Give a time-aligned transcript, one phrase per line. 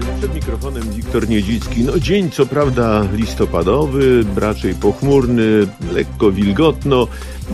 [0.00, 1.84] Przed mikrofonem Wiktor Niedzicki.
[1.84, 7.08] No dzień co prawda listopadowy, raczej pochmurny, lekko wilgotno,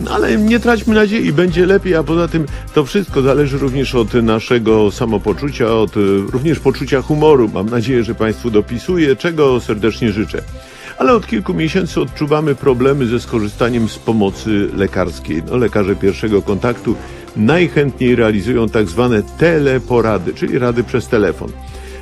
[0.04, 4.14] no, ale nie traćmy nadziei, będzie lepiej, a poza tym to wszystko zależy również od
[4.14, 6.00] naszego samopoczucia, od e,
[6.32, 7.50] również poczucia humoru.
[7.54, 10.42] Mam nadzieję, że Państwu dopisuje, czego serdecznie życzę
[10.98, 15.42] ale od kilku miesięcy odczuwamy problemy ze skorzystaniem z pomocy lekarskiej.
[15.50, 16.94] No, lekarze pierwszego kontaktu
[17.36, 21.52] najchętniej realizują tak zwane teleporady, czyli rady przez telefon.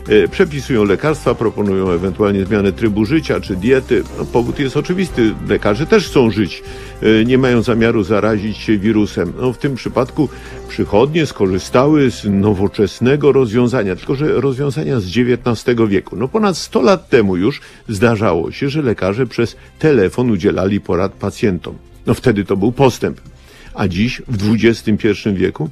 [0.09, 4.03] E, przepisują lekarstwa, proponują ewentualnie zmianę trybu życia czy diety.
[4.19, 5.35] No, powód jest oczywisty.
[5.49, 6.63] Lekarze też chcą żyć.
[7.03, 9.33] E, nie mają zamiaru zarazić się wirusem.
[9.41, 10.29] No, w tym przypadku
[10.69, 16.17] przychodnie skorzystały z nowoczesnego rozwiązania, tylko że rozwiązania z XIX wieku.
[16.17, 21.75] No ponad 100 lat temu już zdarzało się, że lekarze przez telefon udzielali porad pacjentom.
[22.07, 23.21] No wtedy to był postęp.
[23.75, 25.71] A dziś, w XXI wieku,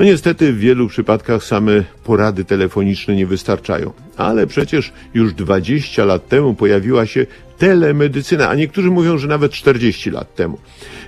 [0.00, 3.92] no niestety w wielu przypadkach same porady telefoniczne nie wystarczają.
[4.16, 7.26] Ale przecież już 20 lat temu pojawiła się
[7.58, 10.58] telemedycyna, a niektórzy mówią, że nawet 40 lat temu.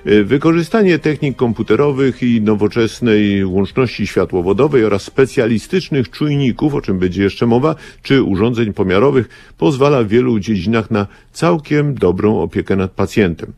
[0.06, 7.46] Y, wykorzystanie technik komputerowych i nowoczesnej łączności światłowodowej oraz specjalistycznych czujników, o czym będzie jeszcze
[7.46, 13.52] mowa, czy urządzeń pomiarowych pozwala w wielu dziedzinach na całkiem dobrą opiekę nad pacjentem.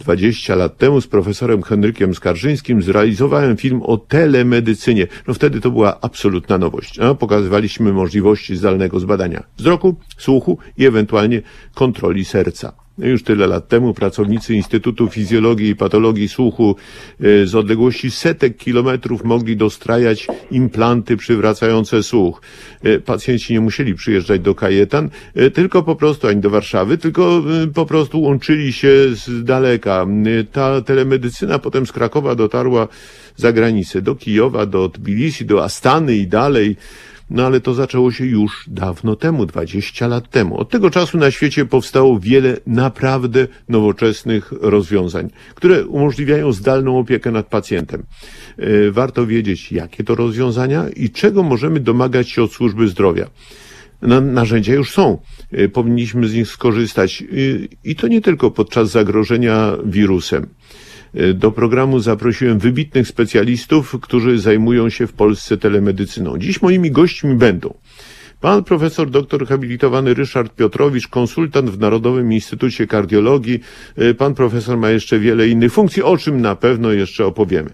[0.00, 5.06] 20 lat temu z profesorem Henrykiem Skarżyńskim zrealizowałem film o telemedycynie.
[5.28, 6.98] No wtedy to była absolutna nowość.
[6.98, 11.42] No, pokazywaliśmy możliwości zdalnego zbadania wzroku, słuchu i ewentualnie
[11.74, 12.72] kontroli serca.
[13.02, 16.76] Już tyle lat temu pracownicy Instytutu Fizjologii i Patologii Słuchu
[17.20, 22.42] e, z odległości setek kilometrów mogli dostrajać implanty przywracające słuch.
[22.82, 27.42] E, pacjenci nie musieli przyjeżdżać do Kajetan, e, tylko po prostu, ani do Warszawy, tylko
[27.74, 30.06] po prostu łączyli się z daleka.
[30.52, 32.88] Ta telemedycyna potem z Krakowa dotarła
[33.36, 36.76] za granicę, do Kijowa, do Tbilisi, do Astany i dalej.
[37.30, 40.58] No ale to zaczęło się już dawno temu, 20 lat temu.
[40.58, 47.46] Od tego czasu na świecie powstało wiele naprawdę nowoczesnych rozwiązań, które umożliwiają zdalną opiekę nad
[47.46, 48.02] pacjentem.
[48.58, 53.30] E, warto wiedzieć, jakie to rozwiązania i czego możemy domagać się od służby zdrowia.
[54.22, 55.18] narzędzia już są.
[55.52, 57.22] E, powinniśmy z nich skorzystać.
[57.22, 57.26] E,
[57.84, 60.46] I to nie tylko podczas zagrożenia wirusem.
[61.14, 66.38] E, do programu zaprosiłem wybitnych specjalistów, którzy zajmują się w Polsce telemedycyną.
[66.38, 67.74] Dziś moimi gośćmi będą
[68.40, 73.60] Pan profesor doktor habilitowany Ryszard Piotrowicz, konsultant w Narodowym Instytucie Kardiologii.
[73.96, 77.70] E, pan profesor ma jeszcze wiele innych funkcji, o czym na pewno jeszcze opowiemy.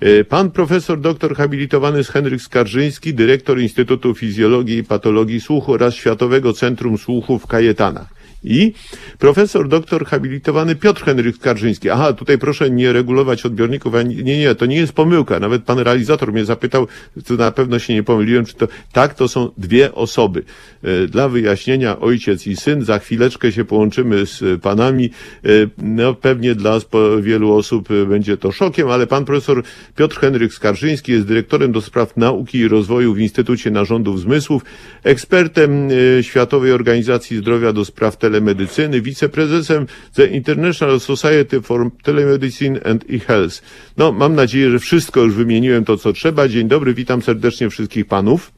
[0.00, 6.52] E, pan profesor doktor habilitowany Henryk Skarżyński, dyrektor Instytutu Fizjologii i Patologii Słuchu oraz Światowego
[6.52, 8.72] Centrum Słuchu w Kajetanach i
[9.18, 11.90] profesor doktor habilitowany Piotr Henryk Skarżyński.
[11.90, 13.94] Aha, tutaj proszę nie regulować odbiorników.
[14.04, 15.40] Nie, nie, to nie jest pomyłka.
[15.40, 16.86] Nawet pan realizator mnie zapytał,
[17.26, 20.42] to na pewno się nie pomyliłem, czy to tak, to są dwie osoby.
[20.82, 25.10] E, dla wyjaśnienia ojciec i syn, za chwileczkę się połączymy z panami.
[25.44, 25.48] E,
[25.78, 26.78] no pewnie dla
[27.20, 29.62] wielu osób będzie to szokiem, ale pan profesor
[29.96, 34.62] Piotr Henryk Skarżyński jest dyrektorem do spraw nauki i rozwoju w Instytucie Narządów Zmysłów,
[35.04, 35.88] ekspertem
[36.18, 43.04] e, Światowej Organizacji Zdrowia do spraw tele telemedycyny, wiceprezesem The International Society for Telemedicine and
[43.10, 43.62] E-Health.
[43.96, 46.48] No, mam nadzieję, że wszystko już wymieniłem to, co trzeba.
[46.48, 48.52] Dzień dobry, witam serdecznie wszystkich panów.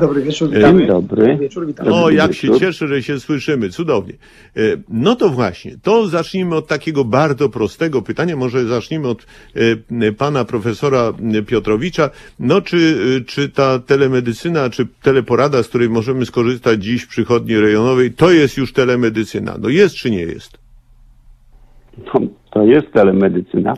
[0.00, 0.78] Dobry wieczór, witamy.
[0.78, 1.36] Dzień dobry.
[1.36, 1.94] Wieczór, witamy.
[1.94, 3.68] O, jak się cieszę, że się słyszymy.
[3.68, 4.12] Cudownie.
[4.56, 8.36] E, no to właśnie, to zacznijmy od takiego bardzo prostego pytania.
[8.36, 9.26] Może zacznijmy od
[10.00, 11.12] e, pana profesora
[11.46, 12.10] Piotrowicza.
[12.40, 12.96] No, czy,
[13.26, 18.56] czy ta telemedycyna, czy teleporada, z której możemy skorzystać dziś w przychodni rejonowej, to jest
[18.56, 19.54] już telemedycyna?
[19.60, 20.58] No jest czy nie jest?
[21.98, 22.20] No,
[22.50, 23.74] to jest telemedycyna.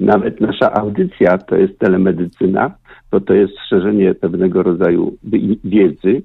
[0.00, 2.74] Nawet nasza audycja to jest telemedycyna
[3.10, 5.16] to to jest szerzenie pewnego rodzaju
[5.64, 6.22] wiedzy,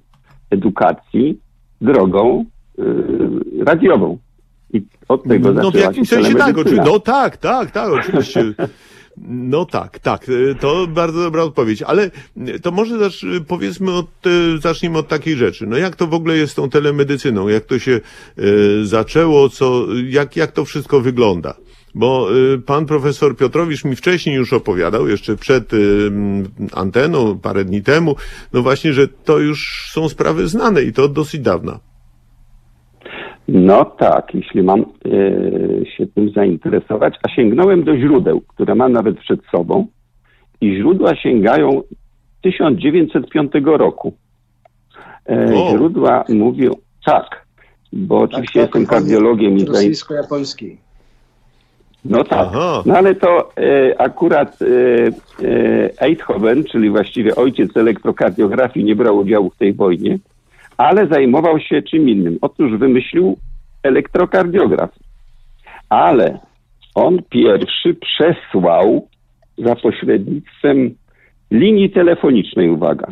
[0.49, 1.39] edukacji
[1.81, 2.45] drogą
[2.77, 4.17] yy, radiową.
[4.73, 6.91] I od tego No w jakimś sensie tak, oczywiście.
[6.91, 8.53] No tak, tak, tak, oczywiście.
[9.27, 10.25] No tak, tak,
[10.59, 12.11] to bardzo dobra odpowiedź, ale
[12.61, 14.07] to może zacz, powiedzmy od,
[14.59, 15.67] zacznijmy od takiej rzeczy.
[15.67, 17.47] No jak to w ogóle jest z tą telemedycyną?
[17.47, 17.99] Jak to się
[18.39, 19.49] y, zaczęło?
[19.49, 21.55] Co, jak, jak to wszystko wygląda?
[21.95, 25.77] Bo y, pan profesor Piotrowicz mi wcześniej już opowiadał, jeszcze przed y,
[26.75, 28.15] anteną, parę dni temu,
[28.53, 31.79] no właśnie, że to już są sprawy znane i to od dosyć dawna.
[33.47, 39.19] No tak, jeśli mam y, się tym zainteresować, a sięgnąłem do źródeł, które mam nawet
[39.19, 39.87] przed sobą
[40.61, 41.81] i źródła sięgają
[42.41, 44.13] 1905 roku.
[45.29, 46.71] E, źródła mówią,
[47.05, 47.45] tak,
[47.93, 50.77] bo tak, oczywiście tak, jestem kardiologiem i rosyjsko-japoński.
[52.05, 52.83] No tak, Aha.
[52.85, 59.49] no ale to e, akurat e, e, Eidhoven, czyli właściwie ojciec elektrokardiografii, nie brał udziału
[59.49, 60.19] w tej wojnie,
[60.77, 62.37] ale zajmował się czym innym.
[62.41, 63.37] Otóż wymyślił
[63.83, 64.89] elektrokardiograf,
[65.89, 66.39] ale
[66.95, 69.07] on pierwszy przesłał
[69.57, 70.95] za pośrednictwem
[71.51, 73.07] linii telefonicznej, uwaga,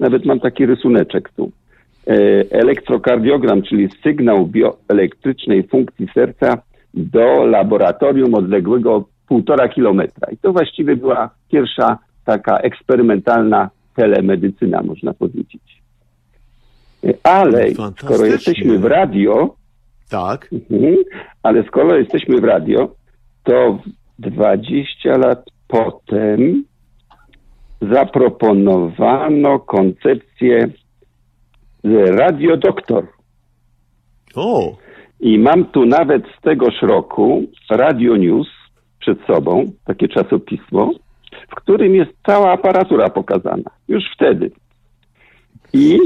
[0.00, 1.52] nawet mam taki rysuneczek tu,
[2.06, 2.12] e,
[2.50, 6.62] elektrokardiogram, czyli sygnał bioelektrycznej funkcji serca
[6.96, 10.28] do laboratorium odległego półtora kilometra.
[10.32, 15.82] I to właściwie była pierwsza taka eksperymentalna telemedycyna, można powiedzieć.
[17.22, 19.54] Ale skoro jesteśmy w radio,
[20.08, 20.48] Tak.
[20.52, 20.96] Mhm.
[21.42, 22.94] Ale skoro jesteśmy w radio,
[23.44, 23.78] to
[24.18, 26.64] 20 lat potem
[27.82, 30.68] zaproponowano koncepcję e,
[32.12, 33.06] radiodoktor.
[34.34, 34.76] O,
[35.20, 38.48] I mam tu nawet z tegoż roku Radio News
[39.00, 40.90] przed sobą, takie czasopismo,
[41.50, 43.70] w którym jest cała aparatura pokazana.
[43.88, 44.50] Już wtedy.
[45.72, 45.98] I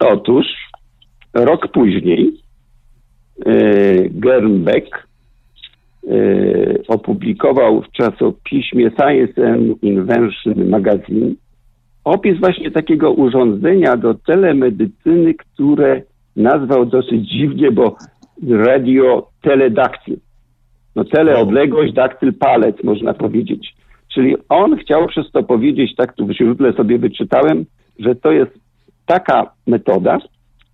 [0.00, 0.46] otóż
[1.34, 2.32] rok później
[3.46, 3.52] e,
[4.08, 6.16] Gernbeck e,
[6.88, 11.34] opublikował w czasopiśmie Science and Invention Magazine
[12.04, 16.02] opis właśnie takiego urządzenia do telemedycyny, które
[16.40, 17.96] nazwał dosyć dziwnie, bo
[18.48, 20.16] radio teledaktyl.
[20.96, 23.74] No tele odległość, daktyl palec, można powiedzieć.
[24.14, 27.64] Czyli on chciał przez to powiedzieć, tak tu w źródle sobie wyczytałem,
[27.98, 28.52] że to jest
[29.06, 30.18] taka metoda,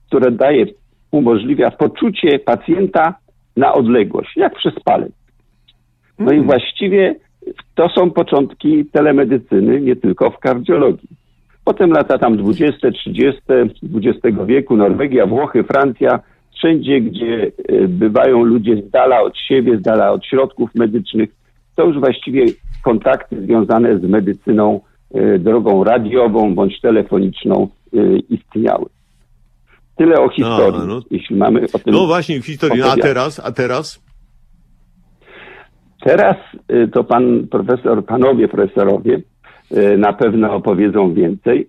[0.07, 0.67] która daje,
[1.11, 3.15] umożliwia poczucie pacjenta
[3.57, 5.13] na odległość, jak przez palec.
[6.19, 7.15] No i właściwie
[7.75, 11.09] to są początki telemedycyny, nie tylko w kardiologii.
[11.67, 13.43] Potem lata tam 20, 30
[13.95, 16.21] XX wieku, Norwegia, Włochy, Francja,
[16.57, 21.31] wszędzie, gdzie e, bywają ludzie z dala od siebie, z dala od środków medycznych,
[21.77, 22.45] to już właściwie
[22.85, 24.81] kontakty związane z medycyną
[25.15, 28.87] e, drogą radiową bądź telefoniczną e, istniały.
[29.97, 32.83] Tyle o historii, no- jeśli mamy o tym no właśnie w historii.
[32.83, 34.07] A teraz, a teraz?
[36.05, 36.37] Teraz
[36.73, 39.23] y, to pan profesor, panowie profesorowie y,
[39.99, 41.69] na pewno opowiedzą więcej,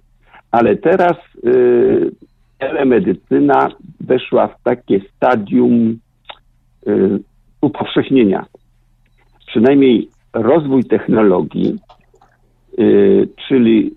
[0.51, 2.11] ale teraz y,
[2.57, 5.99] telemedycyna weszła w takie stadium
[6.87, 7.19] y,
[7.61, 8.45] upowszechnienia.
[9.47, 11.75] Przynajmniej rozwój technologii,
[12.79, 13.91] y, czyli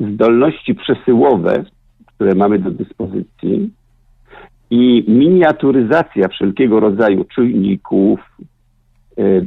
[0.00, 1.64] zdolności przesyłowe,
[2.06, 3.70] które mamy do dyspozycji
[4.70, 8.20] i miniaturyzacja wszelkiego rodzaju czujników,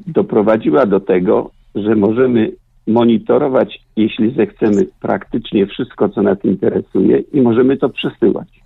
[0.07, 2.51] doprowadziła do tego, że możemy
[2.87, 8.64] monitorować, jeśli zechcemy, praktycznie wszystko, co nas interesuje i możemy to przesyłać.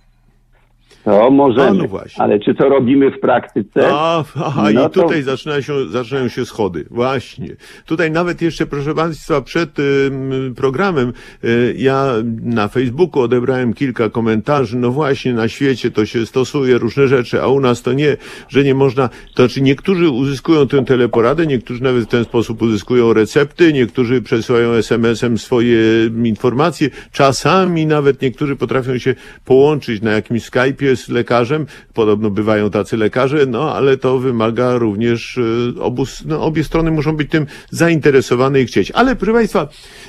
[1.04, 3.88] To możemy, A, no ale czy to robimy w praktyce?
[3.92, 6.84] A, aha, No i to- tutaj zaczynają się, zaczynają się schody.
[6.90, 7.48] Właśnie.
[7.86, 11.12] Tutaj nawet jeszcze, proszę Państwa, przed ym, programem
[11.44, 12.12] y, ja
[12.42, 14.76] na Facebooku odebrałem kilka komentarzy.
[14.76, 18.16] No właśnie, na świecie to się stosuje różne rzeczy, a u nas to nie,
[18.48, 19.08] że nie można.
[19.08, 24.70] To znaczy niektórzy uzyskują tę teleporadę, niektórzy nawet w ten sposób uzyskują recepty, niektórzy przesyłają
[24.72, 25.78] SMS-em swoje
[26.24, 26.90] informacje.
[27.12, 29.14] Czasami nawet niektórzy potrafią się
[29.44, 31.66] połączyć na jakimś Skype'ie z lekarzem.
[31.94, 37.16] Podobno bywają tacy lekarze, no ale to wymaga również e, obu, no, obie strony muszą
[37.16, 38.90] być tym zainteresowane i chcieć.
[38.90, 39.68] Ale proszę Państwa,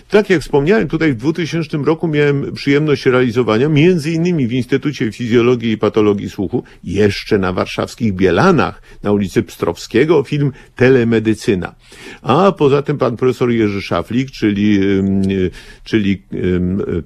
[0.10, 5.72] tak jak wspomniałem, tutaj w 2000 roku miałem przyjemność realizowania między innymi w Instytucie Fizjologii
[5.72, 11.76] i Patologii Słuchu, jeszcze na warszawskich Bielanach, na ulicy Pstrowskiego, film Telemedycyna.
[12.22, 15.52] A poza tym pan profesor Jerzy Szaflik, czyli, y,
[15.84, 16.22] czyli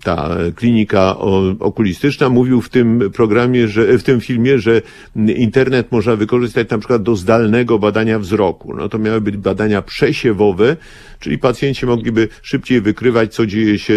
[0.04, 1.18] ta klinika
[1.60, 4.82] okulistyczna, mówił w tym programie, że w tym filmie, że
[5.16, 8.76] internet można wykorzystać na przykład do zdalnego badania wzroku.
[8.76, 10.78] No to miały być badania przesiewowe,
[11.20, 13.94] czyli pacjenci mogliby szybciej wykrywać, co dzieje się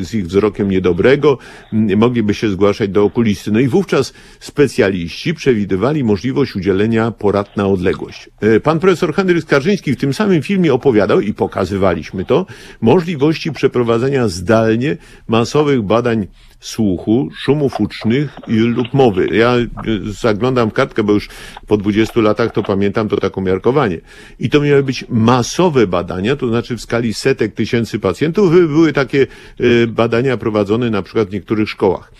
[0.00, 1.38] z ich wzrokiem niedobrego,
[1.72, 3.52] mogliby się zgłaszać do okulisty.
[3.52, 8.30] No i wówczas specjaliści przewidywali możliwość udzielenia porad na odległość.
[8.40, 12.46] E, Pan profesor Henryk Skarżyński w tym samym filmie opowiadał i pokazywaliśmy to,
[12.80, 14.96] możliwości przeprowadzenia zdalnie
[15.28, 16.26] masowych badań
[16.60, 19.28] słuchu, szumów ucznych lub mowy.
[19.32, 19.68] Ja y,
[20.12, 21.28] zaglądam w kartkę, bo już
[21.66, 24.00] po 20 latach to pamiętam to tak umiarkowanie.
[24.38, 28.52] I to miały być masowe badania, to znaczy w skali setek tysięcy pacjentów.
[28.52, 29.26] By- Były takie
[29.60, 32.12] y, badania prowadzone na przykład w niektórych szkołach.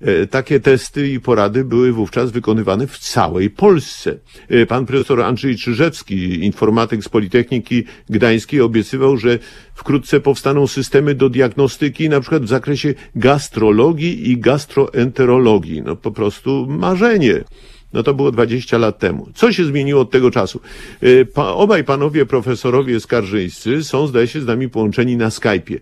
[0.00, 4.18] E, Takie testy i porady były wówczas wykonywane w całej Polsce.
[4.48, 9.38] E, Pan profesor Andrzej Czyżewski, informatyk z Politechniki Gdańskiej, obiecywał, że
[9.74, 15.82] wkrótce powstaną systemy do diagnostyki, na przykład w zakresie gastrologii i gastroenterologii.
[15.82, 17.44] No po prostu marzenie.
[17.92, 19.28] No to było 20 lat temu.
[19.34, 20.60] Co się zmieniło od tego czasu?
[21.02, 25.78] Y, pa, obaj panowie profesorowie skarżyńscy są, zdaje się, z nami połączeni na Skype'ie.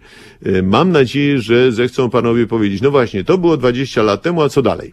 [0.47, 4.49] Y, mam nadzieję, że zechcą panowie powiedzieć, no właśnie, to było 20 lat temu, a
[4.49, 4.93] co dalej?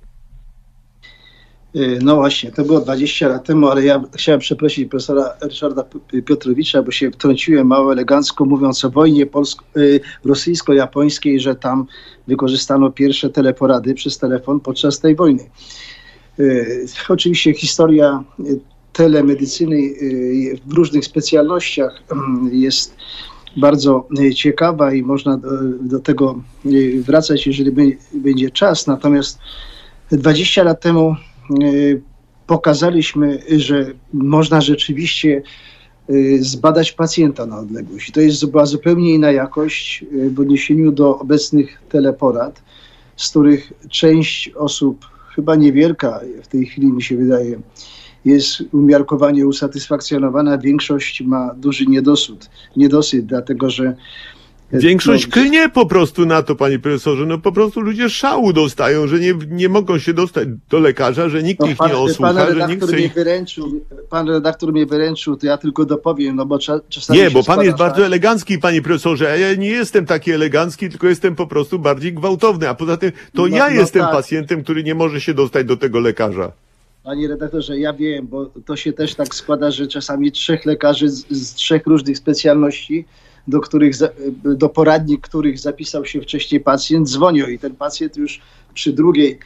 [1.75, 5.83] Y, No właśnie, to było 20 lat temu, ale ja chciałem przeprosić profesora Ryszarda
[6.25, 9.25] Piotrowicza, bo się wtrąciłem mało elegancko, mówiąc o wojnie
[10.25, 11.85] rosyjsko-japońskiej, że tam
[12.27, 15.49] wykorzystano pierwsze teleporady przez telefon podczas tej wojny.
[16.39, 18.59] Y, Oczywiście historia y,
[18.93, 22.95] telemedycyny y, w różnych specjalnościach mm, jest
[23.57, 25.49] bardzo ciekawa i można do,
[25.81, 26.41] do tego
[27.01, 28.87] wracać, jeżeli będzie czas.
[28.87, 29.39] Natomiast
[30.11, 31.15] 20 lat temu
[32.47, 35.41] pokazaliśmy, że można rzeczywiście
[36.39, 38.09] zbadać pacjenta na odległość.
[38.09, 42.61] I to jest, była zupełnie inna jakość w odniesieniu do obecnych teleporad,
[43.15, 47.59] z których część osób, chyba niewielka w tej chwili mi się wydaje,
[48.25, 53.95] jest umiarkowanie usatysfakcjonowana, większość ma duży niedosyt, niedosyt dlatego że
[54.73, 57.25] Większość no, klnie po prostu na to, panie profesorze.
[57.25, 61.43] No po prostu ludzie szału dostają, że nie, nie mogą się dostać do lekarza, że
[61.43, 63.13] nikt No, ich pan, nie pan osłucha, że nikt redaktor chce ich...
[63.13, 67.43] wyręczył, pan redaktor mnie wyręczył, to ja tylko dopowiem, no bo cza, czasami Nie, bo
[67.43, 71.35] pan jest tak- bardzo elegancki, panie profesorze, a ja nie jestem taki elegancki, tylko jestem
[71.35, 72.69] po prostu bardziej gwałtowny.
[72.69, 74.11] A poza tym to No- ja no jestem tak.
[74.11, 76.51] pacjentem, który nie może się dostać do tego lekarza.
[77.03, 81.25] Panie redaktorze, ja wiem, bo to się też tak składa, że czasami trzech lekarzy z,
[81.29, 83.05] z trzech różnych specjalności,
[83.47, 83.95] do których,
[84.43, 88.41] do poradni których zapisał się wcześniej pacjent, dzwonią i ten pacjent już
[88.73, 89.39] przy drugiej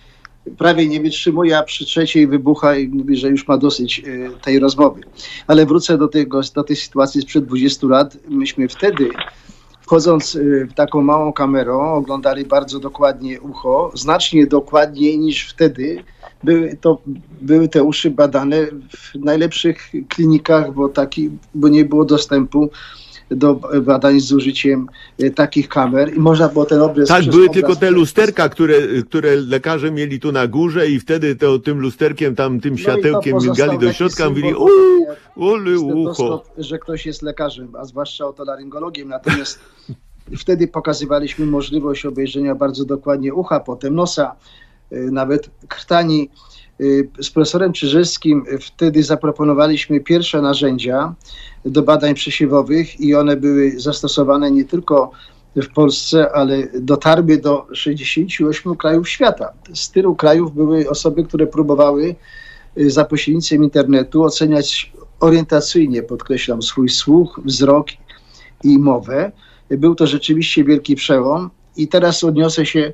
[0.58, 4.04] prawie nie wytrzymuje, a przy trzeciej wybucha i mówi, że już ma dosyć e,
[4.44, 5.02] tej rozmowy.
[5.48, 8.18] Ale wrócę do, tego, do tej sytuacji sprzed 20 lat.
[8.30, 9.10] Myśmy wtedy,
[9.82, 16.04] wchodząc e, w taką małą kamerą, oglądali bardzo dokładnie ucho, znacznie dokładniej niż wtedy,
[16.44, 17.02] były, to,
[17.42, 18.66] były te uszy badane
[18.98, 22.70] w najlepszych klinikach, bo, taki, bo nie było dostępu
[23.32, 24.88] do badań z użyciem
[25.20, 27.08] e, takich kamer i można było ten obraz...
[27.08, 28.76] Tak, były tylko te lusterka, które,
[29.10, 33.38] które lekarze mieli tu na górze i wtedy to, tym lusterkiem, tam tym No światełkiem
[33.38, 35.06] migali do środka, mówili, uuu,
[35.36, 36.44] ole ucho.
[36.58, 39.08] że ktoś jest lekarzem, a zwłaszcza otolaryngologiem.
[39.08, 39.60] Natomiast
[40.44, 44.36] wtedy pokazywaliśmy możliwość obejrzenia bardzo dokładnie ucha, potem nosa,
[44.92, 46.30] y, nawet krtani.
[46.82, 51.16] Y, Z profesorem Czyżewskim wtedy zaproponowaliśmy pierwsze narzędzia
[51.66, 55.12] do badań przesiewowych i one były zastosowane nie tylko
[55.56, 59.54] w Polsce, ale dotarły do 68 krajów świata.
[59.74, 62.16] Z tylu krajów były osoby, które próbowały
[62.78, 67.88] y, za pośrednictwem internetu oceniać orientacyjnie, podkreślam, swój słuch, wzrok
[68.64, 69.32] i mowę.
[69.70, 72.94] Był to rzeczywiście wielki przełom i teraz odniosę się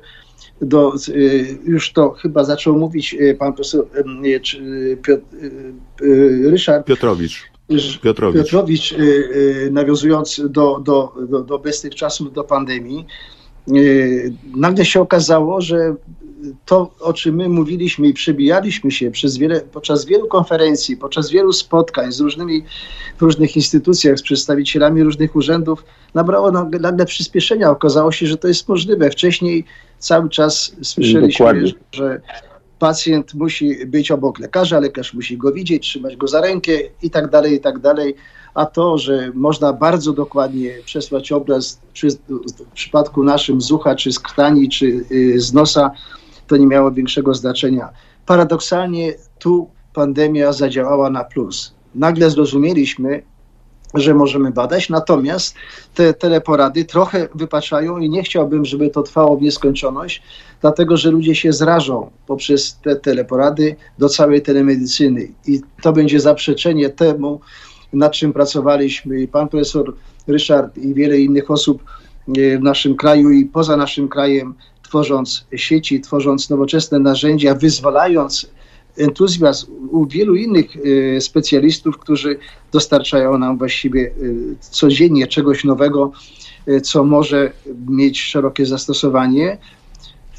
[0.60, 5.24] do, y, już to chyba zaczął mówić y, pan profesor y, Piotr,
[6.50, 7.50] Ryszard Piotrowicz.
[8.02, 8.42] Piotrowicz.
[8.42, 8.94] Piotrowicz,
[9.70, 13.06] nawiązując do, do, do, do obecnych czasów, do pandemii,
[14.56, 15.94] nagle się okazało, że
[16.64, 21.52] to, o czym my mówiliśmy i przebijaliśmy się przez wiele, podczas wielu konferencji, podczas wielu
[21.52, 22.64] spotkań z różnymi,
[23.18, 25.84] w różnych instytucjach, z przedstawicielami różnych urzędów,
[26.14, 27.70] nabrało nagle, nagle przyspieszenia.
[27.70, 29.10] Okazało się, że to jest możliwe.
[29.10, 29.64] Wcześniej
[29.98, 31.72] cały czas słyszeliśmy, Dokładnie.
[31.92, 32.20] że
[32.78, 36.72] pacjent musi być obok lekarza, lekarz musi go widzieć, trzymać go za rękę
[37.02, 38.14] i tak dalej, i tak dalej.
[38.54, 44.12] A to, że można bardzo dokładnie przesłać obraz, czy w przypadku naszym z ucha, czy
[44.12, 45.90] z krtani, czy y, z nosa,
[46.46, 47.88] to nie miało większego znaczenia.
[48.26, 51.74] Paradoksalnie tu pandemia zadziałała na plus.
[51.94, 53.22] Nagle zrozumieliśmy,
[53.94, 55.54] że możemy badać, natomiast
[55.94, 60.22] te teleporady trochę wypaczają i nie chciałbym, żeby to trwało w nieskończoność,
[60.60, 66.90] dlatego że ludzie się zrażą poprzez te teleporady do całej telemedycyny i to będzie zaprzeczenie
[66.90, 67.40] temu,
[67.92, 69.94] nad czym pracowaliśmy i pan profesor
[70.26, 71.84] Ryszard i wiele innych osób
[72.28, 74.54] e, w naszym kraju i poza naszym krajem,
[74.94, 78.46] tworząc sieci, tworząc nowoczesne narzędzia, wyzwalając
[78.96, 82.38] entuzjazm u wielu innych e, specjalistów, którzy
[82.72, 84.12] dostarczają nam właściwie e,
[84.60, 86.12] codziennie czegoś nowego,
[86.66, 87.52] e, co może
[87.88, 89.58] mieć szerokie zastosowanie.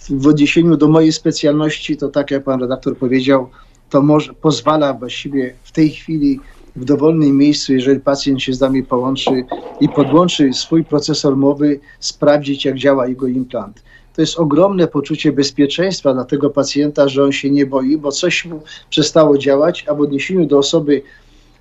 [0.10, 3.50] W odniesieniu do mojej specjalności, to tak jak pan redaktor powiedział,
[3.90, 6.40] to może, pozwala właściwie w tej chwili
[6.76, 9.46] w dowolnym miejscu, jeżeli pacjent się z nami połączy
[9.82, 13.85] i podłączy swój procesor mowy, sprawdzić, jak działa jego implant.
[14.16, 18.46] To jest ogromne poczucie bezpieczeństwa dla tego pacjenta, że on się nie boi, bo coś
[18.46, 21.02] mu przestało działać, a w odniesieniu do osoby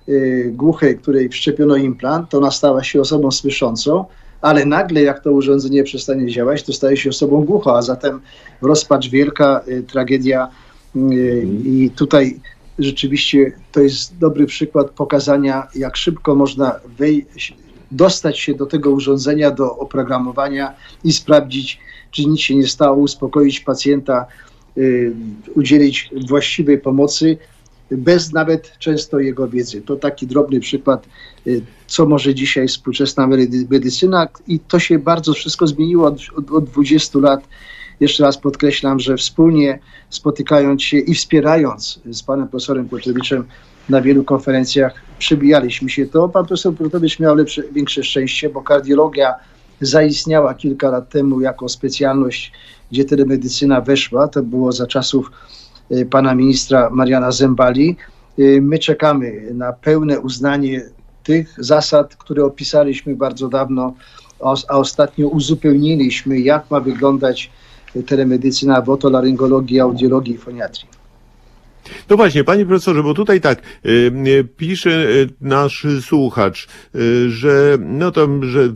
[0.09, 4.05] y, głuchej, której wszczepiono implant, to ona stała się osobą słyszącą,
[4.41, 8.21] ale nagle jak to urządzenie przestanie działać, to staje się osobą głuchą, a zatem
[8.61, 10.47] rozpacz wielka, y, tragedia
[10.95, 12.39] y, i tutaj
[12.79, 17.57] rzeczywiście to jest dobry przykład pokazania, jak szybko można wejść,
[17.91, 21.79] dostać się do tego urządzenia, do oprogramowania i sprawdzić,
[22.15, 24.25] czy nic się nie stało, uspokoić pacjenta,
[24.77, 25.13] y,
[25.55, 27.37] udzielić właściwej pomocy,
[27.91, 29.81] bez nawet często jego wiedzy.
[29.81, 31.07] To taki drobny przykład,
[31.47, 33.27] y, co może dzisiaj współczesna
[33.69, 37.47] medycyna i to się bardzo wszystko zmieniło od, od, od 20 lat.
[37.99, 39.79] Jeszcze raz podkreślam, że wspólnie
[40.09, 43.43] spotykając się i wspierając z panem profesorem Piotrowiczem
[43.89, 46.29] na wielu konferencjach przebijaliśmy się to.
[46.29, 49.35] Pan profesor Piotrowicz miał lepsze, większe szczęście, bo kardiologia
[49.81, 52.51] zaistniała kilka lat temu jako specjalność,
[52.91, 54.27] gdzie telemedycyna weszła.
[54.27, 55.31] To było za czasów
[55.91, 57.97] y, pana ministra Mariana Zembali.
[58.39, 60.81] Y, my czekamy na pełne uznanie
[61.23, 63.93] tych zasad, które opisaliśmy bardzo dawno,
[64.67, 67.51] a ostatnio uzupełniliśmy, jak ma wyglądać
[68.07, 71.04] telemedycyna w otolaryngologii, audiologii i foniatrii.
[72.09, 73.89] No właśnie, panie profesorze, bo tutaj tak y,
[74.27, 76.67] y, pisze y, nasz słuchacz,
[77.27, 78.69] że no tam, że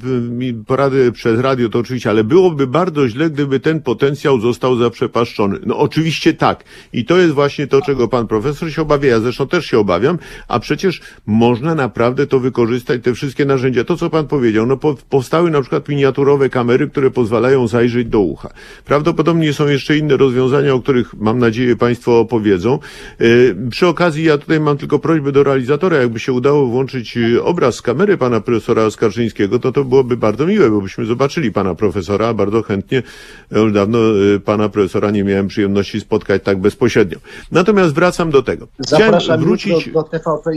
[0.67, 5.59] porady przez radio to oczywiście, ale byłoby bardzo źle, gdyby ten potencjał został zaprzepaszczony.
[5.65, 6.63] No oczywiście tak.
[6.93, 9.09] I to jest właśnie to, czego pan profesor się obawia.
[9.09, 13.83] Ja zresztą też się obawiam, a przecież można naprawdę to wykorzystać, te wszystkie narzędzia.
[13.83, 14.77] To, co pan powiedział, no
[15.09, 18.49] powstały na przykład miniaturowe kamery, które pozwalają zajrzeć do ucha.
[18.85, 22.79] Prawdopodobnie są jeszcze inne rozwiązania, o których mam nadzieję państwo opowiedzą.
[23.21, 27.43] Y, przy okazji ja tutaj mam tylko prośbę do realizatora, jakby się udało włączyć y,
[27.43, 31.75] obraz z kamery pana profesora Skarżyńskiego, to to byłoby bardzo miłe, bo byśmy zobaczyli pana
[31.75, 33.03] profesora, bardzo chętnie,
[33.51, 33.99] już dawno
[34.35, 37.17] y, pana profesora nie miałem przyjemności spotkać tak bezpośrednio.
[37.51, 38.67] Natomiast wracam do tego.
[38.87, 40.51] Chciałem Zapraszam wrócić do, TVP,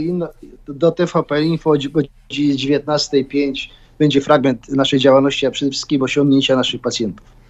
[0.67, 3.69] do TVP Info o godzinie 19.05
[3.99, 7.42] będzie fragment naszej działalności, a przede wszystkim osiągnięcia naszych pacjentów.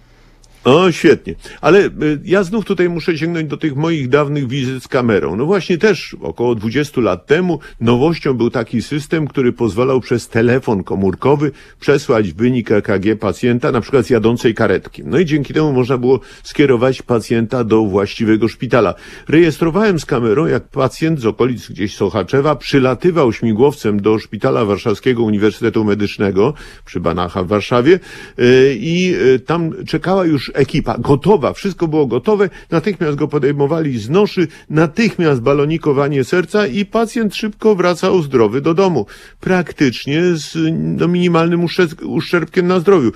[0.64, 1.34] O, świetnie.
[1.60, 1.90] Ale y,
[2.24, 5.36] ja znów tutaj muszę sięgnąć do tych moich dawnych wizyt z kamerą.
[5.36, 10.84] No właśnie też około 20 lat temu nowością był taki system, który pozwalał przez telefon
[10.84, 15.02] komórkowy przesłać wynik EKG pacjenta, na przykład z jadącej karetki.
[15.04, 18.94] No i dzięki temu można było skierować pacjenta do właściwego szpitala.
[19.28, 25.84] Rejestrowałem z kamerą, jak pacjent z okolic gdzieś Sochaczewa przylatywał śmigłowcem do Szpitala Warszawskiego Uniwersytetu
[25.84, 28.00] Medycznego przy Banacha w Warszawie
[28.38, 34.10] y, i y, tam czekała już ekipa gotowa, wszystko było gotowe, natychmiast go podejmowali z
[34.10, 39.06] noszy, natychmiast balonikowanie serca i pacjent szybko wracał zdrowy do domu.
[39.40, 41.66] Praktycznie z no, minimalnym
[42.02, 43.12] uszczerbkiem na zdrowiu.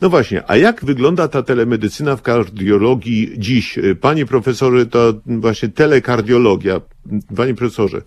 [0.00, 3.78] No właśnie, a jak wygląda ta telemedycyna w kardiologii dziś?
[4.00, 6.80] Panie profesorze, to właśnie telekardiologia.
[7.36, 8.02] Panie profesorze.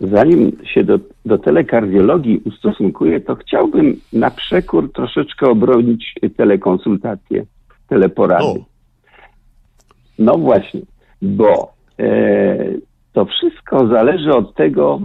[0.00, 7.44] Zanim się do, do telekardiologii ustosunkuję, to chciałbym na przekór troszeczkę obronić telekonsultacje,
[7.88, 8.44] teleporady.
[8.44, 8.56] O.
[10.18, 10.80] No właśnie,
[11.22, 12.56] bo e,
[13.12, 15.00] to wszystko zależy od tego,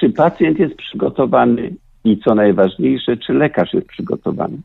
[0.00, 1.74] czy pacjent jest przygotowany
[2.04, 4.58] i co najważniejsze, czy lekarz jest przygotowany.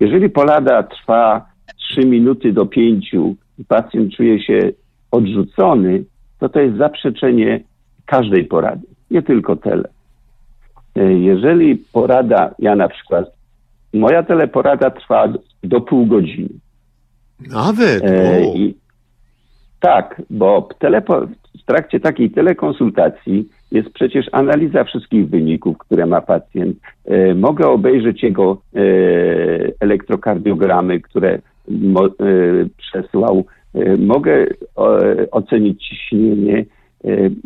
[0.00, 3.14] Jeżeli polada trwa 3 minuty do 5
[3.58, 4.72] i pacjent czuje się
[5.10, 6.04] odrzucony,
[6.38, 7.60] to to jest zaprzeczenie
[8.06, 9.88] każdej porady, nie tylko tele.
[10.96, 13.36] E, jeżeli porada, ja na przykład,
[13.94, 15.28] moja teleporada trwa
[15.64, 16.48] do pół godziny.
[17.50, 18.04] Nawet?
[18.04, 18.74] E, i,
[19.80, 21.20] tak, bo telepo,
[21.62, 26.76] w trakcie takiej telekonsultacji jest przecież analiza wszystkich wyników, które ma pacjent.
[27.04, 28.80] E, mogę obejrzeć jego e,
[29.80, 31.38] elektrokardiogramy, które
[31.68, 32.10] mo, e,
[32.76, 33.44] przesłał.
[33.74, 34.46] E, mogę
[35.30, 36.75] ocenić ciśnienie, E,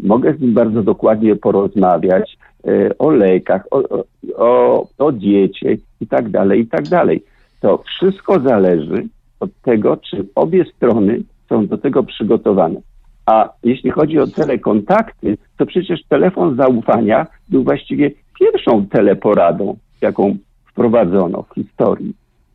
[0.02, 4.04] mogę z nim bardzo dokładnie porozmawiać e, o lekach, o,
[4.36, 7.24] o, o diecie i tak dalej, i tak dalej.
[7.60, 9.08] To wszystko zależy
[9.40, 12.80] od tego, czy obie strony są do tego przygotowane.
[13.26, 18.10] A jeśli chodzi o telekontakty, to przecież telefon zaufania był właściwie
[18.40, 20.36] pierwszą teleporadą, jaką
[20.70, 22.14] wprowadzono w historii.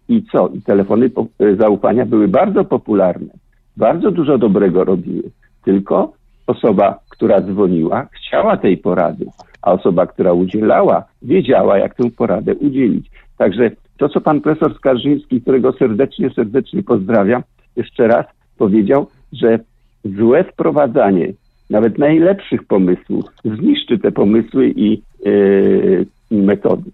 [0.09, 0.47] I co?
[0.47, 3.33] I telefony e, zaufania były bardzo popularne.
[3.77, 5.23] Bardzo dużo dobrego robiły.
[5.63, 6.13] Tylko
[6.47, 9.25] osoba, która dzwoniła, chciała tej porady,
[9.61, 13.11] a osoba, która udzielała, wiedziała, jak tę poradę udzielić.
[13.37, 17.43] Także to, co pan profesor Skarżyński, którego serdecznie, serdecznie pozdrawiam,
[17.75, 18.25] jeszcze raz
[18.57, 19.59] powiedział, że
[20.05, 21.33] złe wprowadzanie
[21.69, 26.91] nawet najlepszych pomysłów zniszczy te pomysły i yy, metody.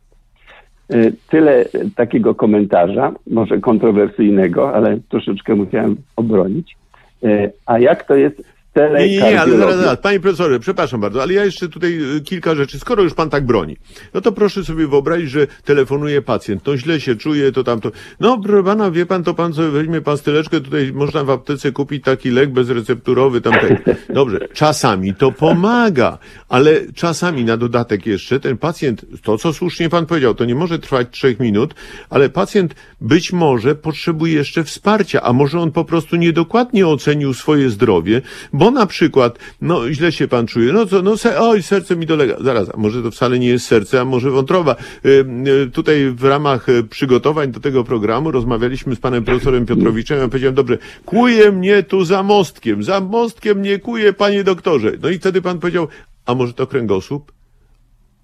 [0.90, 6.78] Yy, tyle takiego komentarza, może kontrowersyjnego, ale troszeczkę musiałem obronić.
[7.22, 8.44] Yy, a jak to jest
[8.76, 10.00] Nie, nie, nie, ale zaraz, zaraz.
[10.00, 12.80] Panie profesorze, przepraszam bardzo, ale ja jeszcze tutaj y, kilka rzeczy.
[12.80, 13.78] Skoro już pan tak broni,
[14.14, 17.92] no to proszę sobie wyobrazić, że telefonuje pacjent, to źle się czuje, to tamto.
[18.20, 22.04] No, proszę pana, wie pan, to pan sobie weźmie pastyleczkę, tutaj można w aptece kupić
[22.04, 23.78] taki lek bezrecepturowy, tamten.
[24.10, 26.18] Dobrze, czasami to pomaga,
[26.50, 30.80] ale czasami na dodatek jeszcze ten pacjent, to co słusznie pan powiedział, to nie może
[30.80, 31.74] trwać trzech minut,
[32.10, 37.70] ale pacjent być może potrzebuje jeszcze wsparcia, a może on po prostu niedokładnie ocenił swoje
[37.70, 38.22] zdrowie,
[38.62, 42.06] bo na przykład, no źle się pan czuje, no co, no se, oj, serce mi
[42.06, 42.36] dolega.
[42.40, 44.76] Zaraz, a może to wcale nie jest serce, a może wątroba.
[45.06, 50.28] Y, tutaj w ramach y, przygotowań do tego programu rozmawialiśmy z panem profesorem Piotrowiczem, ja
[50.28, 54.92] powiedziałem, dobrze, kuje mnie tu za mostkiem, za mostkiem mnie kuje, panie doktorze.
[55.02, 55.88] No i wtedy pan powiedział,
[56.26, 57.32] a może to kręgosłup?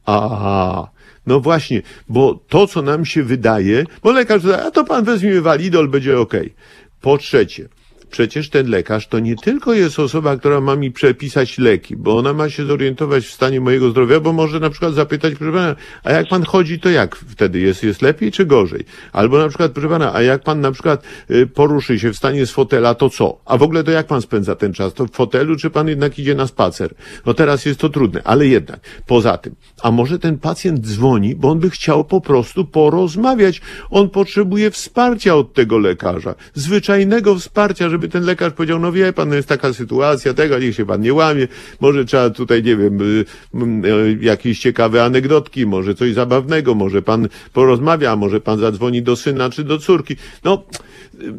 [0.05, 0.89] Aha,
[1.27, 5.87] no właśnie, bo to, co nam się wydaje, bo lekarz, a to pan weźmie walidol,
[5.87, 6.33] będzie ok.
[7.01, 7.69] Po trzecie,
[8.09, 12.33] przecież ten lekarz to nie tylko jest osoba, która ma mi przepisać leki, bo ona
[12.33, 16.11] ma się zorientować w stanie mojego zdrowia, bo może na przykład zapytać, proszę pana, a
[16.11, 17.83] jak pan chodzi, to jak wtedy jest?
[17.83, 18.85] Jest lepiej czy gorzej?
[19.11, 22.51] Albo na przykład, proszę pana, a jak pan na przykład y, poruszy się, wstanie z
[22.51, 23.37] fotela, to co?
[23.45, 24.93] A w ogóle to jak pan spędza ten czas?
[24.93, 26.93] To w fotelu, czy pan jednak idzie na spacer?
[27.25, 31.49] No teraz jest to trudne, ale jednak, poza tym, a może ten pacjent dzwoni, bo
[31.49, 33.61] on by chciał po prostu porozmawiać.
[33.89, 39.29] On potrzebuje wsparcia od tego lekarza, zwyczajnego wsparcia, żeby ten lekarz powiedział, no wie pan,
[39.29, 41.47] no jest taka sytuacja, tego niech się pan nie łamie,
[41.81, 43.25] może trzeba tutaj, nie wiem, y,
[43.87, 49.49] y, jakieś ciekawe anegdotki, może coś zabawnego, może pan porozmawia, może pan zadzwoni do syna
[49.49, 50.15] czy do córki.
[50.43, 50.63] No,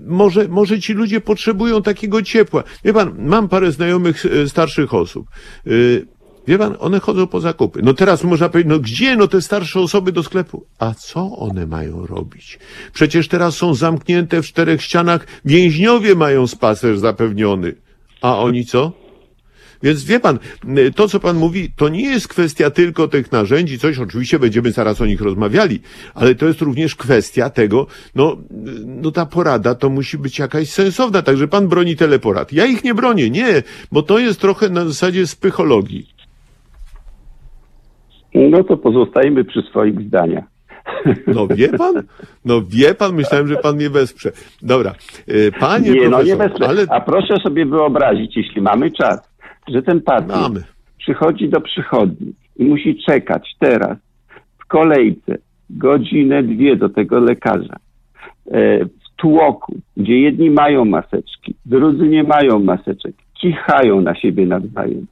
[0.06, 2.64] może, może ci ludzie potrzebują takiego ciepła.
[2.84, 5.26] Wie pan, mam parę znajomych y, starszych osób.
[6.48, 7.80] Wie pan, one chodzą po zakupy.
[7.82, 10.66] No teraz można powiedzieć, no gdzie no te starsze osoby do sklepu?
[10.78, 12.58] A co one mają robić?
[12.92, 17.74] Przecież teraz są zamknięte w czterech ścianach, więźniowie mają spacer zapewniony.
[18.20, 18.92] A oni co?
[19.82, 20.38] Więc wie pan,
[20.94, 25.00] to co pan mówi, to nie jest kwestia tylko tych narzędzi, coś oczywiście będziemy zaraz
[25.00, 25.80] o nich rozmawiali,
[26.14, 28.36] ale to jest również kwestia tego, no,
[28.86, 32.52] no ta porada to musi być jakaś sensowna, także pan broni teleporad.
[32.52, 36.17] Ja ich nie bronię, nie, bo to jest trochę na zasadzie spychologii.
[38.34, 40.44] No to pozostajemy przy swoich zdaniach.
[41.26, 41.94] No wie pan?
[42.44, 44.32] No wie pan, myślałem, że pan mnie wesprze.
[44.62, 44.94] Dobra,
[45.28, 46.68] y, panie Nie, no nie wesprze.
[46.68, 49.28] ale A proszę sobie wyobrazić, jeśli mamy czas,
[49.68, 50.62] że ten pacjent mamy.
[50.98, 53.98] przychodzi do przychodni i musi czekać teraz
[54.58, 55.38] w kolejce
[55.70, 57.76] godzinę, dwie do tego lekarza.
[58.50, 65.06] E, W tłoku, gdzie jedni mają maseczki, drudzy nie mają maseczek, kichają na siebie nawzajem.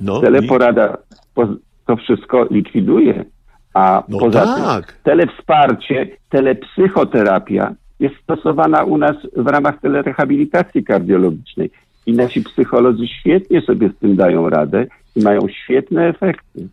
[0.00, 0.96] No, teleporada
[1.34, 3.24] po- to wszystko likwiduje?
[3.74, 4.86] A No poza tak.
[4.92, 11.70] tym telepsparcie, telepsychoterapia jest stosowana u nas w ramach telerehabilitacji kardiologicznej.
[12.06, 16.68] I nasi psycholodzy świetnie sobie z tym dają radę i mają świetne efekty.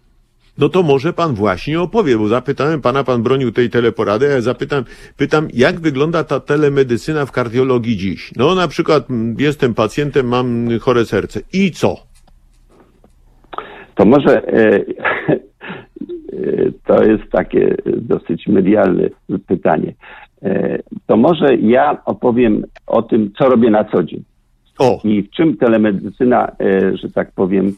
[0.57, 4.41] No to może pan właśnie opowie, bo zapytałem pana, pan bronił tej teleporady, a ja
[4.41, 4.83] zapytam,
[5.17, 8.31] pytam, jak wygląda ta telemedycyna w kardiologii dziś?
[8.35, 11.39] No na przykład mm, jestem pacjentem, mam chore serce.
[11.53, 11.95] I co?
[13.95, 14.83] To może e, e,
[16.85, 19.09] to jest takie dosyć medialne
[19.47, 19.93] pytanie.
[20.43, 24.23] E, to może ja opowiem o tym, co robię na co dzień.
[24.79, 26.51] O, i w czym telemedycyna,
[26.93, 27.73] że tak powiem,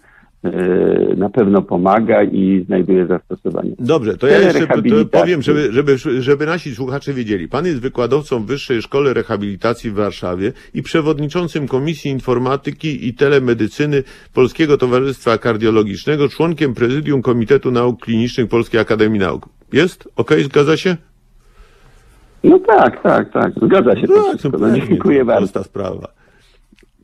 [1.18, 3.72] na pewno pomaga i znajduje zastosowanie.
[3.80, 4.68] dobrze, to ja jeszcze
[5.12, 7.48] powiem, żeby, żeby, żeby nasi słuchacze wiedzieli.
[7.48, 14.04] Pan jest wykładowcą Wyższej Szkole Rehabilitacji w Warszawie i przewodniczącym Komisji Informatyki i Telemedycyny
[14.34, 19.50] Polskiego Towarzystwa Kardiologicznego, członkiem Prezydium Komitetu Nauk Klinicznych Polskiej Akademii Nauk.
[19.74, 20.10] Jest?
[20.16, 20.98] Okej, zgadza się?
[22.44, 23.54] No tak, tak, tak.
[23.62, 25.42] Zgadza się to Tak, no No, dziękuję to bardzo.
[25.42, 26.23] Prosta sprawa.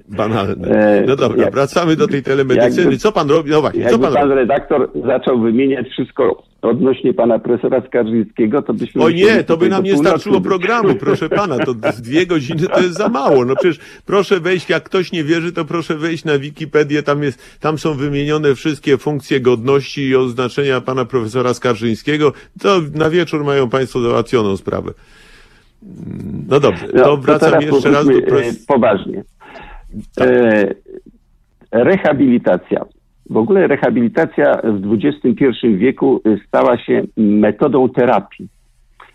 [0.09, 1.03] Banalne.
[1.07, 2.81] No dobra, jak- wracamy do tej telemedycyny.
[2.81, 3.51] jakby- Co pan robi?
[3.51, 4.35] No właśnie, co Jakby pan pan robi?
[4.35, 9.03] redaktor zaczął wymieniać wszystko odnośnie pana profesora Skarżyńskiego, to byśmy...
[9.03, 12.97] Oj nie, to by nam nie starczyło programu, proszę pana, to dwie godziny to jest
[12.97, 13.45] za mało.
[13.45, 17.59] No przecież proszę wejść, jak ktoś nie wierzy, to proszę wejść na Wikipedię, tam jest,
[17.59, 22.33] tam są wymienione wszystkie funkcje godności i oznaczenia pana profesora Skarżyńskiego.
[22.61, 24.91] To na wieczór mają państwo załatwioną sprawę.
[26.49, 28.53] No dobrze, No, to wracam teraz jeszcze raz do e.
[28.67, 29.23] Poważnie.
[30.15, 30.27] Tak.
[30.27, 30.73] E,
[31.71, 32.85] rehabilitacja.
[33.29, 38.47] W ogóle rehabilitacja w XXI wieku stała się metodą terapii.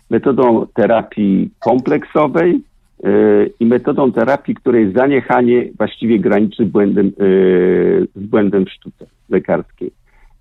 [0.09, 2.61] Metodą terapii kompleksowej
[3.03, 3.09] e,
[3.59, 7.11] i metodą terapii, której zaniechanie właściwie graniczy błędem, e,
[8.15, 9.91] z błędem w sztuce lekarskiej.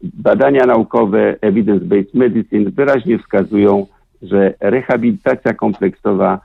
[0.03, 3.87] Badania naukowe evidence-based medicine wyraźnie wskazują,
[4.23, 6.41] że rehabilitacja kompleksowa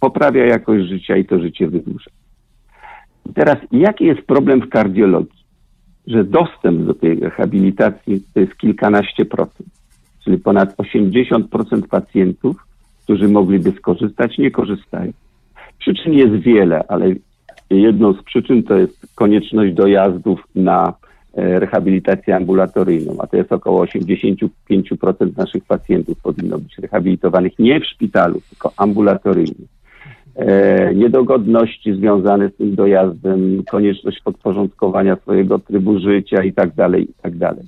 [0.00, 2.10] poprawia jakość życia i to życie wydłuża.
[3.34, 5.38] Teraz, jaki jest problem w kardiologii?
[6.06, 9.68] Że dostęp do tej rehabilitacji to jest kilkanaście procent,
[10.24, 12.56] czyli ponad 80% pacjentów,
[13.04, 15.12] którzy mogliby skorzystać, nie korzystają.
[15.78, 17.14] Przyczyn jest wiele, ale
[17.70, 20.94] jedną z przyczyn to jest konieczność dojazdów na
[21.34, 24.48] e, rehabilitację ambulatoryjną, a to jest około 85%
[25.36, 29.66] naszych pacjentów powinno być rehabilitowanych nie w szpitalu, tylko ambulatoryjnie.
[30.38, 37.14] E, niedogodności związane z tym dojazdem, konieczność podporządkowania swojego trybu życia i tak dalej, i
[37.22, 37.64] tak dalej.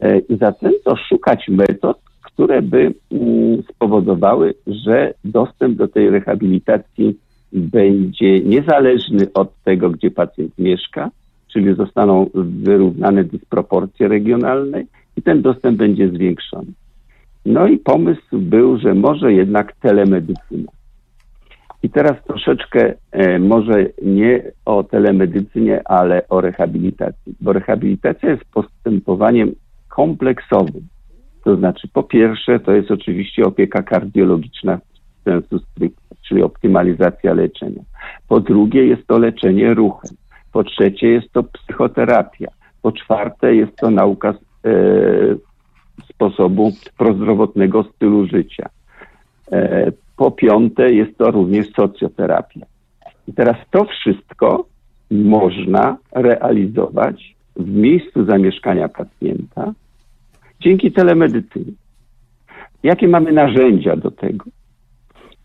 [0.00, 7.18] E, I zaczęto szukać metod, które by mm, spowodowały, że dostęp do tej rehabilitacji
[7.52, 11.10] będzie niezależny od tego, gdzie pacjent mieszka,
[11.52, 14.84] czyli zostaną wyrównane dysproporcje regionalne
[15.16, 16.72] i ten dostęp będzie zwiększony.
[17.46, 20.72] No i pomysł był, że może jednak telemedycyna.
[21.84, 29.54] I teraz troszeczkę e, może nie o telemedycynie, ale o rehabilitacji, bo rehabilitacja jest postępowaniem
[29.88, 30.88] kompleksowym.
[31.44, 37.82] To znaczy, po pierwsze, to jest oczywiście opieka kardiologiczna w sensu stricte, czyli optymalizacja leczenia.
[38.28, 40.10] Po drugie, jest to leczenie ruchem.
[40.52, 42.48] Po trzecie, jest to psychoterapia.
[42.82, 44.34] Po czwarte, jest to nauka e,
[46.08, 48.68] sposobu prozdrowotnego stylu życia.
[49.52, 52.66] E, po piąte, jest to również socjoterapia.
[53.28, 54.66] I teraz to wszystko
[55.10, 59.72] można realizować w miejscu zamieszkania pacjenta
[60.60, 61.72] dzięki telemedycynie.
[62.82, 64.44] Jakie mamy narzędzia do tego?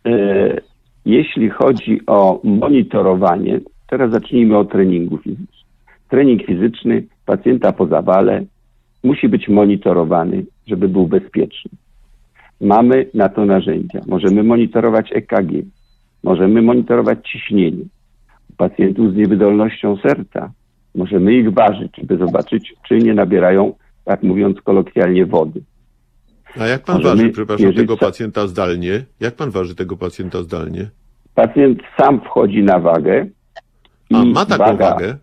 [0.06, 0.62] E,
[1.06, 5.60] jeśli chodzi o monitorowanie, teraz zacznijmy od treningu fizycznego.
[6.10, 8.44] Trening fizyczny pacjenta po zawale
[9.04, 11.72] musi być monitorowany, żeby był bezpieczny.
[12.62, 14.02] Mamy na to narzędzia.
[14.08, 15.52] Możemy monitorować EKG,
[16.24, 17.84] możemy monitorować ciśnienie.
[18.58, 20.52] Pacjentów z niewydolnością serca
[20.96, 23.74] możemy ich ważyć, żeby zobaczyć, czy nie nabierają,
[24.06, 25.62] tak mówiąc kolokwialnie, wody.
[26.60, 29.04] A jak pan możemy waży, przepraszam, tego pacjenta zdalnie?
[29.20, 30.90] Jak pan waży tego pacjenta zdalnie?
[31.36, 33.28] Pacjent sam wchodzi na wagę.
[34.14, 35.18] A ma taką waga, wagę?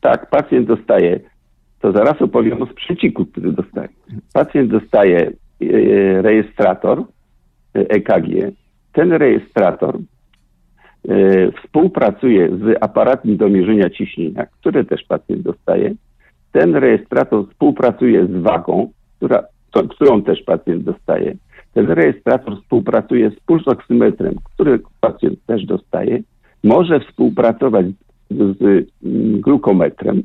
[0.00, 1.20] Tak, pacjent dostaje,
[1.80, 3.88] to zaraz opowiem o sprzeciku, który dostaje.
[4.32, 5.32] Pacjent dostaje
[6.22, 7.04] rejestrator
[7.74, 8.52] EKG.
[8.92, 9.98] Ten rejestrator
[11.62, 15.94] współpracuje z aparatem do mierzenia ciśnienia, które też pacjent dostaje.
[16.52, 21.34] Ten rejestrator współpracuje z wagą, która, to, którą też pacjent dostaje.
[21.74, 26.22] Ten rejestrator współpracuje z pulsoksymetrem, który pacjent też dostaje.
[26.64, 27.86] Może współpracować
[28.30, 28.86] z
[29.40, 30.22] glukometrem.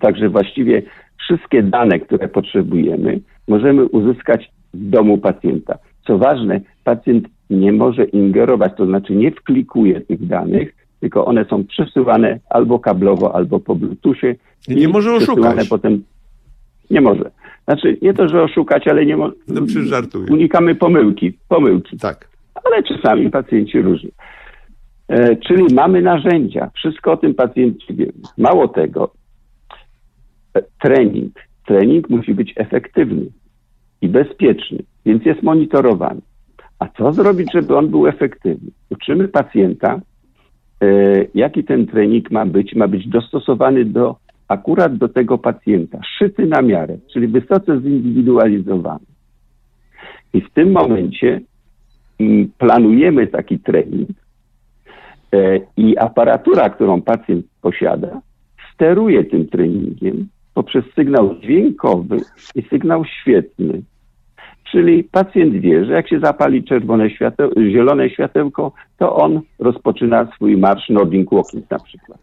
[0.00, 0.82] Także właściwie
[1.18, 5.78] wszystkie dane, które potrzebujemy, możemy uzyskać w domu pacjenta.
[6.06, 11.64] Co ważne, pacjent nie może ingerować, to znaczy nie wklikuje tych danych, tylko one są
[11.64, 14.34] przesyłane albo kablowo, albo po Bluetoothie.
[14.68, 15.68] I nie może oszukać.
[15.68, 16.04] Potem...
[16.90, 17.30] Nie może.
[17.64, 19.34] Znaczy, nie to, że oszukać, ale nie może.
[19.48, 20.26] No żartuję.
[20.32, 21.38] Unikamy pomyłki.
[21.48, 21.96] Pomyłki.
[21.98, 22.28] Tak.
[22.64, 24.10] Ale czasami pacjenci różni.
[25.08, 26.70] E, czyli mamy narzędzia.
[26.74, 28.12] Wszystko o tym pacjencie wiemy.
[28.38, 29.12] Mało tego,
[30.80, 31.32] trening.
[31.66, 33.26] Trening musi być efektywny
[34.02, 36.20] i bezpieczny, więc jest monitorowany.
[36.78, 38.70] A co zrobić, żeby on był efektywny?
[38.90, 40.00] Uczymy pacjenta,
[40.82, 40.86] e,
[41.34, 42.74] jaki ten trening ma być.
[42.74, 44.16] Ma być dostosowany do
[44.48, 49.04] akurat do tego pacjenta, szyty na miarę, czyli wysoce zindywidualizowany.
[50.32, 51.40] I w tym momencie
[52.20, 54.08] mm, planujemy taki trening
[55.32, 58.20] e, i aparatura, którą pacjent posiada,
[58.74, 62.20] steruje tym treningiem poprzez sygnał dźwiękowy
[62.54, 63.82] i sygnał świetny.
[64.72, 67.08] Czyli pacjent wie, że jak się zapali czerwone
[67.70, 72.18] zielone światełko, to on rozpoczyna swój marsz Nordic Walking na przykład.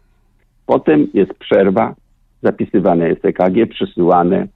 [0.66, 1.94] Potem jest przerwa,
[2.42, 4.46] zapisywane jest EKG, przesyłane,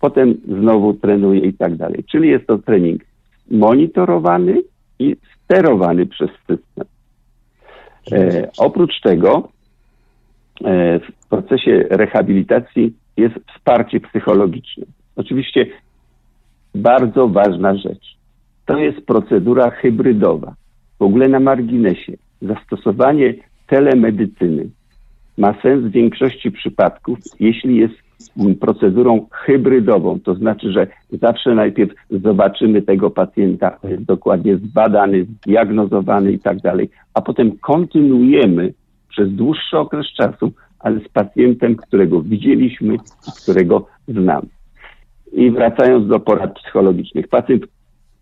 [0.00, 2.04] potem znowu trenuje i tak dalej.
[2.10, 3.02] Czyli jest to trening
[3.50, 4.62] monitorowany
[4.98, 6.84] i sterowany przez system.
[8.12, 9.48] E, oprócz tego
[10.64, 14.84] e, w procesie rehabilitacji jest wsparcie psychologiczne.
[15.16, 15.66] Oczywiście
[16.74, 18.16] bardzo ważna rzecz.
[18.66, 20.54] To jest procedura hybrydowa.
[20.98, 22.12] W ogóle na marginesie.
[22.42, 23.34] Zastosowanie
[23.66, 24.70] telemedycyny
[25.38, 27.94] ma sens w większości przypadków, jeśli jest
[28.60, 36.38] procedurą hybrydową, to znaczy, że zawsze najpierw zobaczymy tego pacjenta, jest dokładnie zbadany, zdiagnozowany i
[36.38, 38.72] tak dalej, a potem kontynuujemy
[39.08, 44.48] przez dłuższy okres czasu, ale z pacjentem, którego widzieliśmy i którego znamy.
[45.32, 47.66] I wracając do porad psychologicznych, pacjent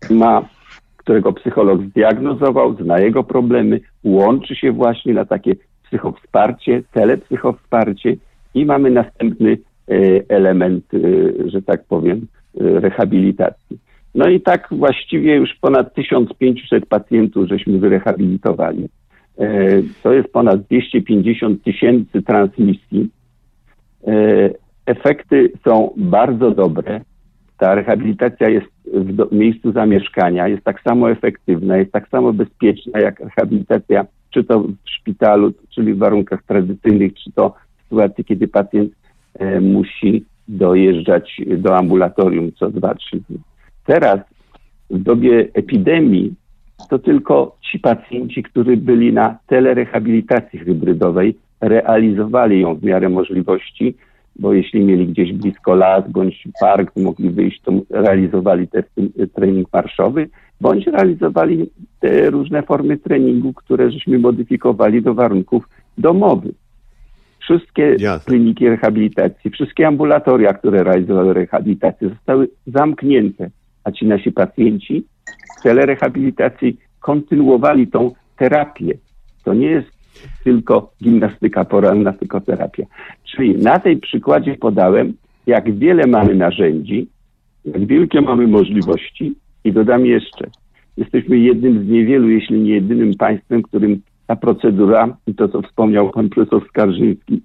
[0.09, 0.49] ma,
[0.97, 8.15] którego psycholog zdiagnozował, zna jego problemy, łączy się właśnie na takie psychowsparcie, telepsychowsparcie
[8.53, 9.95] i mamy następny e,
[10.29, 10.99] element, e,
[11.49, 12.27] że tak powiem,
[12.61, 13.77] e, rehabilitacji.
[14.15, 18.89] No i tak właściwie już ponad 1500 pacjentów żeśmy wyrehabilitowali.
[20.03, 23.09] To jest ponad 250 tysięcy transmisji.
[24.85, 27.01] Efekty są bardzo dobre.
[27.57, 33.19] Ta rehabilitacja jest w miejscu zamieszkania, jest tak samo efektywna, jest tak samo bezpieczna jak
[33.19, 38.93] rehabilitacja czy to w szpitalu, czyli w warunkach tradycyjnych, czy to w sytuacji, kiedy pacjent
[39.39, 42.95] e, musi dojeżdżać do ambulatorium co 2-3
[43.29, 43.39] dni.
[43.85, 44.19] Teraz,
[44.89, 46.33] w dobie epidemii,
[46.89, 53.95] to tylko ci pacjenci, którzy byli na telerehabilitacji hybrydowej, realizowali ją w miarę możliwości,
[54.35, 58.83] bo jeśli mieli gdzieś blisko las bądź park, mogli wyjść, to realizowali ten
[59.35, 60.29] trening marszowy,
[60.61, 66.55] bądź realizowali te różne formy treningu, które żeśmy modyfikowali do warunków domowych.
[67.39, 68.25] Wszystkie Jasne.
[68.25, 73.49] kliniki rehabilitacji, wszystkie ambulatoria, które realizowały rehabilitację, zostały zamknięte,
[73.83, 75.03] a ci nasi pacjenci
[75.57, 78.93] w telerehabilitacji kontynuowali tą terapię.
[79.43, 79.87] To nie jest
[80.43, 82.83] tylko gimnastyka poranna, tylko terapia.
[83.23, 85.13] Czyli na tej przykładzie podałem,
[85.47, 87.07] jak wiele mamy narzędzi,
[87.65, 90.45] jak wielkie mamy możliwości i dodam jeszcze,
[90.97, 96.09] jesteśmy jednym z niewielu, jeśli nie jedynym państwem, którym ta procedura, i to co wspomniał
[96.09, 97.41] pan profesor Skarżyński,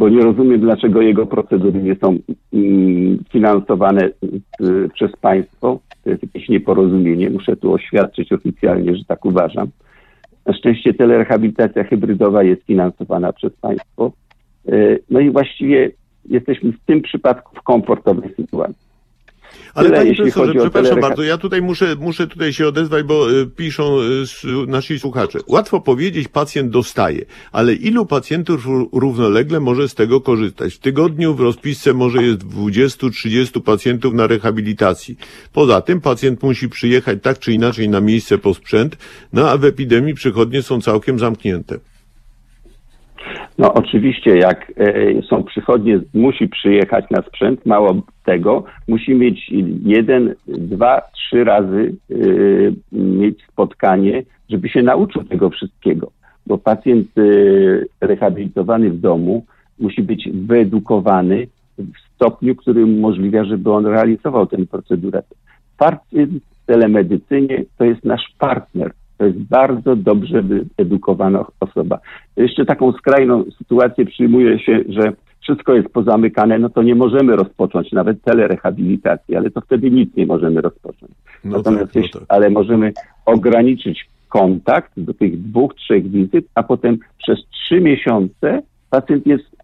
[0.00, 2.18] bo nie rozumiem, dlaczego jego procedury nie są
[2.52, 5.80] mm, finansowane y, przez państwo.
[6.04, 7.30] To jest jakieś nieporozumienie.
[7.30, 9.68] Muszę tu oświadczyć oficjalnie, że tak uważam.
[10.46, 14.12] Na szczęście telerehabilitacja hybrydowa jest finansowana przez państwo.
[14.68, 15.90] Y, no i właściwie
[16.28, 18.89] jesteśmy w tym przypadku w komfortowej sytuacji.
[19.74, 23.46] Ale Tyle, panie profesorze, przepraszam bardzo, ja tutaj muszę, muszę tutaj się odezwać, bo y,
[23.46, 25.38] piszą y, nasi słuchacze.
[25.46, 30.74] Łatwo powiedzieć, pacjent dostaje, ale ilu pacjentów równolegle może z tego korzystać?
[30.74, 35.16] W tygodniu w rozpisce może jest 20-30 pacjentów na rehabilitacji.
[35.52, 38.96] Poza tym pacjent musi przyjechać tak czy inaczej na miejsce po sprzęt,
[39.32, 41.78] no a w epidemii przychodnie są całkiem zamknięte.
[43.58, 49.50] No oczywiście, jak e, są przychodnie, musi przyjechać na sprzęt, mało tego, musi mieć
[49.84, 52.14] jeden, dwa, trzy razy e,
[52.92, 56.10] mieć spotkanie, żeby się nauczył tego wszystkiego.
[56.46, 57.22] Bo pacjent e,
[58.06, 59.44] rehabilitowany w domu
[59.78, 61.46] musi być wyedukowany
[61.78, 65.22] w stopniu, który umożliwia, żeby on realizował tę procedurę.
[65.78, 71.98] Pacjent w telemedycynie to jest nasz partner to jest bardzo dobrze wyedukowana osoba.
[72.36, 77.92] Jeszcze taką skrajną sytuację przyjmuje się, że wszystko jest pozamykane, no to nie możemy rozpocząć
[77.92, 81.12] nawet telerehabilitacji, ale to wtedy nic nie możemy rozpocząć.
[81.44, 82.22] No Natomiast tak, no tak.
[82.28, 82.92] ale możemy
[83.26, 89.56] ograniczyć kontakt do tych dwóch, trzech wizyt, a potem przez trzy miesiące pacjent jest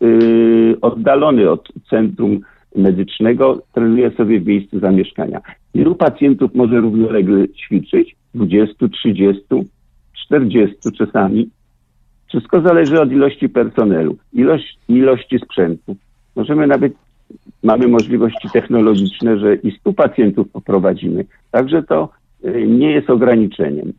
[0.00, 2.40] yy, oddalony od centrum
[2.76, 5.40] medycznego, trenuje sobie w miejscu zamieszkania.
[5.74, 8.16] Ilu pacjentów może równolegle ćwiczyć?
[8.36, 9.42] 20, 30,
[10.26, 11.50] 40 czasami.
[12.28, 15.96] Wszystko zależy od ilości personelu, ilość, ilości sprzętu.
[16.36, 16.92] Możemy nawet,
[17.62, 21.24] mamy możliwości technologiczne, że i 100 pacjentów poprowadzimy.
[21.50, 22.08] Także to
[22.44, 23.92] y, nie jest ograniczeniem.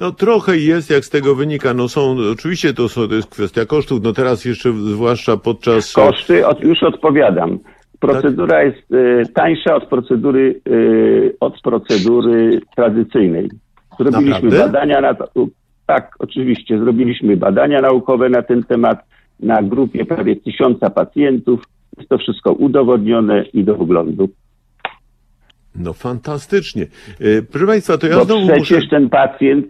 [0.00, 1.74] No trochę jest, jak z tego wynika.
[1.74, 5.92] No są, oczywiście to, są, to jest kwestia kosztów, no teraz jeszcze zwłaszcza podczas...
[5.92, 7.58] Koszty, od, już odpowiadam.
[8.00, 8.66] Procedura tak?
[8.66, 13.50] jest y, tańsza od procedury, y, od procedury tradycyjnej.
[13.98, 14.58] Zrobiliśmy Naprawdę?
[14.58, 15.28] badania na to.
[15.86, 16.78] Tak, oczywiście.
[16.78, 18.98] Zrobiliśmy badania naukowe na ten temat
[19.40, 21.60] na grupie prawie tysiąca pacjentów.
[21.96, 24.28] Jest to wszystko udowodnione i do wglądu.
[25.74, 26.86] No fantastycznie.
[27.20, 28.90] Y, proszę Państwa, to ja Bo znowu przecież muszę...
[28.90, 29.66] ten pacjent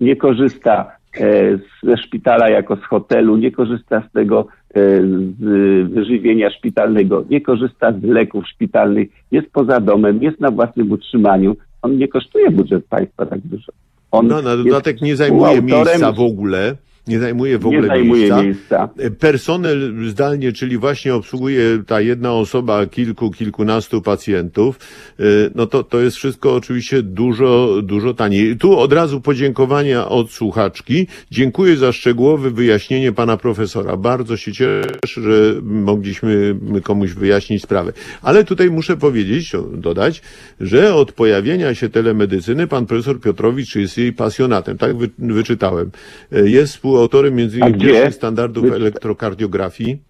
[0.00, 7.24] nie korzysta e, ze szpitala jako z hotelu, nie korzysta z tego z wyżywienia szpitalnego,
[7.30, 12.50] nie korzysta z leków szpitalnych, jest poza domem, jest na własnym utrzymaniu, on nie kosztuje
[12.50, 13.72] budżet państwa tak dużo.
[14.10, 16.76] On no, na dodatek nie zajmuje miejsca w ogóle.
[17.10, 18.42] Nie zajmuje w ogóle nie zajmuje miejsca.
[18.42, 18.88] miejsca.
[19.18, 24.78] Personel zdalnie, czyli właśnie obsługuje ta jedna osoba kilku, kilkunastu pacjentów,
[25.20, 28.56] y, no to, to jest wszystko oczywiście dużo, dużo taniej.
[28.56, 31.06] Tu od razu podziękowania od słuchaczki.
[31.30, 33.96] Dziękuję za szczegółowe wyjaśnienie pana profesora.
[33.96, 37.92] Bardzo się cieszę, że mogliśmy komuś wyjaśnić sprawę.
[38.22, 40.22] Ale tutaj muszę powiedzieć, dodać,
[40.60, 44.78] że od pojawienia się telemedycyny pan profesor Piotrowicz jest jej pasjonatem.
[44.78, 45.90] Tak wy, wyczytałem.
[46.32, 50.02] Y, jest współ współautorem między innymi pierwszych standardów elektrokardiografii.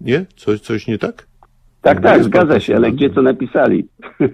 [0.00, 0.26] Nie?
[0.36, 1.26] Coś, coś nie tak?
[1.82, 3.88] Tak, tak, zgadza się, ale gdzie to napisali?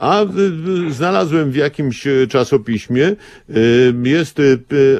[0.00, 0.24] A
[0.90, 3.16] znalazłem w jakimś e, czasopiśmie,
[4.04, 4.42] jest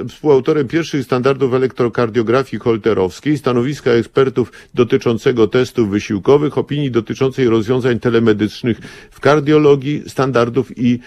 [0.09, 8.79] współautorem pierwszych standardów elektrokardiografii holterowskiej, stanowiska ekspertów dotyczącego testów wysiłkowych, opinii dotyczącej rozwiązań telemedycznych
[9.11, 10.99] w kardiologii, standardów i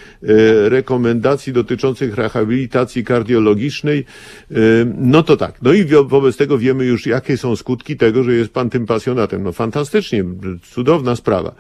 [0.66, 4.06] rekomendacji dotyczących rehabilitacji kardiologicznej.
[4.98, 5.62] No to tak.
[5.62, 9.44] No i wobec tego wiemy już, jakie są skutki tego, że jest pan tym pasjonatem.
[9.44, 10.24] No fantastycznie,
[10.72, 11.56] cudowna sprawa.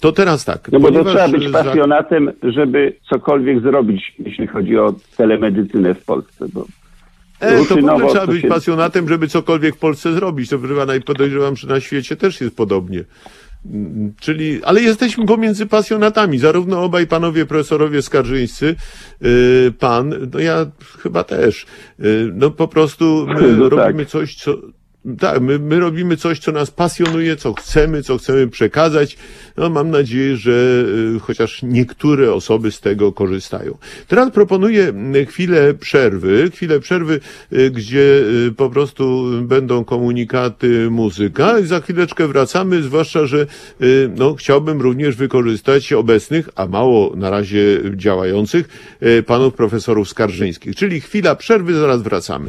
[0.00, 0.68] To teraz tak.
[0.72, 6.46] No bo ponieważ trzeba być pasjonatem, żeby cokolwiek zrobić, jeśli chodzi o telemedycynę w Polsce.
[6.54, 6.66] Bo
[7.42, 8.48] E, to ogóle trzeba być się...
[8.48, 10.50] pasjonatem, żeby cokolwiek w Polsce zrobić.
[10.50, 13.04] To wyrywa, i podejrzewam, że na świecie też jest podobnie.
[13.66, 18.74] Mm, czyli, ale jesteśmy pomiędzy pasjonatami, zarówno obaj panowie profesorowie skarżyńscy,
[19.20, 20.66] yy, pan, no ja
[21.02, 21.66] chyba też.
[21.98, 24.10] Yy, no po prostu my no robimy tak.
[24.10, 24.54] coś, co,
[25.18, 29.16] tak, my, my robimy coś, co nas pasjonuje, co chcemy, co chcemy przekazać.
[29.56, 30.84] No, mam nadzieję, że
[31.16, 33.78] y, chociaż niektóre osoby z tego korzystają.
[34.08, 37.20] Teraz proponuję y, chwilę przerwy, chwilę przerwy,
[37.52, 38.22] y, gdzie
[38.56, 43.46] po prostu będą komunikaty, muzyka i za chwileczkę wracamy, zwłaszcza, że
[44.16, 48.68] no, chciałbym również wykorzystać obecnych, a mało na razie działających,
[49.26, 50.76] panów profesorów skarżyńskich.
[50.76, 52.48] Czyli chwila przerwy, zaraz wracamy.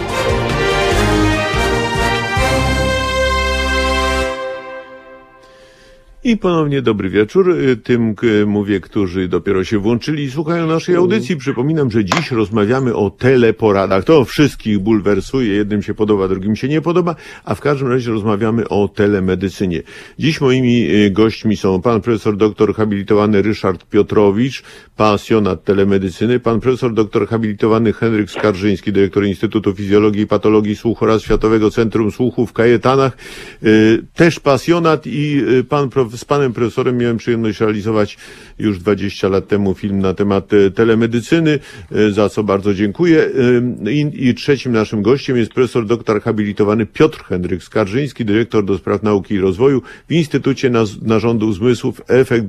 [6.23, 8.15] I ponownie dobry wieczór y, tym
[8.45, 11.37] mówię, którzy dopiero się włączyli i słuchają naszej audycji.
[11.37, 14.03] Przypominam, że dziś rozmawiamy o teleporadach.
[14.03, 17.15] To wszystkich bulwersuje, jednym się podoba, drugim się nie podoba,
[17.45, 19.81] a w każdym razie rozmawiamy o telemedycynie.
[20.19, 24.63] Dziś moimi y, gośćmi są pan profesor doktor habilitowany Ryszard Piotrowicz,
[24.97, 31.21] pasjonat telemedycyny, pan profesor doktor habilitowany Henryk Skarżyński, dyrektor Instytutu Fizjologii i Patologii Słuchu oraz
[31.21, 33.17] Światowego Centrum Słuchu w Kajetanach,
[33.63, 38.17] y, też pasjonat i pan profesor z panem profesorem miałem przyjemność realizować
[38.59, 41.59] już 20 lat temu film na temat e, telemedycyny,
[41.91, 43.29] e, za co bardzo dziękuję.
[43.85, 48.77] E, I, i trzecim naszym gościem jest profesor doktor habilitowany Piotr Henryk Skarżyński, dyrektor do
[48.77, 52.45] spraw nauki i rozwoju w Instytucie Narządu Zmysłów, efekt,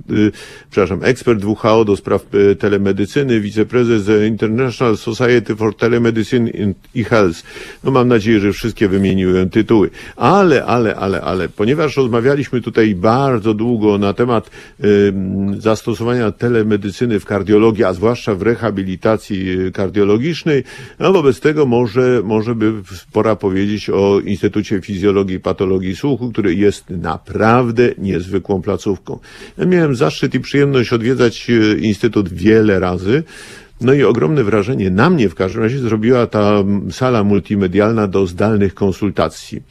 [0.71, 2.27] przepraszam, ekspert WHO do spraw
[2.59, 6.51] telemedycyny, wiceprezes International Society for Telemedicine
[6.95, 7.43] i Health.
[7.85, 9.91] No mam nadzieję, że wszystkie wymieniłem tytuły.
[10.17, 14.51] Ale, ale, ale, ale, ponieważ rozmawialiśmy tutaj bardzo bardzo długo na temat
[15.59, 20.65] zastosowania telemedycyny w kardiologii, a zwłaszcza w rehabilitacji y, kardiologicznej.
[20.99, 22.73] No wobec tego może, może by
[23.13, 29.19] pora powiedzieć o Instytucie Fizjologii i Patologii Słuchu, który jest naprawdę niezwykłą placówką.
[29.59, 33.23] Ja miałem zaszczyt i przyjemność odwiedzać y, Instytut wiele razy.
[33.83, 38.75] No i ogromne wrażenie na mnie w każdym razie zrobiła ta sala multimedialna do zdalnych
[38.75, 39.63] konsultacji.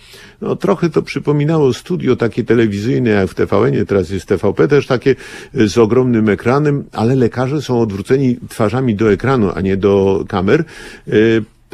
[0.41, 5.15] No trochę to przypominało studio takie telewizyjne jak w TVN, teraz jest TVP też takie
[5.55, 10.63] y, z ogromnym ekranem, ale lekarze są odwróceni twarzami do ekranu, a nie do kamer.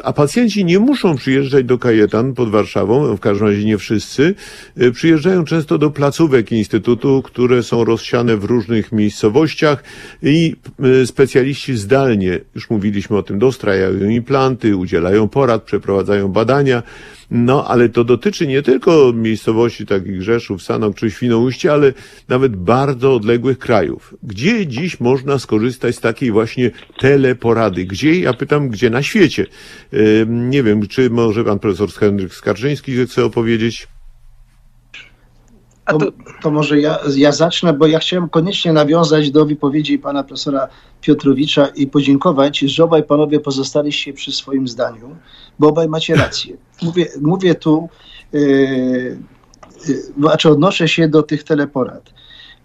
[0.04, 4.34] A pacjenci nie muszą przyjeżdżać do Kajetan pod Warszawą, w każdym razie nie wszyscy.
[4.82, 9.84] Y, przyjeżdżają często do placówek Instytutu, które są rozsiane w różnych miejscowościach
[10.22, 16.82] i y, specjaliści zdalnie, już mówiliśmy o tym, dostrajają implanty, udzielają porad, przeprowadzają badania.
[17.30, 21.92] No, ale to dotyczy nie tylko miejscowości takich Rzeszów, Sanok czy Świnoujście, ale
[22.28, 24.14] nawet bardzo odległych krajów.
[24.22, 27.84] Gdzie dziś można skorzystać z takiej właśnie teleporady?
[27.84, 28.20] Gdzie?
[28.20, 29.46] Ja pytam, gdzie na świecie?
[30.26, 33.88] Nie wiem, czy może pan profesor Henryk Skarżyński chce opowiedzieć?
[35.88, 35.98] To,
[36.42, 40.68] to, może ja, ja zacznę, bo ja chciałem koniecznie nawiązać do wypowiedzi pana profesora
[41.00, 45.16] Piotrowicza i podziękować, że obaj panowie pozostaliście przy swoim zdaniu,
[45.58, 46.56] bo obaj macie rację.
[46.82, 47.88] Mówię, mówię tu,
[48.32, 48.40] yy,
[49.88, 52.10] yy, znaczy odnoszę się do tych teleporad.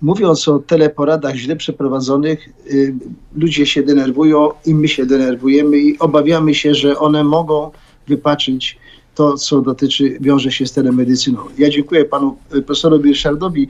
[0.02, 2.96] Mówiąc o teleporadach źle przeprowadzonych, yy,
[3.36, 7.72] ludzie się denerwują i my się denerwujemy i obawiamy się, że one mogą
[8.08, 8.83] wypaczyć
[9.16, 11.38] to, co dotyczy, wiąże się z telemedycyną.
[11.58, 13.68] Ja dziękuję panu e, profesorowi Ryszardowi,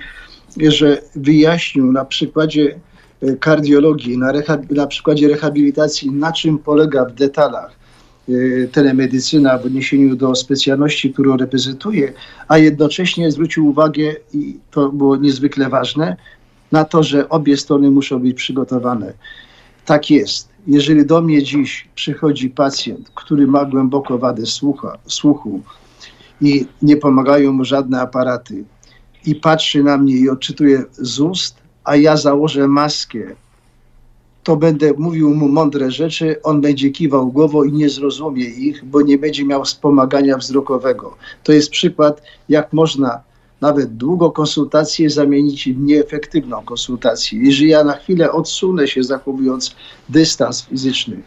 [0.57, 2.79] że wyjaśnił na przykładzie
[3.21, 4.33] e, kardiologii, na,
[4.69, 7.71] na przykładzie rehabilitacji, na czym polega w detalach
[8.29, 8.33] e,
[8.67, 12.13] telemedycyna w odniesieniu do specjalności, którą reprezentuje,
[12.47, 16.15] a jednocześnie zwrócił uwagę, i to było niezwykle ważne,
[16.71, 19.13] na to, że obie strony muszą być przygotowane.
[19.85, 25.61] Tak jest jeżeli do mnie dziś przychodzi pacjent, który ma głęboko wadę słucha, słuchu
[26.41, 28.63] i nie pomagają mu żadne aparaty
[29.25, 33.35] i patrzy na mnie i odczytuje z ust, a ja założę maskę
[34.43, 39.01] to będę mówił mu mądre rzeczy, on będzie kiwał głową i nie zrozumie ich, bo
[39.01, 41.15] nie będzie miał wspomagania wzrokowego.
[41.43, 43.21] To jest przykład, jak można
[43.63, 47.39] nawet długo konsultację zamienić w nieefektywną konsultację.
[47.43, 49.75] Jeżeli ja na chwilę odsunę się, zachowując
[50.09, 51.21] dystans fizyczny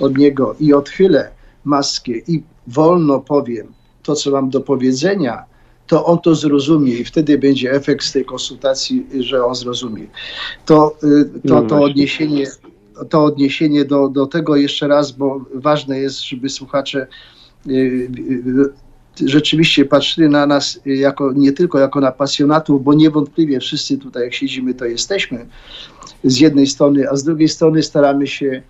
[0.00, 1.30] od niego i odchylę
[1.64, 3.66] maskę i wolno powiem
[4.02, 5.44] to, co mam do powiedzenia,
[5.86, 10.06] to on to zrozumie i wtedy będzie efekt z tej konsultacji, że on zrozumie.
[10.66, 12.46] To, y, to, No to odniesienie,
[13.08, 17.06] to odniesienie do, do tego jeszcze raz, bo ważne jest, żeby słuchacze
[17.66, 18.89] y, y,
[19.26, 24.34] rzeczywiście patrzyli na nas jako, nie tylko jako na pasjonatów, bo niewątpliwie wszyscy tutaj jak
[24.34, 25.46] siedzimy, to jesteśmy
[26.24, 28.62] z jednej strony, a z drugiej strony staramy się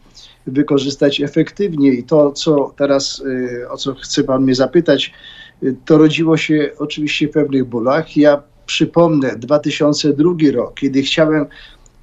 [0.46, 3.22] wykorzystać efektywnie i to, co teraz,
[3.70, 5.12] o co chce Pan mnie zapytać,
[5.84, 8.16] to rodziło się oczywiście w pewnych bólach.
[8.16, 11.46] Ja przypomnę 2002 rok, kiedy chciałem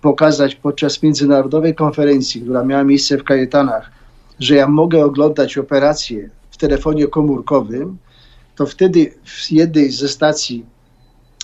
[0.01, 3.91] pokazać podczas międzynarodowej konferencji, która miała miejsce w Kajetanach,
[4.39, 7.97] że ja mogę oglądać operacje w telefonie komórkowym,
[8.57, 10.65] to wtedy w jednej ze stacji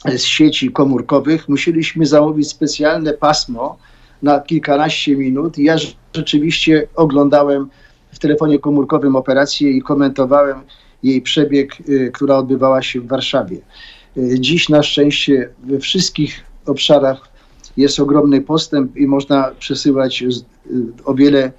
[0.05, 3.77] z sieci komórkowych musieliśmy zamówić specjalne pasmo
[4.21, 5.57] na kilkanaście minut.
[5.57, 5.75] Ja
[6.13, 7.69] rzeczywiście oglądałem
[8.11, 10.61] w telefonie komórkowym operację i komentowałem
[11.03, 13.57] jej przebieg, y, która odbywała się w Warszawie.
[14.17, 17.29] Y, dziś na szczęście we wszystkich obszarach
[17.77, 20.23] jest ogromny postęp i można przesyłać
[21.05, 21.51] o wiele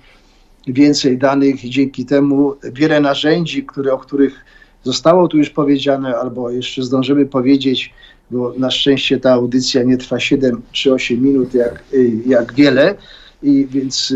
[0.67, 4.45] więcej danych dzięki temu wiele narzędzi, które, o których
[4.85, 7.95] zostało tu już powiedziane, albo jeszcze zdążymy powiedzieć,
[8.31, 11.85] bo na szczęście ta audycja nie trwa 7 czy 8 minut, jak,
[12.27, 12.95] jak wiele,
[13.43, 14.15] i więc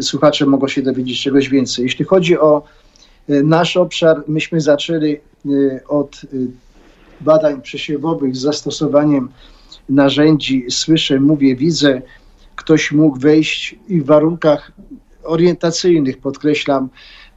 [0.00, 1.84] słuchacze mogą się dowiedzieć czegoś więcej.
[1.84, 2.62] Jeśli chodzi o
[3.28, 5.16] Nasz obszar, myśmy zaczęli
[5.88, 6.20] od
[7.20, 9.28] badań przesiewowych z zastosowaniem
[9.88, 12.02] narzędzi słyszę, mówię, widzę.
[12.56, 14.72] Ktoś mógł wejść i w warunkach
[15.24, 16.88] orientacyjnych, podkreślam,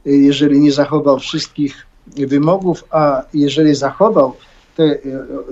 [0.04, 1.86] jeżeli nie zachował wszystkich
[2.16, 4.36] wymogów, a jeżeli zachował
[4.76, 4.98] te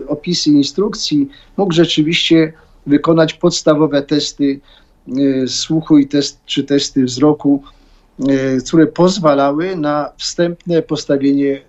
[0.09, 2.53] opisy instrukcji, mógł rzeczywiście
[2.87, 4.61] wykonać podstawowe testy
[5.47, 7.63] słuchu i test, czy testy wzroku
[8.27, 11.61] E, które pozwalały na wstępne postawienie e,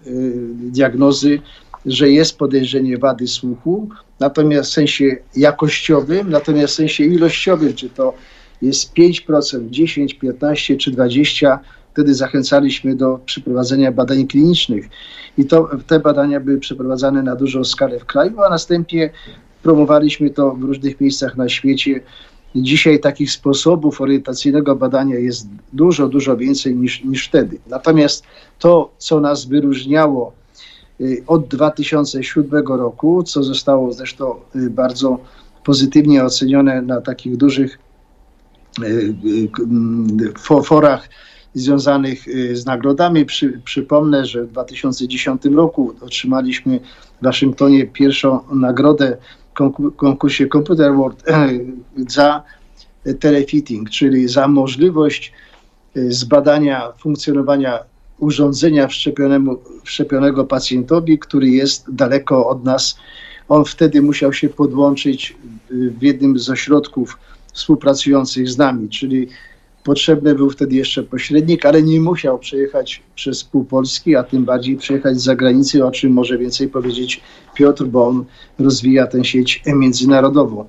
[0.54, 1.42] diagnozy,
[1.86, 8.14] że jest podejrzenie wady słuchu, natomiast w sensie jakościowym, natomiast w sensie ilościowym, czy to
[8.62, 11.60] jest 5%, 10, 15 czy 20,
[11.94, 14.90] wtedy zachęcaliśmy do przeprowadzenia badań klinicznych.
[15.38, 19.10] I to, te badania były przeprowadzane na dużą skalę w kraju, a następnie
[19.64, 22.02] promowaliśmy to w różnych miejscach na świecie
[22.56, 27.60] Dzisiaj takich sposobów orientacyjnego badania jest dużo, dużo więcej niż, niż wtedy.
[27.68, 28.24] Natomiast
[28.60, 30.34] to, co nas wyróżniało
[31.02, 35.20] y, od 2007 roku, co zostało zresztą y, bardzo
[35.64, 37.80] pozytywnie ocenione na takich dużych
[38.84, 39.14] y,
[40.64, 41.10] forach
[41.54, 43.26] związanych z nagrodami.
[43.26, 46.80] Przy, przypomnę, że w 2010 roku otrzymaliśmy
[47.22, 49.18] w Waszyngtonie pierwszą nagrodę
[49.98, 51.24] konkursie Computer World
[52.08, 52.44] za
[53.20, 55.34] telefitting, czyli za możliwość
[55.96, 57.80] e, zbadania funkcjonowania
[58.20, 58.88] urządzenia
[59.84, 62.98] wszczepionego pacjentowi, który jest daleko od nas.
[63.50, 67.18] On wtedy musiał się podłączyć e, w jednym z ośrodków
[67.54, 69.28] współpracujących z nami, czyli
[69.90, 74.78] Potrzebny był wtedy jeszcze pośrednik, ale nie musiał przejechać przez pół Polski, a tym bardziej
[74.78, 77.22] przejechać z zagranicy, o czym może więcej powiedzieć
[77.56, 78.26] Piotr, bo on
[78.60, 80.66] rozwija tę sieć międzynarodową.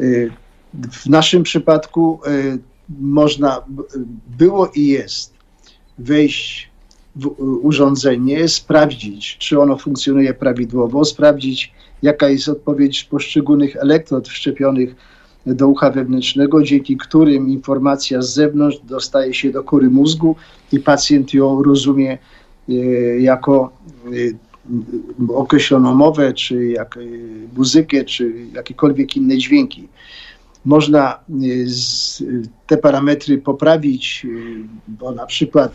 [0.00, 0.30] Y,
[0.74, 2.58] w naszym przypadku y,
[3.00, 3.62] można,
[4.38, 5.34] było i jest
[5.98, 6.70] wejść
[7.16, 7.26] w
[7.62, 11.72] urządzenie, sprawdzić, czy ono funkcjonuje prawidłowo, sprawdzić,
[12.02, 14.94] jaka jest odpowiedź poszczególnych elektrod wszczepionych
[15.46, 20.36] do ucha wewnętrznego, dzięki którym informacja z zewnątrz dostaje się do kory mózgu
[20.72, 22.18] i pacjent ją rozumie
[22.68, 22.74] e,
[23.20, 23.72] jako
[24.06, 27.00] e, określoną mowę, czy jak e,
[27.56, 29.88] muzykę, czy jakiekolwiek inne dźwięki.
[30.64, 31.18] Można
[32.66, 34.26] te parametry poprawić,
[34.88, 35.74] bo na przykład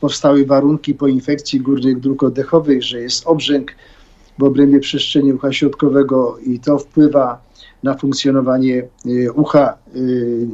[0.00, 3.72] powstały warunki po infekcji górnych dróg oddechowych, że jest obrzęk
[4.38, 7.47] w obrębie przestrzeni ucha środkowego i to wpływa
[7.82, 10.46] na funkcjonowanie y, ucha y,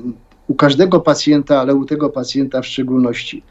[0.49, 3.43] u każdego pacjenta, ale u tego pacjenta w szczególności.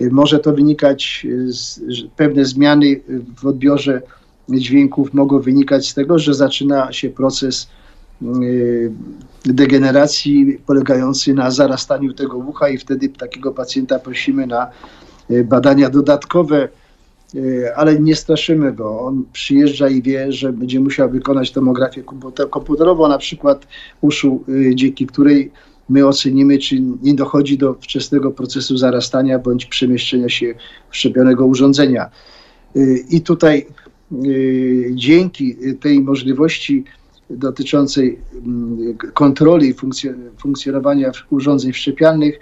[0.00, 1.80] Y, może to wynikać, z,
[2.16, 3.00] pewne zmiany
[3.42, 4.02] w odbiorze
[4.48, 7.68] dźwięków mogą wynikać z tego, że zaczyna się proces
[9.44, 14.70] degeneracji polegający na zarastaniu tego ucha i wtedy takiego pacjenta prosimy na
[15.44, 16.68] badania dodatkowe,
[17.76, 19.00] ale nie straszymy go.
[19.00, 22.02] On przyjeżdża i wie, że będzie musiał wykonać tomografię
[22.50, 23.66] komputerową, na przykład
[24.00, 25.50] uszu, e, dzięki której
[25.88, 30.54] my ocenimy, czy nie dochodzi do wczesnego procesu zarastania bądź przemieszczenia się
[30.90, 32.10] wszczepionego urządzenia.
[33.10, 33.66] I tutaj
[34.94, 36.84] dzięki tej możliwości
[37.30, 39.74] dotyczącej mm, kontroli
[40.38, 42.38] funkcjonowania urządzeń wszczepialnych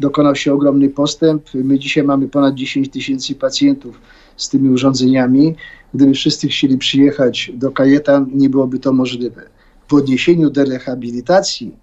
[0.00, 1.42] dokonał się ogromny postęp.
[1.54, 4.00] My dzisiaj mamy ponad 10 tysięcy pacjentów
[4.40, 5.56] z tymi urządzeniami.
[5.94, 9.42] Gdyby wszyscy chcieli przyjechać do Kajetan, nie byłoby to możliwe.
[9.88, 11.76] W odniesieniu do rehabilitacji,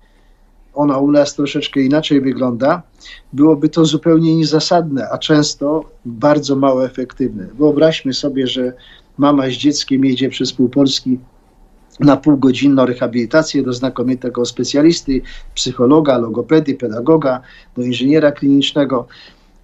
[0.74, 2.82] ona u nas troszeczkę inaczej wygląda,
[3.34, 7.48] byłoby to zupełnie niezasadne, a często bardzo mało efektywne.
[7.58, 8.74] Wyobraźmy sobie, że
[9.18, 11.20] mama z dzieckiem jedzie przez pół Polski
[12.00, 15.22] na półgodzinną rehabilitację do znakomitego specjalisty,
[15.56, 17.42] psychologa, logopedy, pedagoga,
[17.78, 19.08] do inżyniera klinicznego,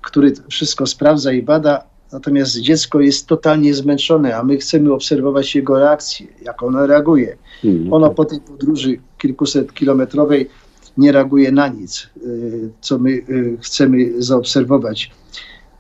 [0.02, 1.84] który wszystko sprawdza i bada,
[2.14, 7.38] natomiast dziecko jest totalnie zmęczone, a my chcemy obserwować jego reakcję, jak ono reaguje.
[7.64, 7.94] Mhm.
[7.94, 10.50] Ono po tej podróży kilkuset kilometrowej
[10.98, 15.12] nie reaguje na nic, y, co my y, chcemy zaobserwować.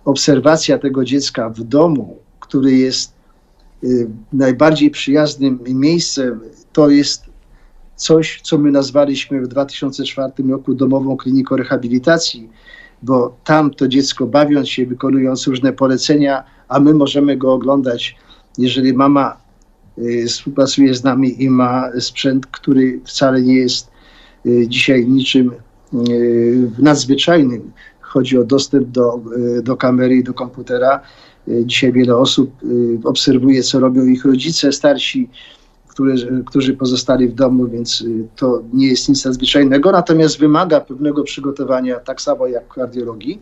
[0.06, 3.14] Obserwacja tego dziecka w domu, który jest
[3.84, 6.40] y, najbardziej przyjaznym miejscem,
[6.74, 7.24] to jest
[7.96, 12.50] coś, co my nazwaliśmy w 2004 roku domową kliniką rehabilitacji,
[13.04, 18.16] bo tam to dziecko bawiąc się, wykonując różne polecenia, a my możemy go oglądać,
[18.58, 19.38] jeżeli mama
[20.28, 23.94] współpracuje z nami i ma sprzęt, który wcale nie jest
[24.46, 25.52] Y, dzisiaj niczym
[26.10, 27.72] y, nadzwyczajnym.
[28.02, 29.22] Chodzi o dostęp do,
[29.58, 31.00] y, do kamery i do komputera.
[31.48, 32.52] Dzisiaj wiele osób
[33.04, 35.30] obserwuje, co robią ich rodzice starsi,
[35.94, 38.04] którzy, którzy pozostali w domu, więc
[38.36, 43.42] to nie jest nic nadzwyczajnego, natomiast wymaga pewnego przygotowania, tak samo jak kardiologii,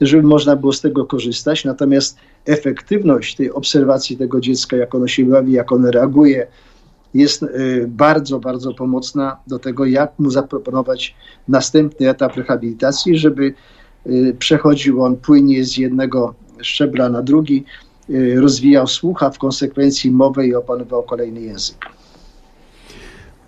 [0.00, 1.64] żeby można było z tego korzystać.
[1.64, 6.46] Natomiast efektywność tej obserwacji tego dziecka, jak ono się bawi, jak ono reaguje,
[7.14, 11.14] jest y, bardzo, bardzo pomocna do tego, jak mu zaproponować
[11.48, 13.54] następny etap rehabilitacji, żeby
[14.06, 17.91] y, przechodził on płynnie z jednego szczebla na drugi, y,
[18.36, 21.86] rozwijał słuch, a w konsekwencji mowę i opanował kolejny język.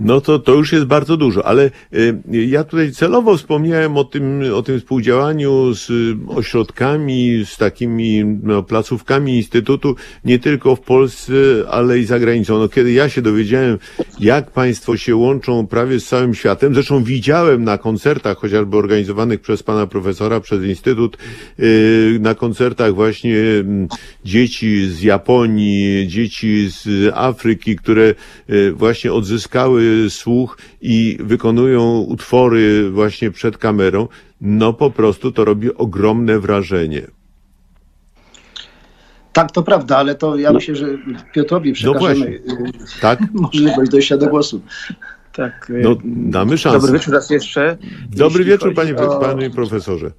[0.00, 4.42] No to, to już jest bardzo dużo, ale y, ja tutaj celowo wspomniałem o tym,
[4.54, 11.32] o tym współdziałaniu z y, ośrodkami, z takimi no, placówkami Instytutu, nie tylko w Polsce,
[11.70, 12.58] ale i za granicą.
[12.58, 13.78] No, kiedy ja się dowiedziałem,
[14.20, 19.62] jak Państwo się łączą prawie z całym światem, zresztą widziałem na koncertach, chociażby organizowanych przez
[19.62, 21.18] Pana Profesora, przez Instytut,
[21.60, 23.88] y, na koncertach właśnie mm,
[24.24, 28.14] dzieci z Japonii, dzieci z Afryki, które
[28.74, 34.08] właśnie odzyskały słuch i wykonują utwory właśnie przed kamerą,
[34.40, 37.06] no po prostu to robi ogromne wrażenie.
[39.32, 40.54] Tak, to prawda, ale to ja no.
[40.54, 40.86] myślę, że
[41.32, 42.56] Piotrowi no przekażemy no
[43.00, 43.20] tak?
[43.34, 44.60] możliwość dojścia do głosu.
[45.32, 45.72] Tak.
[45.82, 46.78] No, y, damy szansę.
[46.78, 47.76] Dobry wieczór raz jeszcze.
[48.10, 49.20] Dobry wieczór, panie, o...
[49.20, 50.10] panie profesorze.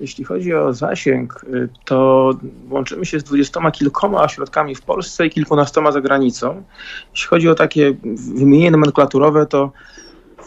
[0.00, 2.30] Jeśli chodzi o zasięg, y, to
[2.70, 6.62] łączymy się z dwudziestoma kilkoma ośrodkami w Polsce i kilkunastoma za granicą.
[7.10, 7.94] Jeśli chodzi o takie
[8.34, 9.72] wymienienie nomenklaturowe, to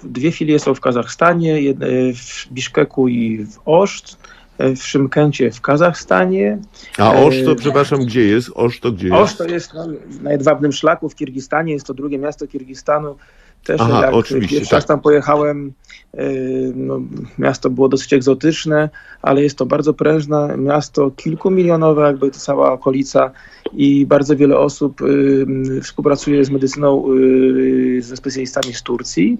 [0.03, 1.73] dwie filie są w Kazachstanie,
[2.13, 4.17] w Biszkeku i w Oszt,
[4.61, 6.57] y, w Szymkencie w Kazachstanie.
[6.97, 8.49] A Oszt to, przepraszam, gdzie jest?
[8.55, 9.19] Oszt to gdzie jest?
[9.19, 9.87] Oszt to jest no,
[10.21, 13.15] na jedwabnym szlaku w Kirgistanie, jest to drugie miasto Kirgistanu
[13.63, 14.77] też Aha, jak oczywiście, pierwszy tak.
[14.77, 15.73] raz tam pojechałem,
[16.19, 17.01] y, no,
[17.37, 18.89] miasto było dosyć egzotyczne,
[19.21, 23.31] ale jest to bardzo prężne miasto, kilkumilionowe, jakby to cała okolica
[23.73, 29.37] i bardzo wiele osób y, współpracuje z medycyną, y, ze specjalistami z Turcji.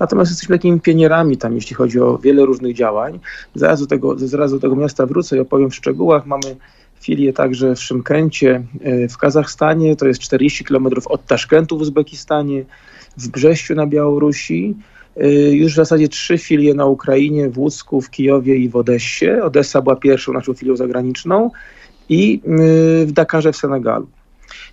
[0.00, 3.20] Natomiast jesteśmy takimi pionierami tam, jeśli chodzi o wiele różnych działań.
[3.54, 6.26] Zaraz do tego, zaraz do tego miasta wrócę i opowiem w szczegółach.
[6.26, 6.56] Mamy
[7.00, 8.62] filię także w Szymkencie
[9.10, 12.64] w Kazachstanie, to jest 40 km od Taszkentu w Uzbekistanie
[13.16, 14.74] w Brześciu na Białorusi,
[15.22, 19.42] y, już w zasadzie trzy filie na Ukrainie, w Łódzku, w Kijowie i w Odessie.
[19.42, 21.50] Odessa była pierwszą naszą filią zagraniczną
[22.08, 22.40] i
[23.02, 24.06] y, w Dakarze w Senegalu.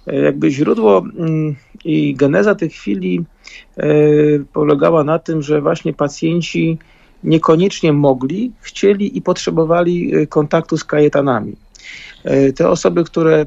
[0.07, 1.03] Y, jakby źródło
[1.85, 3.25] i geneza tych filii
[4.53, 6.77] polegała na tym, że właśnie pacjenci
[7.23, 11.55] niekoniecznie mogli, chcieli i potrzebowali kontaktu z kajetanami.
[12.55, 13.45] Te osoby, które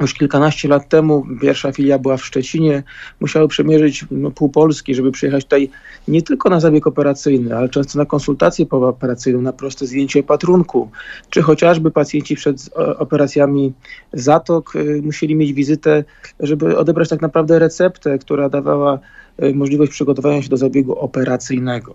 [0.00, 2.82] już kilkanaście lat temu pierwsza filia była w Szczecinie,
[3.20, 5.70] musiały przemierzyć no, pół Polski, żeby przyjechać tutaj
[6.08, 10.90] nie tylko na zabieg operacyjny, ale często na konsultację pooperacyjną, na proste zdjęcie patrunku,
[11.30, 13.72] czy chociażby pacjenci przed operacjami
[14.12, 16.04] zatok y, musieli mieć wizytę,
[16.40, 18.98] żeby odebrać tak naprawdę receptę, która dawała
[19.42, 21.94] y, możliwość przygotowania się do zabiegu operacyjnego.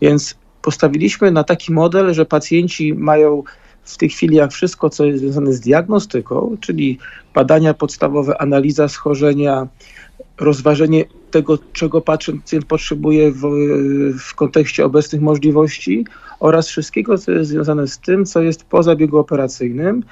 [0.00, 3.42] Więc postawiliśmy na taki model, że pacjenci mają
[3.86, 6.98] w tych chwilach wszystko, co jest związane z diagnostyką, czyli
[7.34, 9.68] badania podstawowe, analiza schorzenia,
[10.40, 13.42] rozważenie tego, czego pacjent potrzebuje w,
[14.18, 16.04] w kontekście obecnych możliwości
[16.40, 20.02] oraz wszystkiego, co jest związane z tym, co jest po zabiegu operacyjnym,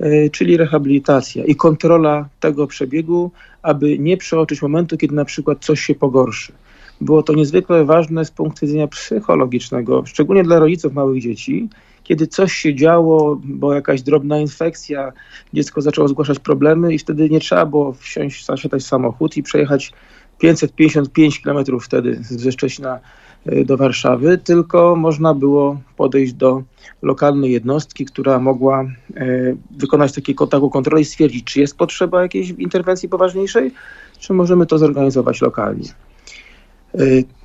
[0.00, 3.30] e, czyli rehabilitacja i kontrola tego przebiegu,
[3.62, 6.52] aby nie przeoczyć momentu, kiedy na przykład coś się pogorszy.
[7.00, 11.68] Było to niezwykle ważne z punktu widzenia psychologicznego, szczególnie dla rodziców małych dzieci,
[12.04, 15.12] kiedy coś się działo, bo jakaś drobna infekcja,
[15.52, 19.92] dziecko zaczęło zgłaszać problemy i wtedy nie trzeba było wsiąść, zasiadać w samochód i przejechać
[20.38, 23.00] 555 km wtedy ze Szczecina
[23.46, 26.62] e, do Warszawy, tylko można było podejść do
[27.02, 28.86] lokalnej jednostki, która mogła e,
[29.70, 33.72] wykonać taki, taką kontrolę i stwierdzić, czy jest potrzeba jakiejś interwencji poważniejszej,
[34.18, 35.88] czy możemy to zorganizować lokalnie.
[36.94, 36.98] E,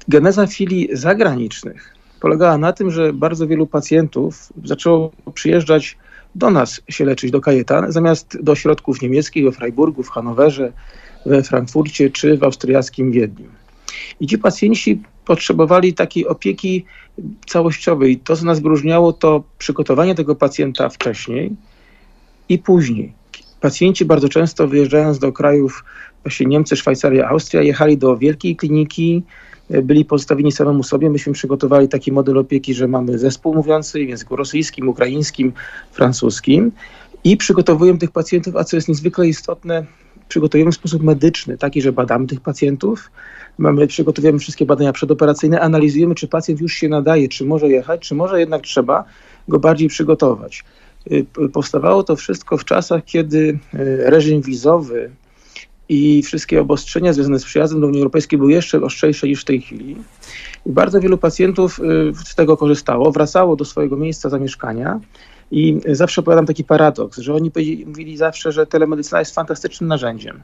[0.07, 5.97] geneza filii zagranicznych polegała na tym, że bardzo wielu pacjentów zaczęło przyjeżdżać
[6.35, 10.71] do nas się leczyć, do Kajetan, zamiast do ośrodków niemieckich, we Freiburgu, w Hanowerze,
[11.25, 13.47] we Frankfurcie czy w austriackim Wiedniu.
[14.19, 16.85] I ci pacjenci potrzebowali takiej opieki
[17.47, 18.17] całościowej.
[18.17, 21.55] To, co nas wyróżniało, to przygotowanie tego pacjenta wcześniej
[22.49, 23.13] i później.
[23.61, 25.83] Pacjenci bardzo często wyjeżdżając do krajów,
[26.23, 29.23] właśnie Niemcy, Szwajcaria, Austria, jechali do wielkiej kliniki,
[29.69, 31.09] byli pozostawieni samemu sobie.
[31.09, 35.53] Myśmy przygotowali taki model opieki, że mamy zespół mówiący w języku rosyjskim, ukraińskim,
[35.91, 36.71] francuskim
[37.23, 39.85] i przygotowujemy tych pacjentów, a co jest niezwykle istotne,
[40.29, 43.11] przygotowujemy w sposób medyczny, taki, że badamy tych pacjentów,
[43.57, 48.15] mamy, przygotowujemy wszystkie badania przedoperacyjne, analizujemy, czy pacjent już się nadaje, czy może jechać, czy
[48.15, 49.03] może jednak trzeba
[49.47, 50.63] go bardziej przygotować.
[51.11, 53.59] Y, powstawało to wszystko w czasach, kiedy y,
[54.09, 55.11] reżim wizowy
[55.89, 59.61] i wszystkie obostrzenia związane z przyjazdem do Unii Europejskiej były jeszcze ostrzejsze niż w tej
[59.61, 59.95] chwili.
[60.65, 61.83] I bardzo wielu pacjentów y,
[62.25, 64.99] z tego korzystało, wracało do swojego miejsca zamieszkania.
[65.51, 67.51] I zawsze opowiadam taki paradoks, że oni
[67.85, 70.39] mówili zawsze, że telemedycyna jest fantastycznym narzędziem.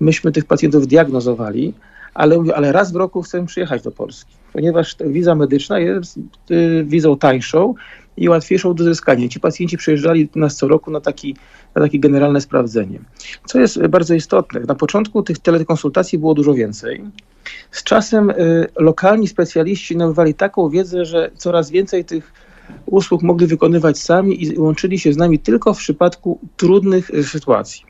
[0.00, 1.74] Myśmy tych pacjentów diagnozowali,
[2.14, 6.18] ale mówię, ale raz w roku chcemy przyjechać do Polski, ponieważ wiza medyczna jest
[6.50, 7.74] y, wizą tańszą
[8.16, 9.28] i łatwiejszą do uzyskania.
[9.28, 11.36] Ci pacjenci przyjeżdżali do nas co roku na, taki,
[11.74, 12.98] na takie generalne sprawdzenie.
[13.46, 17.04] Co jest bardzo istotne, na początku tych telekonsultacji było dużo więcej.
[17.70, 22.32] Z czasem y, lokalni specjaliści nabywali taką wiedzę, że coraz więcej tych
[22.86, 27.82] usług mogli wykonywać sami i łączyli się z nami tylko w przypadku trudnych y, sytuacji.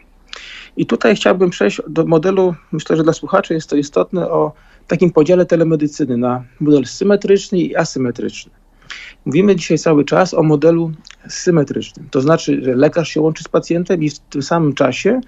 [0.76, 4.52] I tutaj chciałbym przejść do modelu, myślę, że dla słuchaczy jest to istotne, o
[4.86, 8.52] takim podziale telemedycyny na model symetryczny i asymetryczny.
[9.24, 10.92] Mówimy dzisiaj cały czas o modelu
[11.28, 12.08] symetrycznym.
[12.10, 15.20] To znaczy, że lekarz się łączy z pacjentem i w tym samym czasie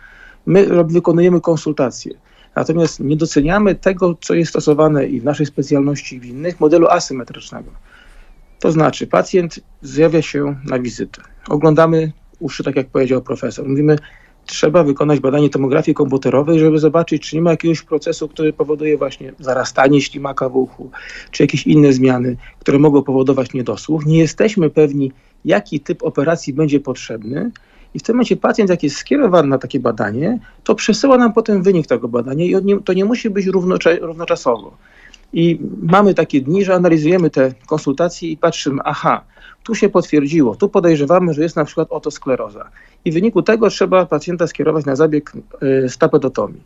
[0.47, 2.15] my wykonujemy konsultacje.
[2.57, 6.87] Natomiast nie doceniamy tego, co jest stosowane i w naszej specjalności, i w innych, modelu
[6.87, 7.71] asymetrycznego.
[8.61, 11.23] To znaczy, pacjent zjawia się na wizytę.
[11.49, 13.69] Oglądamy uszy, tak jak powiedział profesor.
[13.69, 13.99] Mówimy,
[14.47, 19.33] trzeba wykonać badanie tomografii komputerowej, żeby zobaczyć, czy nie ma jakiegoś procesu, który powoduje właśnie
[19.39, 20.91] zarastanie ślimaka w uchu,
[21.31, 24.07] czy jakieś inne zmiany, które mogą powodować niedosłuch.
[24.07, 25.13] Nie jesteśmy pewni,
[25.45, 27.51] jaki typ operacji będzie potrzebny.
[27.95, 31.63] I w tym momencie pacjent, jak jest skierowany na takie badanie, to przesyła nam potem
[31.63, 33.47] wynik tego badania i to nie musi być
[34.01, 34.77] równoczasowo.
[35.33, 39.25] I mamy takie dni, że analizujemy te konsultacje i patrzymy, aha,
[39.63, 42.71] tu się potwierdziło, tu podejrzewamy, że jest na przykład otoskleroza.
[43.05, 45.33] I w wyniku tego trzeba pacjenta skierować na zabieg
[45.85, 46.63] y, stapedotomii.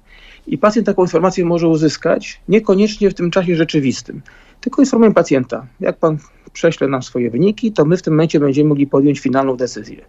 [0.46, 4.22] I pacjent taką informację może uzyskać niekoniecznie w tym czasie rzeczywistym,
[4.60, 6.18] tylko informujemy pacjenta, jak pan
[6.52, 10.04] prześle nam swoje wyniki, to my w tym momencie będziemy mogli podjąć finalną decyzję.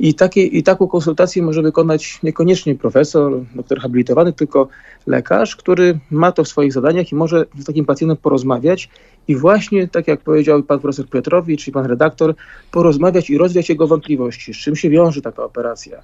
[0.00, 4.68] I, takie, I taką konsultację może wykonać niekoniecznie profesor, doktor habilitowany, tylko
[5.06, 8.88] lekarz, który ma to w swoich zadaniach i może z takim pacjentem porozmawiać
[9.28, 12.34] i właśnie, tak jak powiedział pan profesor Piotrowicz i pan redaktor,
[12.70, 16.02] porozmawiać i rozwiać jego wątpliwości, z czym się wiąże taka operacja,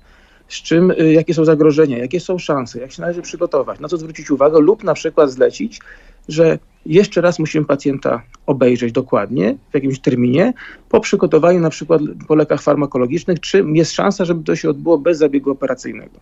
[0.49, 3.97] z czym, y, jakie są zagrożenia, jakie są szanse, jak się należy przygotować, na co
[3.97, 5.81] zwrócić uwagę lub na przykład zlecić,
[6.29, 10.53] że jeszcze raz musimy pacjenta obejrzeć dokładnie w jakimś terminie
[10.89, 15.19] po przygotowaniu na przykład po lekach farmakologicznych, czy jest szansa, żeby to się odbyło bez
[15.19, 16.21] zabiegu operacyjnego.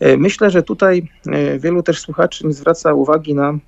[0.00, 3.58] E, myślę, że tutaj e, wielu też słuchaczy nie zwraca uwagi na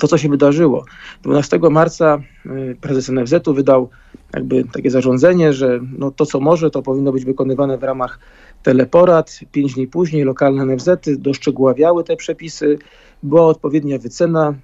[0.00, 0.84] to, co się wydarzyło.
[1.22, 3.90] 12 marca e, prezes NFZ-u wydał
[4.34, 8.18] jakby takie zarządzenie, że no to, co może, to powinno być wykonywane w ramach
[8.62, 9.40] teleporad.
[9.52, 12.78] Pięć dni później lokalne NFZ-y doszczegóławiały te przepisy,
[13.22, 14.54] była odpowiednia wycena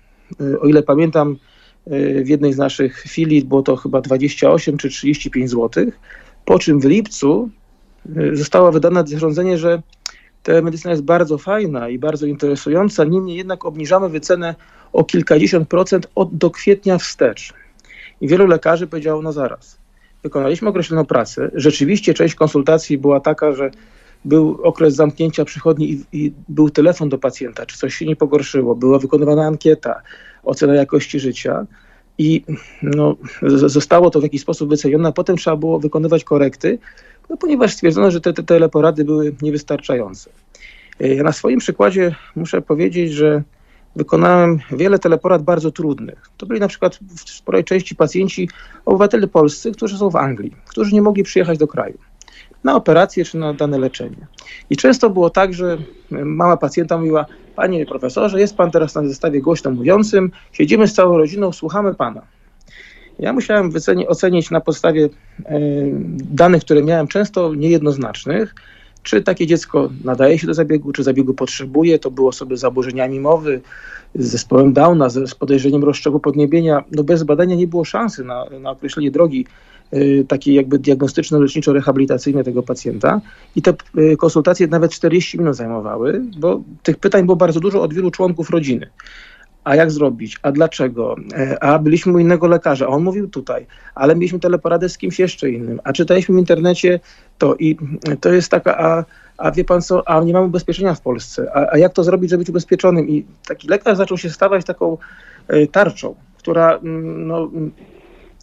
[0.61, 1.37] o ile pamiętam,
[1.87, 5.87] y, w jednej z naszych filii było to chyba 28 czy 35 zł,
[6.45, 7.51] po czym w lipcu
[8.17, 9.83] y, zostało wydane zarządzenie, że
[10.43, 14.55] telemedycyna jest bardzo fajna i bardzo interesująca, niemniej jednak obniżamy wycenę
[14.93, 17.53] o kilkadziesiąt procent od do kwietnia wstecz.
[18.21, 19.79] I wielu lekarzy powiedziało, no zaraz,
[20.23, 21.51] wykonaliśmy określoną pracę.
[21.55, 23.71] Rzeczywiście część konsultacji była taka, że
[24.25, 28.75] był okres zamknięcia przychodni i, i, był telefon do pacjenta, czy coś się nie pogorszyło,
[28.75, 30.03] była wykonywana ankieta,
[30.45, 31.67] ocena jakości życia
[32.19, 32.45] i
[32.83, 36.79] no, zostało to w jakiś sposób wycenione, a potem trzeba było wykonywać korekty,
[37.31, 40.31] no, ponieważ stwierdzono, że te, te teleporady były niewystarczające.
[41.01, 43.43] E, ja na swoim przykładzie muszę powiedzieć, że
[43.97, 46.31] wykonałem wiele teleporad bardzo trudnych.
[46.37, 48.49] To byli na przykład w sporej części pacjenci,
[48.85, 51.99] obywatele polscy, którzy są w Anglii, którzy nie mogli przyjechać do kraju
[52.65, 54.27] na operację czy na dane leczenie.
[54.71, 55.79] I często było tak, że
[56.11, 61.17] mama pacjenta mówiła, panie profesorze, jest pan teraz na zestawie głośno mówiącym, siedzimy z całą
[61.17, 62.23] rodziną, słuchamy pana.
[63.19, 63.73] Ja musiałem
[64.09, 65.61] ocenić na podstawie e,
[66.17, 68.55] danych, które miałem często niejednoznacznych,
[69.03, 71.99] czy takie dziecko nadaje się do zabiegu, czy zabiegu potrzebuje.
[71.99, 73.61] To było osoby z zaburzeniami mowy,
[74.15, 76.85] z zespołem Downa, z podejrzeniem rozszczepu podniebienia.
[76.93, 79.47] No bez badania nie było szansy na, na określenie drogi
[79.95, 83.21] y, takiej jakby diagnostyczno-leczniczo-rehabilitacyjnej tego pacjenta.
[83.57, 87.95] I te y, konsultacje nawet 40 minut zajmowały, bo tych pytań było bardzo dużo od
[87.95, 88.91] wielu członków rodziny.
[89.65, 93.67] A jak zrobić, a dlaczego, e, a byliśmy u innego lekarza, a on mówił tutaj,
[93.95, 97.01] ale mieliśmy teleporadę z kimś jeszcze innym, a czytaliśmy w internecie
[97.39, 97.77] to i
[98.21, 99.05] to jest taka, a,
[99.39, 102.31] a wie pan co, a nie mamy ubezpieczenia w Polsce, a, a jak to zrobić,
[102.31, 103.09] żeby być ubezpieczonym?
[103.09, 104.99] I taki lekarz zaczął się stawać taką
[105.49, 107.51] e, tarczą, która mm, no,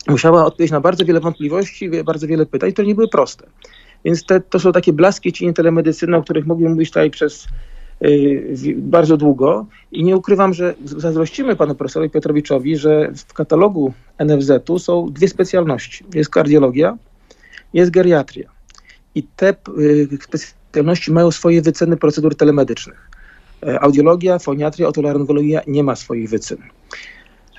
[0.10, 3.47] musiała odpowiedzieć na bardzo wiele wątpliwości, bardzo wiele pytań, które nie były proste.
[4.05, 7.47] Więc te, to są takie blaski cienie telemedycyny, o których mógłbym mówić tutaj przez
[8.05, 14.80] Y, bardzo długo i nie ukrywam, że zazdrościmy panu profesorowi Piotrowiczowi, że w katalogu NFZ-u
[14.80, 16.05] są dwie specjalności.
[16.14, 16.97] Jest kardiologia,
[17.74, 18.49] jest geriatria.
[19.16, 23.10] I te y, specjalności mają swoje wyceny procedur telemedycznych.
[23.68, 26.57] E, audiologia, foniatria, otolaryngologia nie ma swoich wycen.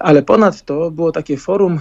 [0.01, 1.81] Ale ponadto było takie forum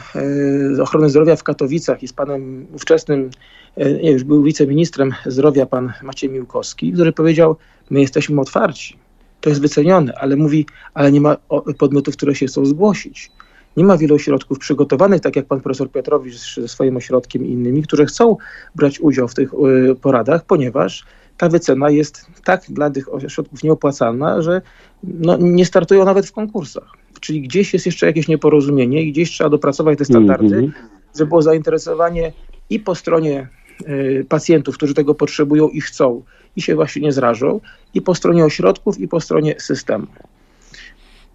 [0.78, 3.30] e, ochrony zdrowia w Katowicach i z panem ówczesnym,
[3.78, 7.56] e, nie, już był wiceministrem zdrowia, pan Maciej Miłkowski, który powiedział,
[7.90, 8.98] my jesteśmy otwarci,
[9.42, 11.38] to jest wycenione, ale mówi, ale nie ma
[11.78, 13.32] podmiotów, które się chcą zgłosić.
[13.78, 17.84] Nie ma wielu ośrodków przygotowanych, tak jak pan profesor Piotrowicz ze swoim ośrodkiem i innymi,
[17.84, 18.38] które chcą
[18.76, 21.06] brać udział w tych e, poradach, ponieważ
[21.38, 24.62] ta wycena jest tak dla tych ośrodków nieopłacalna, że
[25.04, 26.99] no, nie startują nawet w konkursach.
[27.20, 31.18] Czyli gdzieś jest jeszcze jakieś nieporozumienie i gdzieś trzeba dopracować te standardy, mm -hmm.
[31.18, 32.34] żeby było zainteresowanie
[32.70, 33.48] i po stronie
[33.82, 36.24] y, pacjentów, którzy tego potrzebują i chcą
[36.56, 37.62] i się właśnie nie zrażą,
[37.94, 40.08] i po stronie ośrodków, i po stronie systemu.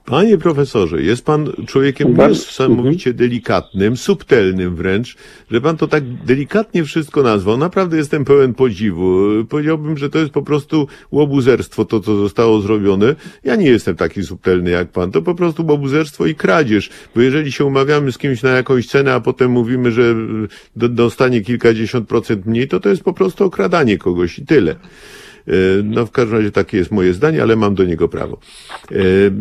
[0.07, 3.16] Panie profesorze, jest pan człowiekiem niesamowicie mhm.
[3.16, 5.16] delikatnym, subtelnym wręcz,
[5.50, 7.57] że pan to tak delikatnie wszystko nazwał.
[7.57, 9.28] Naprawdę jestem pełen podziwu.
[9.48, 13.14] Powiedziałbym, że to jest po prostu łobuzerstwo, to co zostało zrobione.
[13.44, 15.11] Ja nie jestem taki subtelny jak pan.
[15.11, 16.90] To po prostu łobuzerstwo i kradzież.
[17.14, 20.14] Bo jeżeli się umawiamy z kimś na jakąś cenę, a potem mówimy, że
[20.76, 24.76] dostanie kilkadziesiąt procent mniej, to to jest po prostu okradanie kogoś i tyle.
[25.49, 28.38] E, no w każdym razie takie jest moje zdanie, ale mam do niego prawo.
[28.90, 28.97] E,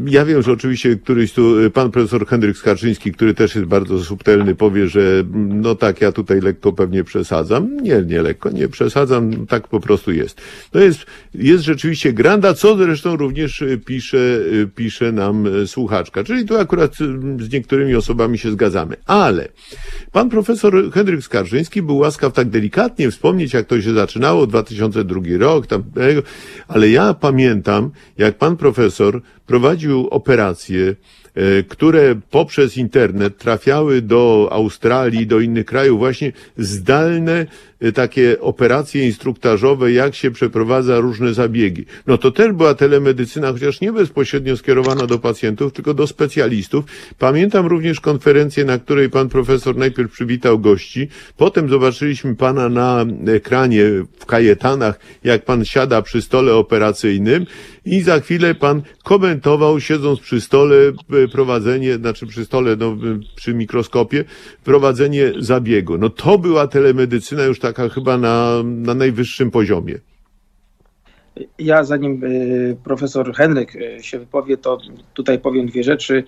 [0.05, 4.03] ja wiem, że oczywiście któryś tu, e, pan profesor Henryk Skarczyński, który też jest bardzo
[4.03, 7.77] subtelny, powie, że no tak, ja tutaj lekko pewnie przesadzam.
[7.77, 10.41] Nie, nie lekko, nie przesadzam, tak po prostu jest.
[10.71, 14.39] To jest, jest rzeczywiście granda, co zresztą również pisze,
[14.75, 16.23] pisze nam słuchaczka.
[16.23, 16.95] Czyli tu akurat
[17.39, 18.95] z niektórymi osobami się zgadzamy.
[19.05, 19.47] Ale
[20.11, 25.67] pan profesor Henryk Skarżyński był łaskaw tak delikatnie wspomnieć, jak to się zaczynało, 2002 rok,
[25.67, 25.83] tam
[26.67, 30.95] ale ja pamiętam, jak pan profesor prowadził operacje,
[31.35, 37.45] e, które poprzez internet trafiały do Australii, do innych krajów, właśnie zdalne
[37.91, 41.85] takie operacje instruktażowe, jak się przeprowadza różne zabiegi.
[42.07, 46.85] No to też była telemedycyna, chociaż nie bezpośrednio skierowana do pacjentów, tylko do specjalistów.
[47.19, 51.07] Pamiętam również konferencję, na której pan profesor najpierw przywitał gości,
[51.37, 53.85] potem zobaczyliśmy pana na ekranie
[54.19, 57.45] w kajetanach, jak pan siada przy stole operacyjnym
[57.85, 63.19] i za chwilę pan komentował, siedząc przy stole, y, prowadzenie, znaczy przy stole, no, y,
[63.35, 64.23] przy mikroskopie,
[64.63, 65.97] prowadzenie zabiegu.
[65.97, 69.99] No to była telemedycyna już tak taka chyba na, na najwyższym poziomie.
[71.59, 74.77] Ja zanim y, profesor Henryk y, się wypowie, to
[75.13, 76.23] tutaj powiem dwie rzeczy.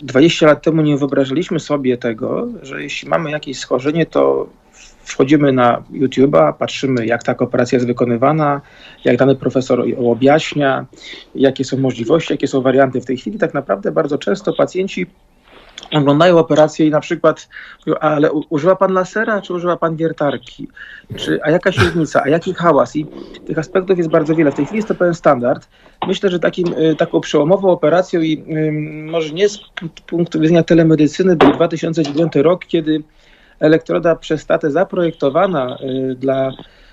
[0.00, 4.48] 20 y, lat temu nie wyobrażaliśmy sobie tego, że jeśli mamy jakieś schorzenie, to
[5.04, 8.60] wchodzimy na YouTube'a, patrzymy, jak taka operacja jest wykonywana,
[9.04, 10.86] jak dany profesor objaśnia,
[11.34, 13.38] jakie są możliwości, jakie są warianty w tej chwili.
[13.38, 15.06] Tak naprawdę bardzo często pacjenci
[15.92, 17.48] oglądają operację i na przykład
[18.00, 20.68] ale używa pan lasera, czy używa pan wiertarki?
[21.16, 22.96] Czy, a jaka średnica, a jaki hałas?
[22.96, 23.06] I
[23.46, 24.52] tych aspektów jest bardzo wiele.
[24.52, 25.68] W tej chwili jest to pewien standard.
[26.06, 28.44] Myślę, że takim, y, taką przełomową operacją i
[29.10, 29.58] może nie z
[30.06, 33.02] punktu widzenia telemedycyny był 2009 rok, kiedy
[33.60, 35.78] elektroda przez statę zaprojektowana
[36.16, 36.85] dla Y,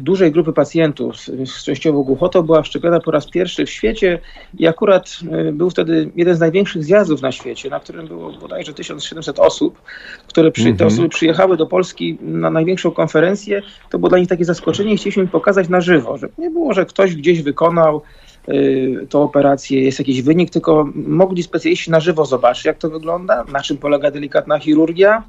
[0.00, 4.18] dużej grupy pacjentów z częściowo głuchotą była wszczepiona po raz pierwszy w świecie
[4.58, 8.74] i akurat y, był wtedy jeden z największych zjazdów na świecie, na którym było bodajże
[8.74, 9.82] 1700 osób,
[10.26, 10.88] które przy, te mhm.
[10.88, 13.62] osoby przyjechały do Polski na największą konferencję.
[13.90, 16.72] To było dla nich takie zaskoczenie i chcieliśmy im pokazać na żywo, że nie było,
[16.72, 18.02] że ktoś gdzieś wykonał
[18.48, 23.44] y, tą operację, jest jakiś wynik, tylko mogli specjaliści na żywo zobaczyć, jak to wygląda,
[23.52, 25.22] na czym polega delikatna chirurgia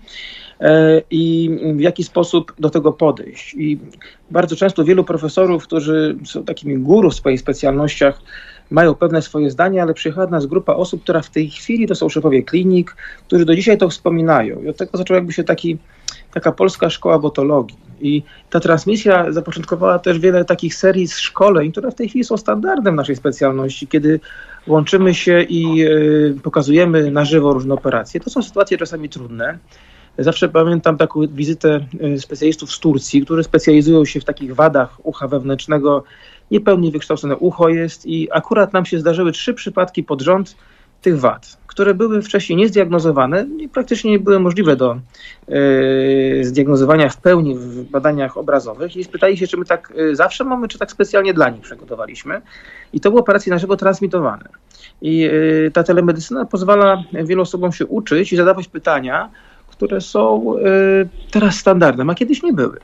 [1.11, 3.53] i w jaki sposób do tego podejść.
[3.53, 3.79] I
[4.31, 8.21] bardzo często wielu profesorów, którzy są takimi guru w swoich specjalnościach,
[8.71, 12.09] mają pewne swoje zdania, ale przyjechała nas grupa osób, która w tej chwili to są
[12.09, 12.95] szefowie klinik,
[13.27, 14.61] którzy do dzisiaj to wspominają.
[14.63, 15.77] I od tego zaczął jakby się taki,
[16.33, 17.77] taka polska szkoła botologii.
[18.01, 22.37] I ta transmisja zapoczątkowała też wiele takich serii z szkoleń, które w tej chwili są
[22.37, 24.19] standardem naszej specjalności, kiedy
[24.67, 28.19] łączymy się i y, pokazujemy na żywo różne operacje.
[28.19, 29.57] To są sytuacje czasami trudne.
[30.17, 31.79] Zawsze pamiętam taką wizytę
[32.15, 36.03] y, specjalistów z Turcji, którzy specjalizują się w takich wadach ucha wewnętrznego.
[36.51, 40.55] Niepełnie wykształcone ucho jest i akurat nam się zdarzyły trzy przypadki pod rząd
[41.01, 44.97] tych wad, które były wcześniej niezdiagnozowane i praktycznie nie były możliwe do
[45.47, 48.95] yy, zdiagnozowania w pełni w badaniach obrazowych.
[48.95, 52.41] I spytali się, czy my tak yy, zawsze mamy, czy tak specjalnie dla nich przygotowaliśmy.
[52.93, 54.49] I to były operacje na transmitowane.
[55.01, 59.29] I yy, ta telemedycyna pozwala wielu osobom się uczyć i zadawać pytania,
[59.77, 60.61] które są e,
[61.31, 62.77] teraz standardem, a kiedyś nie były.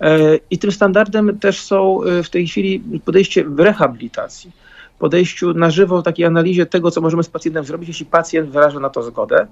[0.00, 0.18] E,
[0.50, 4.50] I tym standardem też są e, w tej chwili podejście w rehabilitacji,
[4.98, 8.90] podejściu na żywo, takiej analizie tego, co możemy z pacjentem zrobić, jeśli pacjent wyraża na
[8.90, 9.46] to zgodę.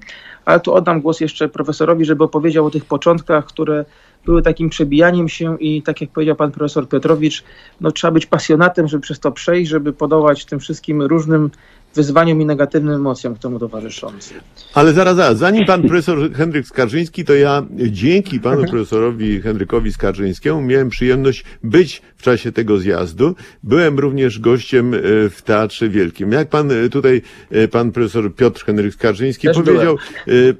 [0.44, 3.84] Ale tu oddam głos jeszcze profesorowi, żeby opowiedział o tych początkach, które
[4.24, 7.44] były takim przebijaniem się i tak jak powiedział pan profesor Piotrowicz,
[7.80, 11.50] no, trzeba być pasjonatem, żeby przez to przejść, żeby podołać tym wszystkim różnym
[11.96, 14.36] wyzwaniom i negatywnym emocjom k temu towarzyszącym.
[14.74, 18.70] Ale zaraz, zaraz, zanim pan profesor Henryk Skarżyński, to ja dzięki panu mhm.
[18.70, 23.34] profesorowi Henrykowi Skarżyńskiemu miałem przyjemność być w czasie tego zjazdu.
[23.62, 24.98] Byłem również gościem e,
[25.30, 26.32] w Teatrze Wielkim.
[26.32, 30.54] Jak pan e, tutaj, e, pan profesor Piotr Henryk Skarżyński Też powiedział, byłem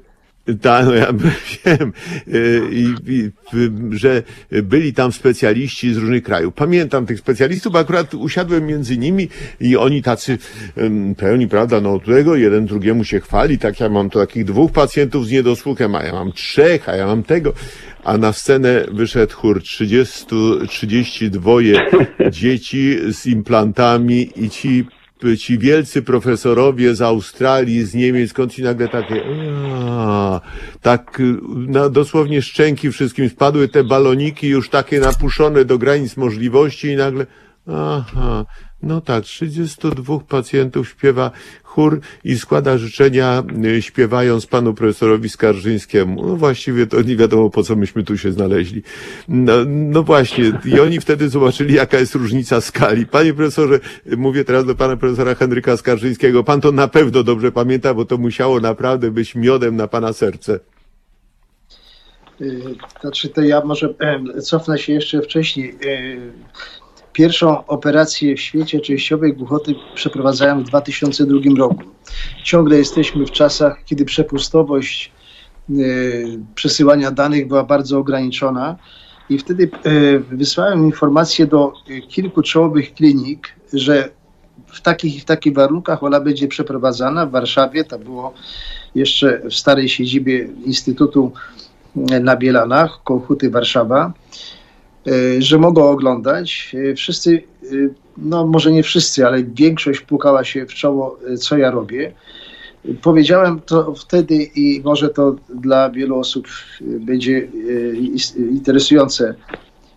[0.61, 1.13] tak, no ja
[1.65, 1.93] wiem,
[2.27, 3.31] y, i, i,
[3.91, 4.23] że
[4.63, 6.53] byli tam specjaliści z różnych krajów.
[6.53, 9.29] Pamiętam tych specjalistów, bo akurat usiadłem między nimi
[9.61, 10.37] i oni tacy
[11.17, 15.27] pełni, prawda, no tego, jeden drugiemu się chwali, tak ja mam to takich dwóch pacjentów
[15.27, 17.53] z niedosłuchem, a ja mam trzech, a ja mam tego.
[18.03, 20.25] A na scenę wyszedł chór 30,
[20.69, 21.51] 32
[22.29, 24.85] dzieci z implantami i ci
[25.37, 30.41] ci wielcy profesorowie z Australii, z Niemiec, skąd ci nagle takie, aaa,
[30.81, 31.21] tak
[31.67, 37.25] na, dosłownie szczęki wszystkim spadły, te baloniki już takie napuszone do granic możliwości i nagle,
[37.67, 38.45] aha,
[38.83, 41.31] no tak, 32 pacjentów śpiewa
[41.63, 46.27] chór i składa życzenia y, śpiewając panu profesorowi Skarżyńskiemu.
[46.27, 48.83] No właściwie to nie wiadomo po co myśmy tu się znaleźli.
[49.27, 53.05] No, no właśnie, i oni wtedy zobaczyli jaka jest różnica skali.
[53.05, 53.79] Panie profesorze,
[54.17, 58.17] mówię teraz do pana profesora Henryka Skarżyńskiego, pan to na pewno dobrze pamięta, bo to
[58.17, 60.59] musiało naprawdę być miodem na pana serce.
[62.41, 62.61] Y,
[63.01, 63.93] znaczy to ja może
[64.43, 65.75] cofnę się jeszcze wcześniej.
[67.17, 71.83] Y, Pierwszą operację w świecie częściowej głuchoty przeprowadzałem w 2002 roku.
[72.43, 75.11] Ciągle jesteśmy w czasach, kiedy przepustowość
[75.69, 78.75] y, przesyłania danych była bardzo ograniczona
[79.29, 81.73] i wtedy y, wysłałem informację do
[82.09, 84.09] kilku czołowych klinik, że
[84.67, 87.83] w takich w takich warunkach ona będzie przeprowadzana w Warszawie.
[87.83, 88.33] To było
[88.95, 91.31] jeszcze w starej siedzibie Instytutu
[92.21, 94.13] na Bielanach, Kołchuty Warszawa.
[95.07, 96.75] E, że mogą oglądać.
[96.91, 97.67] E, wszyscy, e,
[98.17, 102.13] no może nie wszyscy, ale większość pukała się w czoło, co ja robię.
[103.01, 106.47] Powiedziałem to wtedy i może to dla wielu osób
[106.81, 107.47] będzie
[108.37, 109.35] interesujące.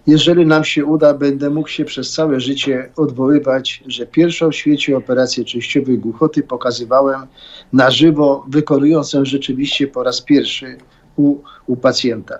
[0.06, 4.96] Jeżeli nam się uda, będę mógł się przez całe życie odwoływać, że pierwszą w świecie
[4.96, 7.20] operację częściowej głuchoty pokazywałem
[7.72, 10.76] na żywo, wykonując ją rzeczywiście po raz pierwszy
[11.16, 11.36] u,
[11.66, 12.38] u pacjenta.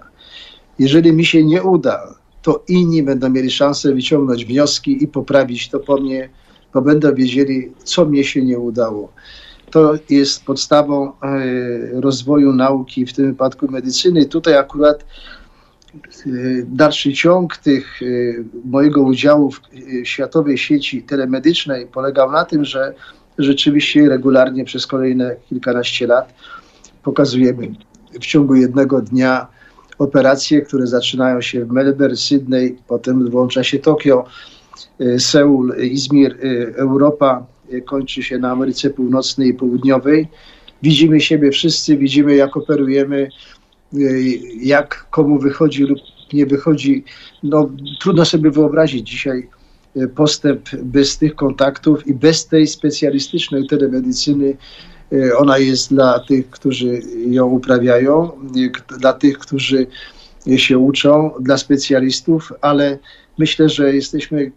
[0.79, 5.81] Jeżeli mi się nie uda, to inni będą mieli szansę wyciągnąć wnioski i poprawić to
[5.81, 6.29] po mnie,
[6.75, 9.13] bo będą wiedzieli, co mnie się nie udało.
[9.71, 11.13] To jest podstawą e,
[12.01, 14.27] rozwoju nauki, w tym wypadku medycyny.
[14.27, 16.31] Tutaj akurat e,
[16.65, 18.07] dalszy ciąg tych e,
[18.65, 19.61] mojego udziału w
[20.05, 22.95] światowej sieci telemedycznej polegał na tym, że
[23.39, 26.35] rzeczywiście regularnie przez kolejne kilkanaście lat
[27.03, 27.69] pokazujemy
[28.13, 29.47] w ciągu jednego dnia
[30.01, 34.25] operacje, które zaczynają się w Melbourne, Sydney, potem włącza się Tokio,
[35.01, 40.29] y, Seul, Izmir, y, Europa, y, kończy się na Ameryce Północnej i Południowej.
[40.83, 43.29] Widzimy siebie wszyscy, widzimy jak operujemy
[44.63, 45.99] jak komu wychodzi lub
[46.33, 47.05] nie wychodzi.
[47.43, 47.71] No,
[48.01, 49.49] trudno sobie wyobrazić dzisiaj
[50.15, 54.57] postęp bez tych kontaktów i bez tej specjalistycznej telemedycyny.
[55.37, 58.31] Ona jest dla tych, którzy ją uprawiają,
[58.99, 59.87] dla tych, którzy
[60.57, 62.99] się uczą, dla specjalistów, ale
[63.39, 64.53] myślę, że jesteśmy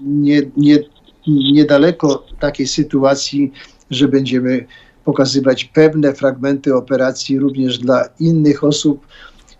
[0.00, 0.78] nie, nie,
[1.26, 3.52] niedaleko takiej sytuacji,
[3.90, 4.66] że będziemy
[5.04, 9.06] pokazywać pewne fragmenty operacji również dla innych osób,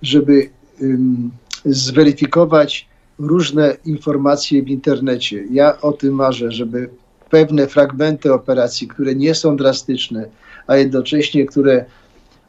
[0.03, 0.51] żeby
[0.81, 1.31] um,
[1.65, 5.45] zweryfikować różne informacje w internecie.
[5.51, 6.91] Ja o tym marzę, żeby
[7.33, 10.29] pewne fragmenty operacji, które nie są drastyczne,
[10.67, 11.85] a jednocześnie które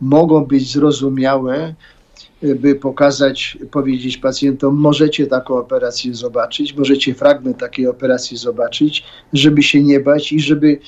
[0.01, 1.73] mogą być zrozumiałe,
[2.41, 9.03] by pokazać, powiedzieć pacjentom, możecie taką operację zobaczyć, możecie fragment takiej operacji zobaczyć,
[9.33, 10.79] żeby się nie bać i żeby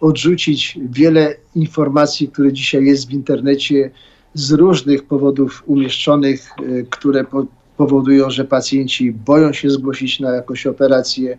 [0.00, 3.90] odrzucić wiele informacji, które dzisiaj jest w internecie
[4.34, 7.46] z różnych powodów umieszczonych, e, które po,
[7.76, 11.38] powodują, że pacjenci boją się zgłosić na jakąś operację,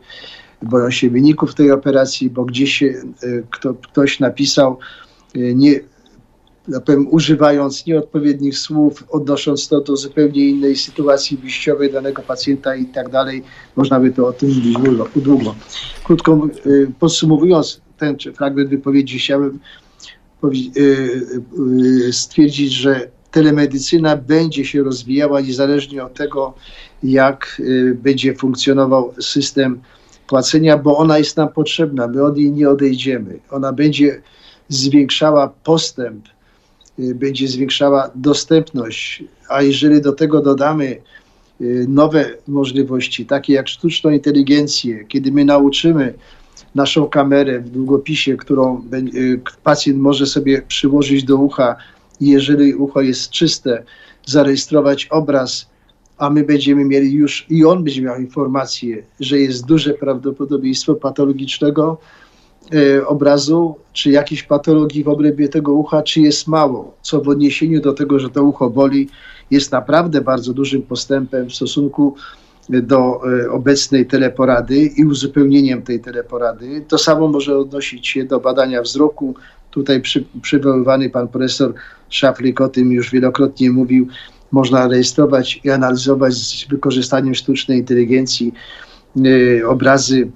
[0.62, 2.94] boją się wyników tej operacji, bo gdzieś e,
[3.52, 4.78] kto, ktoś napisał,
[5.36, 5.80] e, nie,
[6.68, 12.86] ja powiem, używając nieodpowiednich słów, odnosząc to do zupełnie innej sytuacji wyjściowej danego pacjenta i
[12.86, 13.44] tak dalej.
[13.76, 14.78] Można by to o tym mówić
[15.16, 15.56] długo.
[16.04, 16.48] Krótko
[17.00, 19.60] podsumowując ten fragment wypowiedzi, chciałbym
[22.12, 26.54] stwierdzić, że telemedycyna będzie się rozwijała niezależnie od tego,
[27.04, 27.62] jak
[27.94, 29.82] będzie funkcjonował system
[30.28, 33.40] płacenia, bo ona jest nam potrzebna, my od niej nie odejdziemy.
[33.52, 34.22] Ona będzie
[34.70, 36.28] zwiększała postęp
[37.00, 40.98] Y, będzie zwiększała dostępność, a jeżeli do tego dodamy
[41.62, 46.14] y, nowe możliwości, takie jak sztuczną inteligencję, kiedy my nauczymy
[46.76, 51.76] naszą kamerę w długopisie, którą y, pacjent może sobie przyłożyć do ucha
[52.22, 53.84] i jeżeli ucho jest czyste,
[54.26, 55.70] zarejestrować obraz,
[56.18, 61.98] a my będziemy mieli już i on będzie miał informację, że jest duże prawdopodobieństwo patologicznego,
[62.74, 67.82] E, obrazu, czy jakiejś patologii w obrębie tego ucha, czy jest mało, co w odniesieniu
[67.82, 69.10] do tego, że to ucho boli,
[69.52, 72.16] jest naprawdę bardzo dużym postępem w stosunku
[72.70, 76.86] do e, obecnej teleporady i uzupełnieniem tej teleporady.
[76.88, 79.36] To samo może odnosić się do badania wzroku.
[79.72, 81.74] Tutaj przy, przywoływany pan profesor
[82.10, 84.08] Szaflik o tym już wielokrotnie mówił.
[84.52, 88.54] Można rejestrować i analizować z wykorzystaniem sztucznej inteligencji
[89.26, 90.32] y, obrazy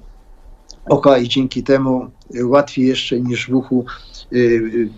[0.85, 2.11] oka i dzięki temu
[2.43, 3.85] łatwiej jeszcze niż w uchu
[4.33, 4.89] y,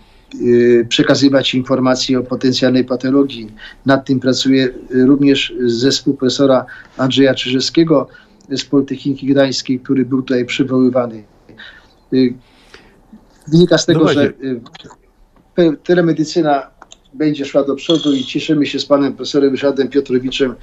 [0.42, 3.54] y, przekazywać informacje o potencjalnej patologii.
[3.86, 8.08] Nad tym pracuje również zespół profesora Andrzeja Czyżewskiego
[8.50, 11.24] z Politechniki Gdańskiej, który był tutaj przywoływany.
[12.12, 12.34] Y,
[13.48, 14.32] wynika z tego, no że
[15.84, 16.70] telemedycyna
[17.14, 20.54] będzie szła do przodu i cieszymy się z panem profesorem Ryszardem Piotrowiczem,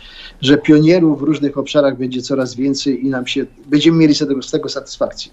[0.42, 4.42] że pionierów w różnych obszarach będzie coraz więcej i nam się, będziemy mieli z tego,
[4.42, 5.32] z tego satysfakcję.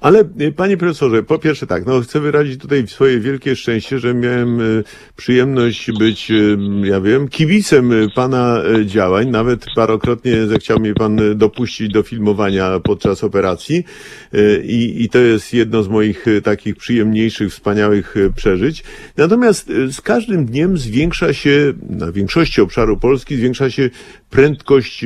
[0.00, 4.14] Ale y, panie profesorze, po pierwsze tak, no chcę wyrazić tutaj swoje wielkie szczęście, że
[4.14, 4.84] miałem y,
[5.16, 9.30] przyjemność być, y, ja wiem, kibicem pana działań.
[9.30, 13.84] Nawet parokrotnie zechciał mnie pan dopuścić do filmowania podczas operacji
[14.64, 18.84] i, i to jest jedno z moich takich przyjemniejszych, wspaniałych przeżyć.
[19.16, 23.90] Natomiast z każdym dniem zwiększa się, na większości obszaru Polski zwiększa się
[24.30, 25.04] prędkość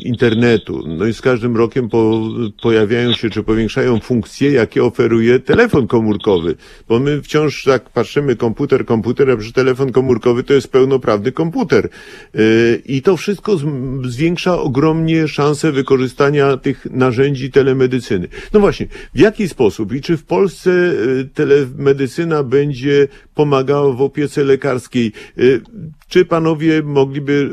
[0.00, 0.82] internetu.
[0.86, 2.22] No i z każdym rokiem po,
[2.62, 6.54] pojawiają się, czy powiększają funkcje, jakie oferuje telefon komórkowy.
[6.88, 11.88] Bo my wciąż tak patrzymy komputer, komputer, a przy telefon komórkowy to jest pełnoprawny komputer.
[12.34, 13.56] Y, I to wszystko
[14.04, 18.28] zwiększa ogromnie szanse wykorzystania tych narzędzi telemedycyny.
[18.52, 24.44] No właśnie, w jaki sposób i czy w Polsce y, telemedycyna będzie pomagała w opiece
[24.44, 25.12] lekarskiej?
[25.38, 25.62] Y,
[26.08, 27.50] czy panowie mogliby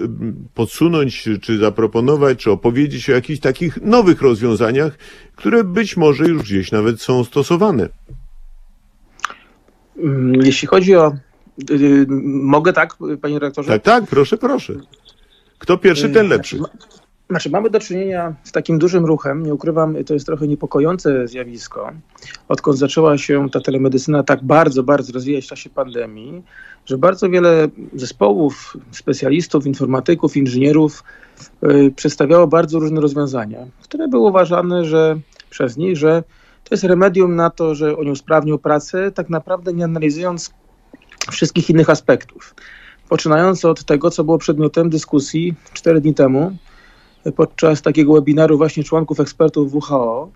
[0.54, 4.98] podsunąć, czy zaproponować, czy opowiedzieć o jakichś takich nowych rozwiązaniach,
[5.36, 7.90] które być może już gdzieś nawet są stosowane.
[9.98, 11.14] Mm, jeśli chodzi o.
[11.70, 13.72] Yy, mogę tak, panie rektorze?
[13.72, 14.74] Tak, tak, proszę, proszę.
[15.58, 16.60] Kto pierwszy, ten lepszy.
[17.32, 21.92] Znaczy, mamy do czynienia z takim dużym ruchem, nie ukrywam, to jest trochę niepokojące zjawisko,
[22.48, 26.44] odkąd zaczęła się ta telemedycyna tak bardzo, bardzo rozwijać w czasie pandemii,
[26.86, 31.04] że bardzo wiele zespołów, specjalistów, informatyków, inżynierów
[31.62, 36.24] yy, przedstawiało bardzo różne rozwiązania, które były uważane, że przez nich, że
[36.64, 40.54] to jest remedium na to, że oni usprawnią pracę, tak naprawdę nie analizując
[41.32, 42.56] wszystkich innych aspektów.
[43.10, 46.58] Poczynając od tego, co było przedmiotem dyskusji cztery dni temu,
[47.36, 50.30] podczas takiego webinaru właśnie członków ekspertów WHO,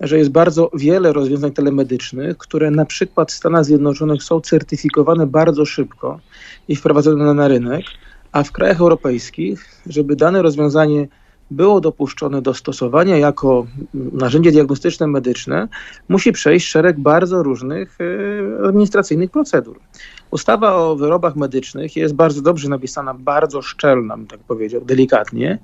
[0.00, 5.64] że jest bardzo wiele rozwiązań telemedycznych, które na przykład w Stanach Zjednoczonych są certyfikowane bardzo
[5.64, 6.20] szybko
[6.68, 7.84] i wprowadzone na rynek,
[8.32, 11.08] a w krajach europejskich, żeby dane rozwiązanie
[11.50, 15.68] było dopuszczone do stosowania jako narzędzie diagnostyczne medyczne,
[16.08, 19.80] musi przejść szereg bardzo różnych e, administracyjnych procedur.
[20.30, 25.58] Ustawa o wyrobach medycznych jest bardzo dobrze napisana, bardzo szczelna, bym tak powiedział, delikatnie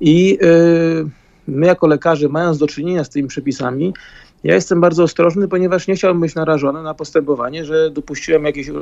[0.00, 0.46] i e,
[1.48, 3.94] my jako lekarze, mając do czynienia z tymi przepisami,
[4.44, 8.72] ja jestem bardzo ostrożny, ponieważ nie chciałbym być narażony na postępowanie, że dopuściłem jakieś e,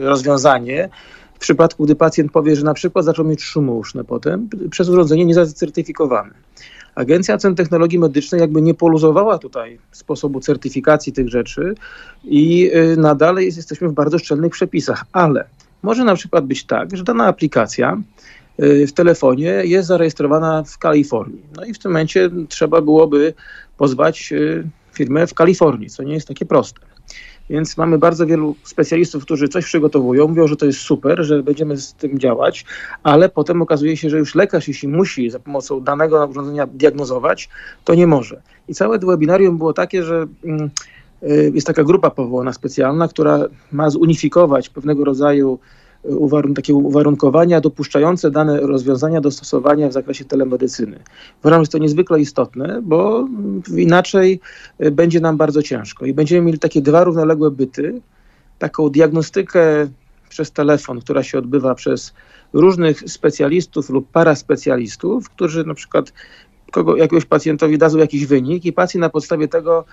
[0.00, 0.88] rozwiązanie,
[1.34, 5.24] w przypadku, gdy pacjent powie, że na przykład zaczął mieć szumy uszne potem przez urządzenie
[5.24, 6.34] niezacertyfikowane.
[6.96, 11.74] Agencja Ocen Technologii Medycznych jakby nie poluzowała tutaj sposobu certyfikacji tych rzeczy
[12.24, 15.44] i y, nadal jesteśmy w bardzo szczelnych przepisach, ale
[15.82, 18.02] może na przykład być tak, że dana aplikacja
[18.62, 21.42] y, w telefonie jest zarejestrowana w Kalifornii.
[21.56, 23.34] No i w tym momencie trzeba byłoby
[23.76, 26.80] pozwać y, firmę w Kalifornii, co nie jest takie proste.
[27.50, 31.76] Więc mamy bardzo wielu specjalistów, którzy coś przygotowują, mówią, że to jest super, że będziemy
[31.76, 32.64] z tym działać,
[33.02, 37.48] ale potem okazuje się, że już lekarz, jeśli musi za pomocą danego urządzenia diagnozować,
[37.84, 38.42] to nie może.
[38.68, 40.70] I całe webinarium było takie, że mm,
[41.22, 43.38] y, jest taka grupa powołana specjalna, która
[43.72, 45.58] ma zunifikować pewnego rodzaju
[46.08, 50.98] uwarun takie uwarunkowania dopuszczające dane rozwiązania do stosowania w zakresie telemedycyny.
[51.40, 53.28] Uważam, że to niezwykle istotne, bo
[53.76, 54.40] inaczej
[54.78, 58.00] e, będzie nam bardzo ciężko i będziemy mieli takie dwa równoległe byty,
[58.58, 59.88] taką diagnostykę
[60.28, 62.14] przez telefon, która się odbywa przez
[62.52, 66.12] różnych specjalistów lub paraspecjalistów, którzy na przykład
[66.72, 69.84] kogo, jakiegoś pacjentowi dadzą jakiś wynik i pacjent na podstawie tego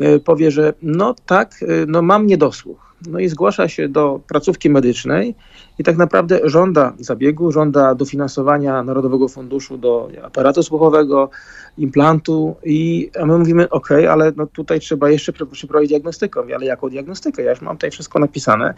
[0.00, 2.89] e, powie, że no tak, e, no mam niedosłuch.
[3.06, 5.34] No i zgłasza się do placówki medycznej
[5.78, 11.30] i tak naprawdę żąda zabiegu, żąda dofinansowania Narodowego Funduszu do aparatu słuchowego,
[11.78, 16.40] implantu i a my mówimy, ok, ale no tutaj trzeba jeszcze przeprowadzić diagnostykę.
[16.54, 17.42] Ale jaką diagnostykę?
[17.42, 18.74] Ja już mam tutaj wszystko napisane.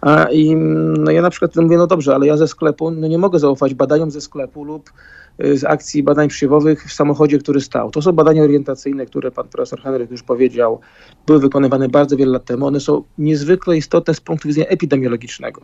[0.00, 0.56] A, I
[0.98, 3.74] no ja na przykład mówię, no dobrze, ale ja ze sklepu no nie mogę zaufać
[3.74, 4.90] badaniom ze sklepu lub
[5.38, 7.90] z akcji badań przysiewowych w samochodzie, który stał.
[7.90, 10.80] To są badania orientacyjne, które pan profesor Henryk już powiedział,
[11.26, 12.66] były wykonywane bardzo wiele lat temu.
[12.66, 15.60] One są niezwykle istotne z punktu widzenia epidemiologicznego,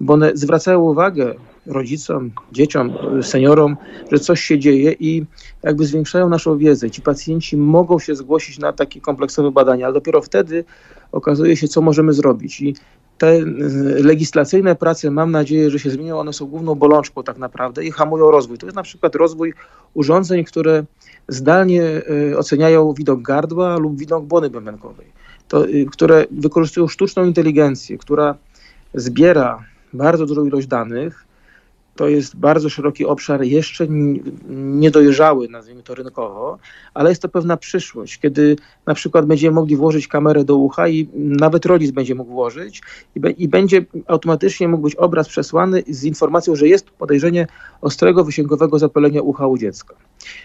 [0.00, 1.34] bo one zwracają uwagę
[1.66, 2.92] rodzicom, dzieciom,
[3.22, 3.76] seniorom,
[4.12, 5.24] że coś się dzieje i
[5.62, 6.90] jakby zwiększają naszą wiedzę.
[6.90, 10.64] Ci pacjenci mogą się zgłosić na takie kompleksowe badania, ale dopiero wtedy
[11.12, 12.60] okazuje się, co możemy zrobić.
[12.60, 12.74] I
[13.18, 13.44] te y,
[14.02, 18.30] legislacyjne prace, mam nadzieję, że się zmienią, one są główną bolączką tak naprawdę i hamują
[18.30, 18.58] rozwój.
[18.58, 19.54] To jest na przykład rozwój
[19.94, 20.84] urządzeń, które
[21.28, 21.82] zdalnie
[22.32, 25.06] y, oceniają widok gardła lub widok błony bębenkowej,
[25.48, 28.34] to, y, które wykorzystują sztuczną inteligencję, która
[28.94, 31.27] zbiera bardzo dużą ilość danych,
[31.98, 33.86] to jest bardzo szeroki obszar, jeszcze
[34.48, 36.58] niedojrzały, nazwijmy to rynkowo,
[36.94, 38.56] ale jest to pewna przyszłość, kiedy
[38.86, 42.82] na przykład będziemy mogli włożyć kamerę do ucha i nawet rodzic będzie mógł włożyć
[43.14, 47.46] i, be, i będzie automatycznie mógł być obraz przesłany z informacją, że jest podejrzenie
[47.80, 49.94] ostrego wysięgowego zapalenia ucha u dziecka.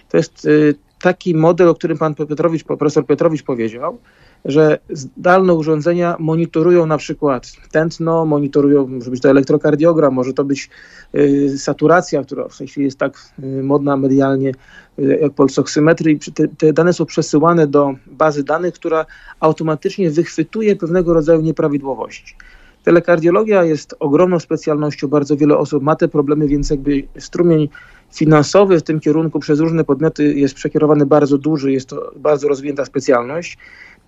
[0.10, 3.98] To jest y, taki model, o którym pan Piotrowicz, profesor Piotrowicz powiedział,
[4.46, 10.70] że zdalne urządzenia monitorują na przykład tętno, monitorują, może być to elektrokardiogram, może to być
[11.16, 14.52] y, saturacja, która w tej chwili jest tak y, modna medialnie
[15.00, 16.20] y, jak pulsoksymetry.
[16.34, 19.06] Te, te dane są przesyłane do bazy danych, która
[19.40, 22.36] automatycznie wychwytuje pewnego rodzaju nieprawidłowości.
[22.84, 27.70] Telekardiologia jest ogromną specjalnością, bardzo wiele osób ma te problemy, więc jakby strumień
[28.14, 32.86] finansowy w tym kierunku przez różne podmioty jest przekierowany bardzo duży, jest to bardzo rozwinięta
[32.86, 33.58] specjalność.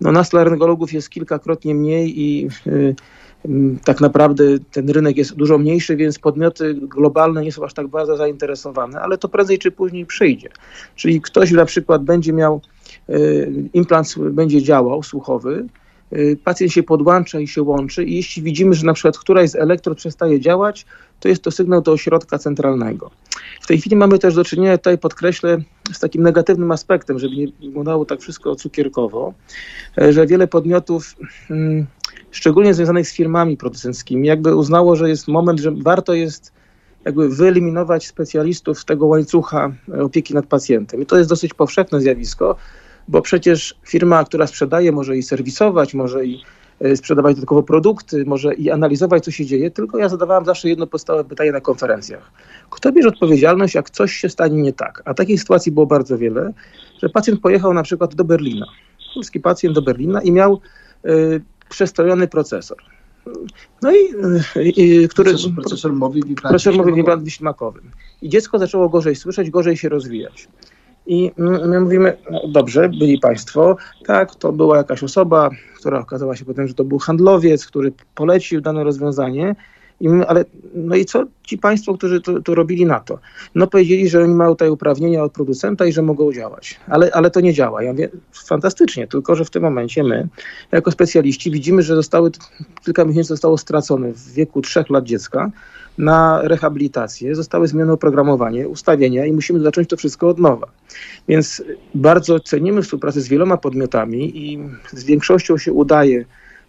[0.00, 2.94] No nas laryngologów jest kilkakrotnie mniej i y,
[3.46, 7.88] y, tak naprawdę ten rynek jest dużo mniejszy, więc podmioty globalne nie są aż tak
[7.88, 10.48] bardzo zainteresowane, ale to prędzej czy później przyjdzie.
[10.94, 12.60] Czyli ktoś na przykład będzie miał,
[13.08, 15.66] y, implant będzie działał słuchowy,
[16.44, 19.98] pacjent się podłącza i się łączy i jeśli widzimy, że na przykład któraś z elektrod
[19.98, 20.86] przestaje działać,
[21.20, 23.10] to jest to sygnał do ośrodka centralnego.
[23.60, 25.58] W tej chwili mamy też do czynienia, tutaj podkreślę,
[25.92, 29.34] z takim negatywnym aspektem, żeby nie wyglądało tak wszystko cukierkowo,
[29.98, 31.16] e, że wiele podmiotów,
[31.50, 31.86] mm,
[32.30, 36.52] szczególnie związanych z firmami producenckimi, jakby uznało, że jest moment, że warto jest
[37.04, 41.02] jakby wyeliminować specjalistów z tego łańcucha e, opieki nad pacjentem.
[41.02, 42.56] I to jest dosyć powszechne zjawisko,
[43.08, 46.42] bo przecież firma, która sprzedaje, może i serwisować, może i
[46.80, 50.86] e, sprzedawać dodatkowo produkty, może i analizować, co się dzieje, tylko ja zadawałem zawsze jedno
[50.86, 52.32] podstawowe pytanie na konferencjach.
[52.70, 55.02] Kto bierze odpowiedzialność, jak coś się stanie nie tak?
[55.04, 56.52] A takich sytuacji było bardzo wiele,
[57.02, 58.66] że pacjent pojechał na przykład do Berlina,
[59.14, 60.60] polski pacjent do Berlina i miał
[61.06, 62.78] y, przestrojony procesor.
[63.82, 64.14] no i,
[64.76, 65.32] i który...
[65.32, 67.90] Mówi Profesor mówi wibrant śmakowym.
[68.22, 70.48] I dziecko zaczęło gorzej słyszeć, gorzej się rozwijać.
[71.06, 73.76] I my mówimy, no dobrze, byli Państwo,
[74.06, 78.60] tak, to była jakaś osoba, która okazała się potem, że to był handlowiec, który polecił
[78.60, 79.54] dane rozwiązanie,
[80.00, 83.18] i my, ale no i co ci państwo, którzy to, robili na to?
[83.54, 86.80] No powiedzieli, że oni mają tutaj uprawnienia od producenta i że mogą działać.
[86.88, 87.82] Ale, ale to nie działa.
[87.82, 90.28] Ja mówię, fantastycznie, tylko że w tym momencie my,
[90.72, 92.30] jako specjaliści, widzimy, że zostały,
[92.84, 95.50] kilka miesięcy zostało stracone w wieku trzech lat dziecka
[95.98, 100.66] na rehabilitację, zostały zmienione oprogramowanie, ustawienia i musimy zacząć to wszystko od nowa.
[101.28, 101.62] Więc
[101.94, 104.58] bardzo cenimy współpracę z wieloma podmiotami i
[104.92, 106.24] z większością się udaje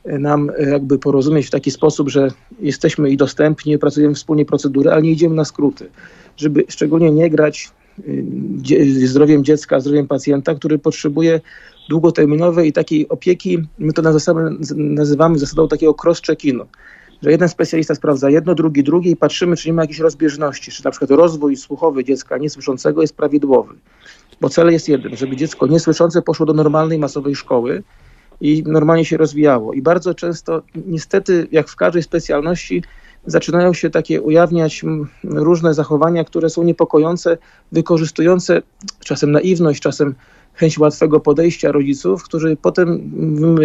[0.05, 5.11] nam jakby porozumieć w taki sposób, że jesteśmy i dostępni, pracujemy wspólnie procedury, ale nie
[5.11, 5.89] idziemy na skróty,
[6.37, 7.71] żeby szczególnie nie grać
[8.71, 11.41] y, zdrowiem dziecka, zdrowiem pacjenta, który potrzebuje
[11.89, 14.01] długoterminowej i takiej opieki, my to
[14.75, 16.65] nazywamy zasadą takiego cross-check-inu,
[17.21, 20.85] że jeden specjalista sprawdza jedno, drugi drugi i patrzymy, czy nie ma jakiejś rozbieżności, czy
[20.85, 23.75] na przykład rozwój słuchowy dziecka niesłyszącego jest prawidłowy.
[24.41, 27.83] Bo cel jest jeden, żeby dziecko niesłyszące poszło do normalnej, masowej szkoły,
[28.41, 29.73] i normalnie się rozwijało.
[29.73, 32.83] I bardzo często, niestety, jak w każdej specjalności,
[33.25, 34.85] zaczynają się takie ujawniać
[35.23, 37.37] różne zachowania, które są niepokojące,
[37.71, 38.61] wykorzystujące
[38.99, 40.15] czasem naiwność, czasem
[40.57, 43.11] chęć łatwego podejścia rodziców, którzy potem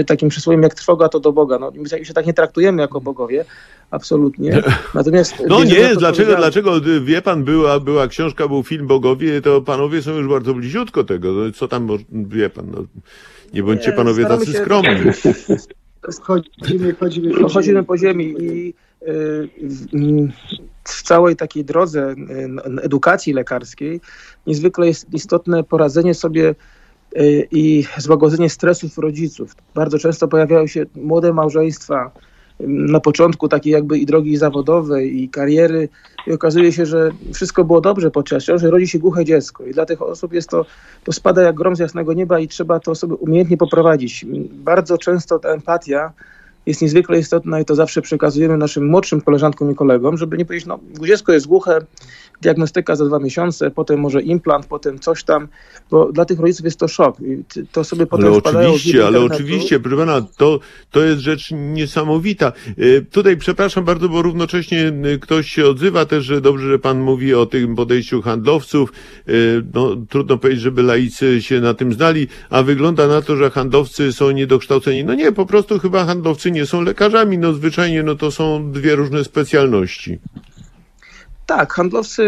[0.06, 1.58] takim przysłowiem jak trwoga to do Boga.
[1.58, 3.44] No, my się tak nie traktujemy jako bogowie,
[3.90, 4.62] absolutnie.
[4.94, 10.02] Natomiast no nie, dlaczego, dlaczego wie pan, była, była książka, był film Bogowie, to panowie
[10.02, 11.32] są już bardzo bliziutko tego.
[11.32, 12.66] No, co tam wie pan?
[12.70, 12.84] No,
[13.54, 14.58] nie bądźcie panowie tacy się...
[14.58, 14.90] skromni.
[16.22, 19.48] Chodzimy, chodzimy, chodzimy po ziemi i y,
[20.84, 24.00] w całej takiej drodze y, edukacji lekarskiej
[24.46, 26.54] niezwykle jest istotne poradzenie sobie y,
[27.50, 29.54] i złagodzenie stresów rodziców.
[29.74, 32.10] Bardzo często pojawiają się młode małżeństwa,
[32.66, 35.88] na początku takiej jakby i drogi zawodowej i kariery
[36.26, 39.86] i okazuje się, że wszystko było dobrze podczas ciąży, rodzi się głuche dziecko i dla
[39.86, 40.66] tych osób jest to,
[41.04, 44.26] to spada jak grom z jasnego nieba i trzeba to osoby umiejętnie poprowadzić.
[44.50, 46.12] Bardzo często ta empatia
[46.66, 50.66] jest niezwykle istotna i to zawsze przekazujemy naszym młodszym koleżankom i kolegom, żeby nie powiedzieć,
[50.66, 51.80] no dziecko jest głuche,
[52.42, 55.48] diagnostyka za dwa miesiące, potem może implant, potem coś tam,
[55.90, 57.20] bo dla tych rodziców jest to szok.
[57.20, 58.36] I to sobie potem ale
[58.68, 60.60] oczywiście, ale oczywiście, proszę pana, to,
[60.90, 62.52] to jest rzecz niesamowita.
[62.78, 67.00] Y, tutaj przepraszam bardzo, bo równocześnie y, ktoś się odzywa też, że dobrze, że pan
[67.00, 68.92] mówi o tym podejściu handlowców.
[69.28, 73.50] Y, no, trudno powiedzieć, żeby laicy się na tym znali, a wygląda na to, że
[73.50, 75.04] handlowcy są niedokształceni.
[75.04, 78.96] No nie, po prostu chyba handlowcy nie są lekarzami, no zwyczajnie no to są dwie
[78.96, 80.18] różne specjalności.
[81.46, 82.22] Tak, handlowcy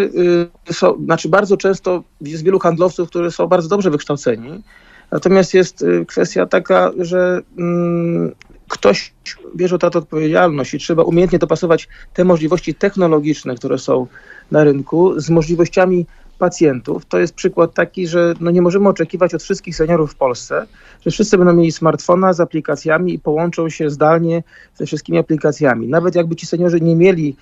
[0.68, 4.62] y, są, znaczy bardzo często jest wielu handlowców, którzy są bardzo dobrze wykształceni.
[5.10, 8.32] Natomiast jest y, kwestia taka, że mm,
[8.68, 9.12] ktoś
[9.56, 14.06] bierze tę odpowiedzialność i trzeba umiejętnie dopasować te możliwości technologiczne, które są
[14.50, 16.06] na rynku, z możliwościami
[16.38, 17.04] pacjentów.
[17.06, 20.66] To jest przykład taki, że no nie możemy oczekiwać od wszystkich seniorów w Polsce,
[21.04, 24.42] że wszyscy będą mieli smartfona z aplikacjami i połączą się zdalnie
[24.74, 25.88] ze wszystkimi aplikacjami.
[25.88, 27.36] Nawet jakby ci seniorzy nie mieli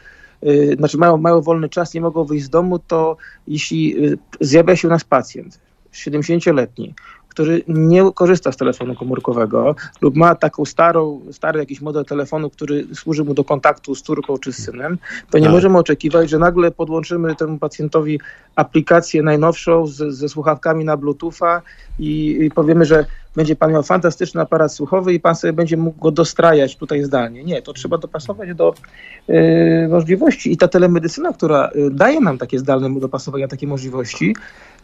[0.47, 3.17] Y, znaczy mają, mają wolny czas, nie mogą wyjść z domu, to
[3.49, 5.61] jeśli y, zjawia się u nas pacjent
[5.93, 6.95] 70-letni,
[7.33, 12.87] który nie korzysta z telefonu komórkowego lub ma taką starą, stary jakiś model telefonu, który
[12.95, 14.99] służy mu do kontaktu z córką czy z synem,
[15.31, 15.53] to nie tak.
[15.53, 18.21] możemy oczekiwać, że nagle podłączymy temu pacjentowi
[18.57, 21.63] aplikację najnowszą z, ze słuchawkami na Bluetootha
[21.99, 23.07] i, i powiemy, że
[23.37, 27.45] będzie pan miał fantastyczny aparat słuchowy i pan sobie będzie mógł go dostrajać tutaj zdalnie.
[27.45, 28.75] Nie, to trzeba dopasować do
[29.29, 34.35] y, możliwości i ta telemedycyna, która y, daje nam takie zdalne dopasowania, takie możliwości,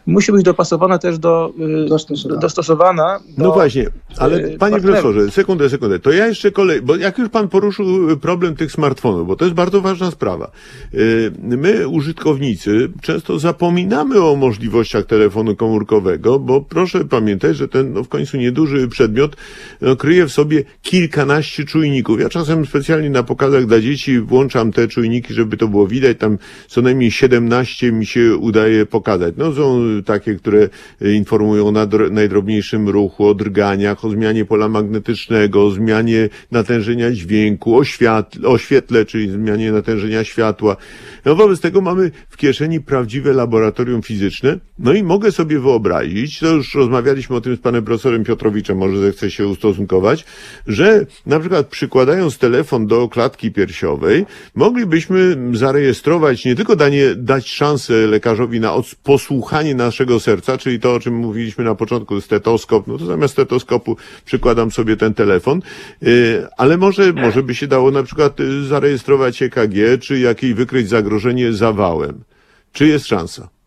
[0.05, 1.53] musi być dopasowana też do
[1.85, 2.41] y, dostosowana.
[2.41, 3.85] dostosowana do, no właśnie,
[4.17, 4.83] ale y, panie partnerów.
[4.83, 5.99] profesorze, sekundę, sekundę.
[5.99, 9.55] To ja jeszcze kolej, bo jak już pan poruszył problem tych smartfonów, bo to jest
[9.55, 10.51] bardzo ważna sprawa.
[10.93, 18.03] Y, my, użytkownicy, często zapominamy o możliwościach telefonu komórkowego, bo proszę pamiętać, że ten no,
[18.03, 19.35] w końcu nieduży przedmiot
[19.81, 22.19] no, kryje w sobie kilkanaście czujników.
[22.19, 26.17] Ja czasem specjalnie na pokazach dla dzieci włączam te czujniki, żeby to było widać.
[26.17, 26.37] Tam
[26.67, 29.33] co najmniej 17 mi się udaje pokazać.
[29.37, 30.69] No są takie, które
[31.01, 31.71] informują o
[32.11, 38.57] najdrobniejszym ruchu, o drganiach, o zmianie pola magnetycznego, o zmianie natężenia dźwięku, o, świat, o
[38.57, 40.77] świetle, czyli zmianie natężenia światła.
[41.25, 44.59] No wobec tego mamy w kieszeni prawdziwe laboratorium fizyczne.
[44.79, 48.99] No i mogę sobie wyobrazić, to już rozmawialiśmy o tym z panem profesorem Piotrowiczem, może
[48.99, 50.25] zechce się ustosunkować,
[50.67, 54.25] że na przykład przykładając telefon do klatki piersiowej,
[54.55, 58.73] moglibyśmy zarejestrować, nie tylko danie, dać szansę lekarzowi na
[59.03, 63.97] posłuchanie naszego serca, czyli to, o czym mówiliśmy na początku, stetoskop, no to zamiast stetoskopu
[64.25, 65.61] przykładam sobie ten telefon,
[66.03, 70.89] y, ale może, może by się dało na przykład y, zarejestrować EKG, czy jakiej wykryć
[70.89, 72.23] zagrożenie zawałem.
[72.71, 73.58] Czy jest szansa?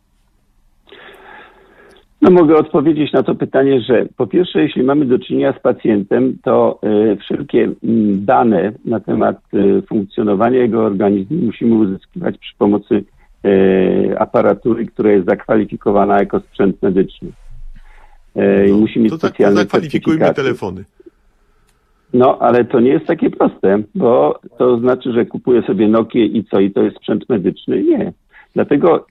[2.23, 6.39] No mogę odpowiedzieć na to pytanie, że po pierwsze, jeśli mamy do czynienia z pacjentem,
[6.43, 6.81] to
[7.13, 7.75] y, wszelkie y,
[8.17, 13.05] dane na temat y, funkcjonowania jego organizmu musimy uzyskiwać przy pomocy
[14.19, 17.29] aparatury, która jest zakwalifikowana jako sprzęt medyczny.
[18.69, 20.85] No, musi mieć to tak, specjalne tak, zakwalifikujmy telefony.
[22.13, 26.45] No, ale to nie jest takie proste, bo to znaczy, że kupuję sobie Nokia i
[26.51, 27.83] co, i to jest sprzęt medyczny?
[27.83, 28.13] Nie.
[28.55, 29.07] Dlatego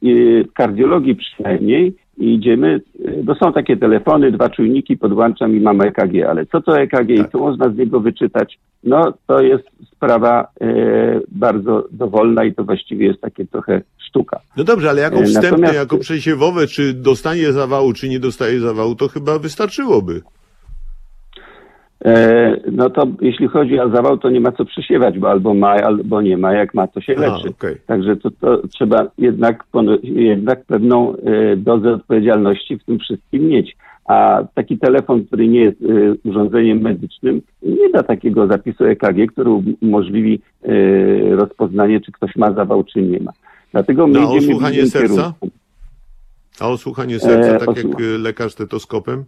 [0.50, 2.82] w kardiologii przynajmniej idziemy,
[3.24, 7.10] bo są takie telefony, dwa czujniki, podłączam i mam EKG, ale co to EKG tak.
[7.10, 8.60] i co można z niego wyczytać?
[8.84, 9.64] No to jest
[9.96, 14.40] sprawa e, bardzo dowolna i to właściwie jest takie trochę sztuka.
[14.58, 15.76] No dobrze, ale jako e, wstępne, Natomiast...
[15.76, 20.22] jako przesiewowe, czy dostanie zawału, czy nie dostaje zawału, to chyba wystarczyłoby.
[22.06, 25.70] E, no to jeśli chodzi o zawał, to nie ma co przysiewać, bo albo ma,
[25.70, 26.54] albo nie ma.
[26.54, 27.48] Jak ma, to się leczy.
[27.48, 27.78] A, okay.
[27.86, 29.64] Także to, to, trzeba jednak,
[30.04, 33.78] jednak pewną e, dozę odpowiedzialności w tym wszystkim mieć.
[34.06, 39.50] A taki telefon, który nie jest e, urządzeniem medycznym, nie da takiego zapisu EKG, który
[39.82, 40.42] umożliwi
[41.32, 43.32] rozpoznanie, czy ktoś ma zawał, czy nie ma.
[43.72, 45.16] Dlatego my no, idziemy w serca?
[45.16, 45.50] Kierunku.
[46.60, 47.86] A osłuchanie serca, tak jak
[48.20, 49.24] lekarz stetoskopem?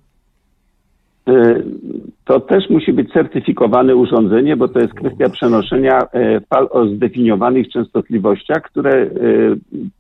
[1.30, 1.64] Y,
[2.26, 7.70] to też musi być certyfikowane urządzenie, bo to jest kwestia przenoszenia e, fal o zdefiniowanych
[7.70, 9.10] częstotliwościach, które e,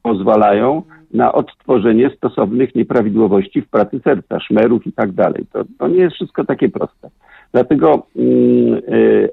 [0.01, 0.83] pozwalają
[1.13, 5.45] na odtworzenie stosownych nieprawidłowości w pracy serca, szmerów i tak dalej.
[5.53, 7.09] To, to nie jest wszystko takie proste.
[7.51, 9.29] Dlatego mm, e,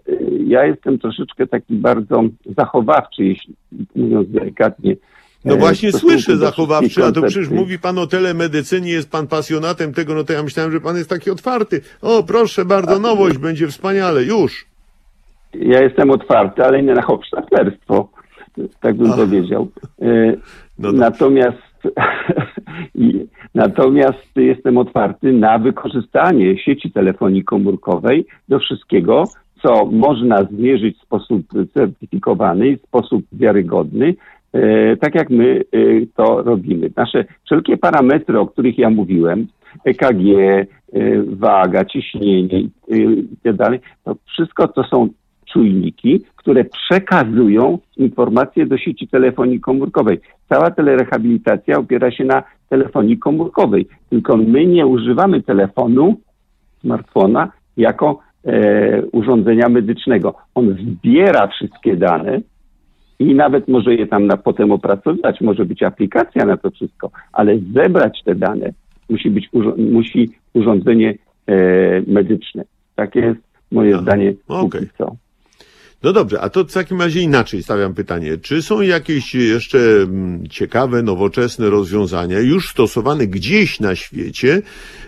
[0.47, 2.23] ja jestem troszeczkę taki bardzo
[2.59, 3.55] zachowawczy, jeśli
[3.97, 4.97] mówiąc delikatnie,
[5.45, 10.15] no właśnie słyszę zachowawczy, a to przecież mówi pan o telemedycynie, jest pan pasjonatem tego,
[10.15, 11.81] no to ja myślałem, że pan jest taki otwarty.
[12.03, 14.67] O, proszę bardzo, nowość, będzie wspaniale, już.
[15.55, 18.09] Ja jestem otwarty, ale nie na hopsztaflerstwo,
[18.81, 19.69] tak bym powiedział.
[20.03, 20.07] E,
[20.79, 21.59] no natomiast,
[23.55, 29.25] natomiast jestem otwarty na wykorzystanie sieci telefonii komórkowej do wszystkiego,
[29.63, 31.43] co można zmierzyć w sposób
[31.75, 34.40] certyfikowany, w sposób wiarygodny, E,
[35.01, 35.79] tak jak my e,
[36.17, 36.91] to robimy.
[36.97, 39.47] Nasze wszelkie parametry, o których ja mówiłem,
[39.85, 40.67] EKG, e,
[41.27, 42.71] waga, ciśnienie i
[43.59, 45.09] tak to wszystko to są
[45.53, 50.21] czujniki, które przekazują informacje do sieci telefonii komórkowej.
[50.49, 56.17] Cała telerehabilitacja opiera się na telefonii komórkowej, tylko my nie używamy telefonu,
[56.81, 60.35] smartfona jako e, urządzenia medycznego.
[60.55, 62.41] On zbiera wszystkie dane,
[63.21, 67.59] i nawet może je tam na, potem opracować, może być aplikacja na to wszystko, ale
[67.75, 68.73] zebrać te dane
[69.11, 71.15] musi być musi urządzenie
[71.47, 71.57] e,
[72.07, 72.65] medyczne.
[72.95, 73.41] Takie jest
[73.73, 74.35] moje Aha, zdanie.
[74.49, 74.89] Okay.
[74.99, 75.17] Co.
[76.05, 78.39] No dobrze, a to w takim razie inaczej stawiam pytanie.
[78.39, 84.63] Czy są jakieś jeszcze mm, ciekawe, nowoczesne rozwiązania już stosowane gdzieś na świecie,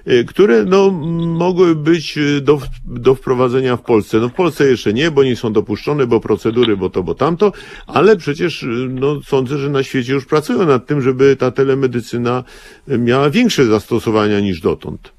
[0.08, 0.90] y, które no,
[1.38, 4.18] mogły być y, do, do wprowadzenia w Polsce?
[4.18, 7.52] No w Polsce jeszcze nie, bo nie są dopuszczone, bo procedury, bo to, bo tamto,
[7.86, 12.44] ale przecież y, no, sądzę, że na świecie już pracują nad tym, żeby ta telemedycyna
[12.88, 15.12] miała większe zastosowania niż dotąd.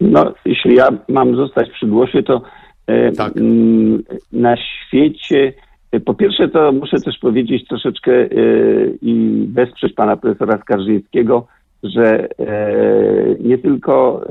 [0.00, 2.57] No, jeśli ja mam zostać przy głosie, to E,
[3.16, 3.36] tak.
[3.36, 4.02] Mm,
[4.32, 5.52] na świecie.
[5.92, 8.28] E, po pierwsze, to muszę też powiedzieć troszeczkę e,
[9.02, 11.46] i wesprzeć pana profesora Skarżyńskiego,
[11.82, 12.28] że
[13.40, 14.24] nie tylko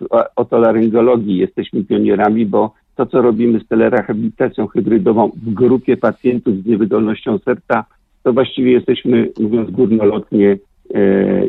[0.00, 6.66] w otolaryngologii jesteśmy pionierami, bo to, co robimy z telerehabilitacją hybrydową w grupie pacjentów z
[6.66, 7.84] niewydolnością serca,
[8.22, 10.56] to właściwie jesteśmy, mówiąc górnolotnie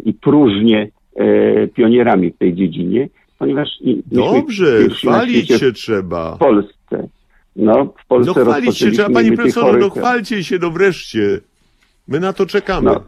[0.06, 0.88] i próżnie,
[1.74, 3.10] pionierami w tej dziedzinie
[3.40, 3.70] ponieważ...
[4.12, 6.36] Dobrze, chwalić się trzeba.
[6.36, 7.08] W Polsce.
[7.56, 11.40] No, w Polsce no chwalić się trzeba, panie profesorze, no chwalcie się, no wreszcie.
[12.08, 12.92] My na to czekamy.
[12.92, 13.04] No,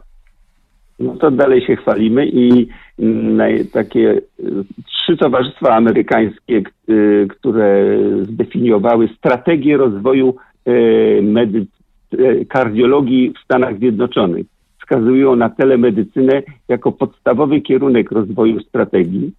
[0.98, 2.68] no to dalej się chwalimy i
[2.98, 10.34] mm, takie y, trzy towarzystwa amerykańskie, y, które zdefiniowały strategię rozwoju
[10.68, 11.66] y, medy-
[12.48, 14.46] kardiologii w Stanach Zjednoczonych.
[14.80, 19.32] Wskazują na telemedycynę jako podstawowy kierunek rozwoju strategii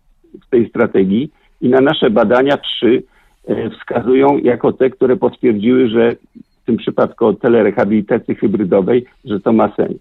[0.47, 1.30] w tej strategii
[1.61, 3.03] i na nasze badania trzy
[3.47, 6.15] e, wskazują jako te, które potwierdziły, że
[6.61, 9.97] w tym przypadku telerehabilitacji hybrydowej, że to ma sens.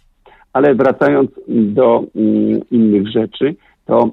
[0.52, 3.54] Ale wracając do mm, innych rzeczy,
[3.86, 4.10] to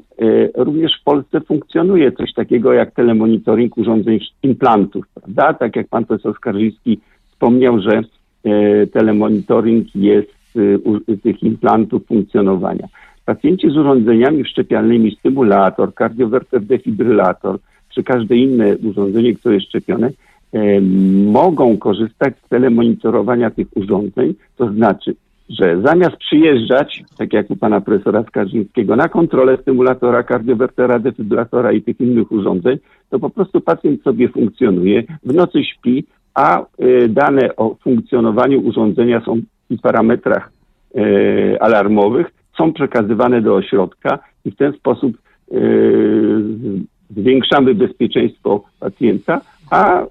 [0.55, 5.53] również w Polsce funkcjonuje coś takiego jak telemonitoring urządzeń implantów, prawda?
[5.53, 6.99] Tak jak pan profesor Skarżyński
[7.31, 8.01] wspomniał, że
[8.93, 10.35] telemonitoring jest
[11.23, 12.87] tych implantów funkcjonowania.
[13.25, 20.09] Pacjenci z urządzeniami wszczepialnymi, stymulator, kardiowerter defibrylator, czy każde inne urządzenie, które jest szczepione,
[20.53, 20.81] e,
[21.31, 25.15] mogą korzystać z telemonitorowania tych urządzeń, to znaczy,
[25.49, 31.81] że zamiast przyjeżdżać, tak jak u pana profesora Skarżyńskiego, na kontrolę stymulatora, kardiowertera, defibrylatora i
[31.81, 32.77] tych innych urządzeń,
[33.09, 36.03] to po prostu pacjent sobie funkcjonuje, w nocy śpi,
[36.33, 40.51] a y, dane o funkcjonowaniu urządzenia są w parametrach
[40.95, 45.17] y, alarmowych, są przekazywane do ośrodka i w ten sposób
[45.51, 45.57] y,
[47.09, 49.41] zwiększamy bezpieczeństwo pacjenta,
[49.71, 50.05] a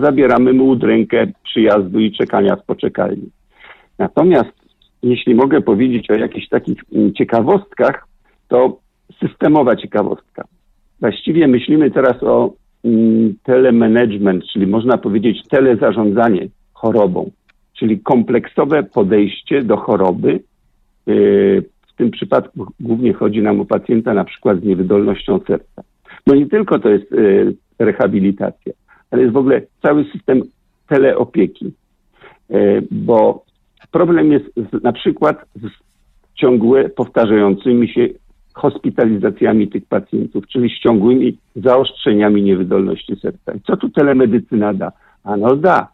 [0.00, 3.30] zabieramy mu udrękę przyjazdu i czekania w poczekalni.
[3.98, 4.60] Natomiast
[5.02, 8.06] jeśli mogę powiedzieć o jakichś takich mm, ciekawostkach,
[8.48, 8.78] to
[9.20, 10.44] systemowa ciekawostka.
[11.00, 12.52] Właściwie myślimy teraz o
[12.84, 17.30] mm, telemanagement, czyli można powiedzieć telezarządzanie chorobą,
[17.78, 20.40] czyli kompleksowe podejście do choroby.
[22.00, 25.82] Tym przypadku głównie chodzi nam o pacjenta na przykład z niewydolnością serca.
[26.26, 28.72] No nie tylko to jest y, rehabilitacja,
[29.10, 30.42] ale jest w ogóle cały system
[30.88, 31.72] teleopieki,
[32.50, 33.44] y, bo
[33.90, 35.68] problem jest z, na przykład z
[36.34, 38.08] ciągłe powtarzającymi się
[38.54, 43.52] hospitalizacjami tych pacjentów, czyli z ciągłymi zaostrzeniami niewydolności serca.
[43.52, 44.92] I co tu telemedycyna da?
[45.24, 45.88] A no da,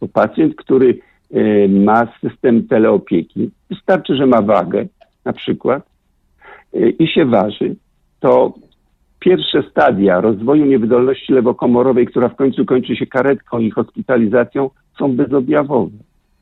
[0.00, 0.98] bo pacjent, który
[1.34, 4.86] y, ma system teleopieki, wystarczy, że ma wagę
[5.28, 5.82] na przykład
[6.98, 7.76] i się waży,
[8.20, 8.54] to
[9.18, 15.96] pierwsze stadia rozwoju niewydolności lewokomorowej, która w końcu kończy się karetką i hospitalizacją, są bezobjawowe.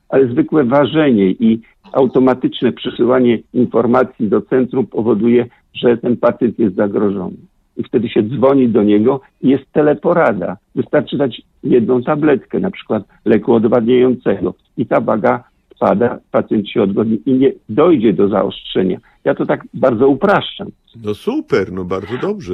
[0.09, 1.61] Ale zwykłe ważenie i
[1.93, 7.37] automatyczne przesyłanie informacji do centrum powoduje, że ten pacjent jest zagrożony.
[7.77, 10.57] I wtedy się dzwoni do niego i jest teleporada.
[10.75, 15.43] Wystarczy dać jedną tabletkę, na przykład leku odwadniającego i ta waga
[15.77, 18.97] spada, pacjent się odwodni i nie dojdzie do zaostrzenia.
[19.23, 20.67] Ja to tak bardzo upraszczam.
[21.03, 22.53] No super, no bardzo dobrze.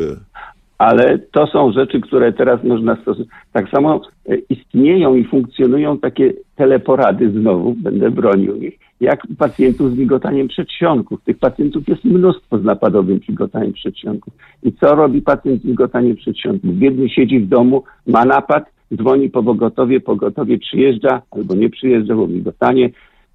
[0.78, 3.28] Ale to są rzeczy, które teraz można stosować.
[3.52, 9.98] Tak samo e, istnieją i funkcjonują takie teleporady znowu, będę bronił ich, jak pacjentów z
[9.98, 11.24] migotaniem przedsionków.
[11.24, 14.34] Tych pacjentów jest mnóstwo z napadowym migotaniem przedsionków.
[14.64, 16.76] I co robi pacjent z migotaniem przedsionków?
[16.76, 18.64] Biedny siedzi w domu, ma napad,
[18.95, 22.90] dzwoni po pogotowie, pogotowie przyjeżdża albo nie przyjeżdża, bo migotanie,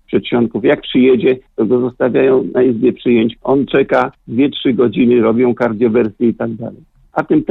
[0.09, 0.64] przedsionków.
[0.64, 3.36] Jak przyjedzie, to go zostawiają na izbie przyjęć.
[3.43, 6.80] On czeka 2-3 godziny, robią kardiowersję i tak dalej.
[7.12, 7.44] A tym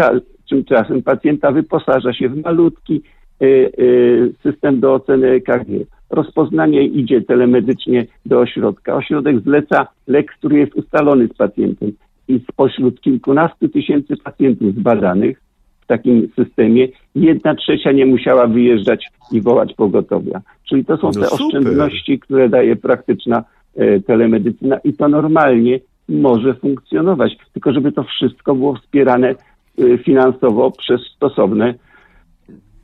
[0.50, 3.02] tymczasem pacjenta wyposaża się w malutki
[3.42, 3.46] y,
[3.80, 5.68] y, system do oceny EKG.
[6.10, 8.96] Rozpoznanie idzie telemedycznie do ośrodka.
[8.96, 11.92] Ośrodek zleca lek, który jest ustalony z pacjentem.
[12.28, 15.47] I spośród kilkunastu tysięcy pacjentów zbadanych
[15.88, 20.42] w takim systemie jedna trzecia nie musiała wyjeżdżać i wołać pogotowia.
[20.70, 21.46] Czyli to są no te super.
[21.46, 23.44] oszczędności, które daje praktyczna
[23.76, 27.38] e, telemedycyna i to normalnie może funkcjonować.
[27.54, 31.74] Tylko żeby to wszystko było wspierane e, finansowo przez stosowne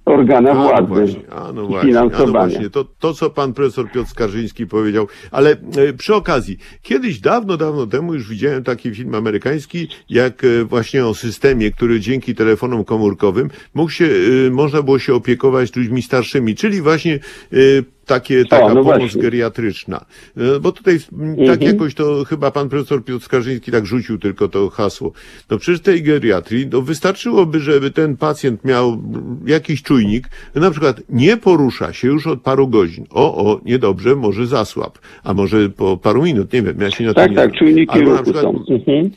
[0.06, 3.30] organa a, no władzy no właśnie, a, no właśnie, a no właśnie, to, to co
[3.30, 8.64] pan profesor Piotr Skarżyński powiedział, ale e, przy okazji, kiedyś dawno, dawno temu już widziałem
[8.64, 14.06] taki film amerykański, jak e, właśnie o systemie, który dzięki telefonom komórkowym mógł się,
[14.48, 17.14] e, można było się opiekować ludźmi starszymi, czyli właśnie
[17.54, 17.58] e,
[18.06, 19.22] takie, taka o, no pomoc właśnie.
[19.22, 20.06] geriatryczna.
[20.38, 21.48] E, bo tutaj mhm.
[21.48, 25.12] tak jakoś to chyba pan profesor Piotr Skarżyński tak rzucił tylko to hasło.
[25.50, 29.02] No przecież tej geriatrii, no wystarczyłoby, żeby ten pacjent miał
[29.46, 33.06] jakiś czujnik, na przykład nie porusza się już od paru godzin.
[33.10, 35.00] O, o, niedobrze, może zasłab.
[35.24, 37.60] A może po paru minut, nie wiem, ja się na to tak, nie Tak, tak,
[37.60, 38.64] czujniki Albo na przykład, są.
[38.70, 39.12] Mhm.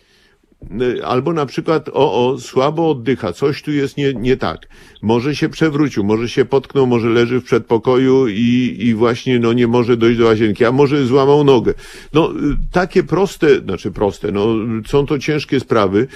[0.62, 4.68] Y, albo na przykład, o, o, słabo oddycha, coś tu jest nie, nie tak.
[5.02, 9.66] Może się przewrócił, może się potknął, może leży w przedpokoju i, i właśnie, no, nie
[9.66, 11.74] może dojść do łazienki, a może złamał nogę.
[12.12, 12.34] No, y,
[12.72, 14.46] takie proste, znaczy proste, no,
[14.86, 16.06] są to ciężkie sprawy.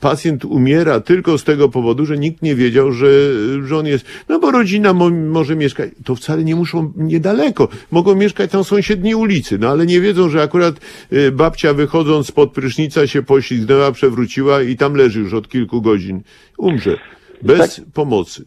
[0.00, 3.10] Pacjent umiera tylko z tego powodu, że nikt nie wiedział, że,
[3.66, 8.14] że on jest, no bo rodzina mo, może mieszkać, to wcale nie muszą niedaleko, mogą
[8.14, 10.74] mieszkać tam sąsiedniej ulicy, no ale nie wiedzą, że akurat
[11.12, 16.20] y, babcia wychodząc spod prysznica się poślizgnęła, przewróciła i tam leży już od kilku godzin.
[16.58, 16.96] Umrze.
[17.42, 17.84] Bez tak.
[17.94, 18.44] pomocy.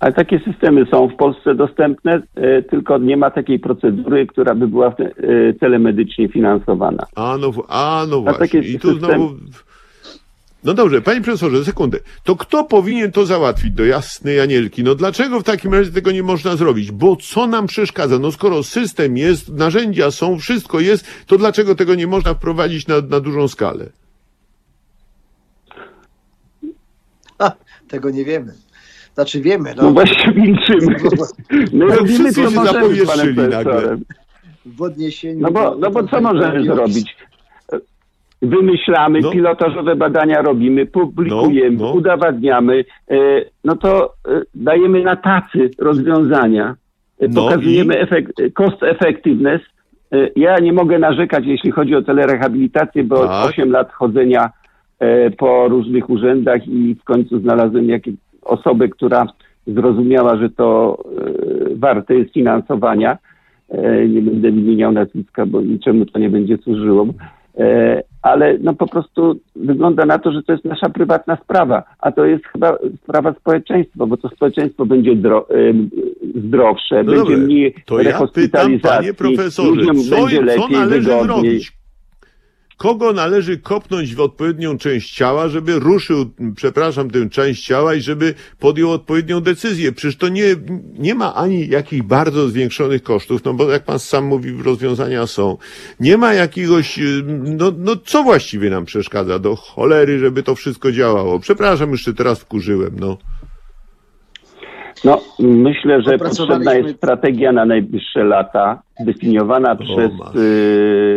[0.00, 4.68] Ale takie systemy są w Polsce dostępne, e, tylko nie ma takiej procedury, która by
[4.68, 7.06] była e, telemedycznie finansowana.
[7.16, 8.60] A no, a no właśnie.
[8.60, 9.10] A I tu system...
[9.10, 9.34] znowu...
[10.64, 11.98] No dobrze, panie profesorze, sekundę.
[12.24, 14.84] To kto powinien to załatwić do jasnej Anielki?
[14.84, 16.92] No dlaczego w takim razie tego nie można zrobić?
[16.92, 18.18] Bo co nam przeszkadza?
[18.18, 22.94] No skoro system jest, narzędzia są, wszystko jest, to dlaczego tego nie można wprowadzić na,
[23.00, 23.86] na dużą skalę?
[27.92, 28.52] Tego nie wiemy.
[29.14, 29.74] Znaczy wiemy.
[29.76, 30.96] No, no właśnie milczymy.
[31.72, 34.04] My no, robimy co możemy z panem profesorem.
[34.66, 37.16] W odniesieniu no bo, no bo co możemy zrobić?
[38.42, 39.30] Wymyślamy, no.
[39.30, 41.92] pilotażowe badania robimy, publikujemy, no, no.
[41.92, 43.16] udowadniamy, e,
[43.64, 46.74] no to e, dajemy na tacy rozwiązania,
[47.20, 47.98] e, no pokazujemy i...
[47.98, 49.60] efekt, cost effectiveness.
[50.36, 53.48] Ja nie mogę narzekać, jeśli chodzi o telerehabilitację, bo tak.
[53.48, 54.50] 8 lat chodzenia
[55.38, 59.26] po różnych urzędach i w końcu znalazłem jakieś osobę, która
[59.66, 60.98] zrozumiała, że to
[61.74, 63.18] warte jest finansowania.
[64.08, 67.06] Nie będę wymieniał nazwiska, bo niczemu to nie będzie służyło
[68.22, 72.24] ale no po prostu wygląda na to, że to jest nasza prywatna sprawa, a to
[72.24, 75.46] jest chyba sprawa społeczeństwa, bo to społeczeństwo będzie dro,
[76.34, 77.36] zdrowsze, no będzie dobre.
[77.36, 81.26] mniej to ja pytam, panie profesorze, co, będzie lepiej, co należy wygodniej.
[81.26, 81.81] zrobić?
[82.82, 86.16] Kogo należy kopnąć w odpowiednią część ciała, żeby ruszył,
[86.56, 89.92] przepraszam, tę część ciała i żeby podjął odpowiednią decyzję.
[89.92, 90.44] Przecież to nie,
[90.98, 95.56] nie ma ani jakichś bardzo zwiększonych kosztów, no bo jak pan sam mówi, rozwiązania są.
[96.00, 97.00] Nie ma jakiegoś,
[97.58, 101.38] no, no co właściwie nam przeszkadza do cholery, żeby to wszystko działało.
[101.38, 103.18] Przepraszam, jeszcze teraz wkurzyłem, no.
[105.04, 111.11] No, myślę, że potrzebna jest strategia na najbliższe lata, zdefiniowana o, przez y, Y,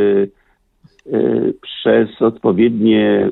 [1.62, 3.30] przez odpowiednie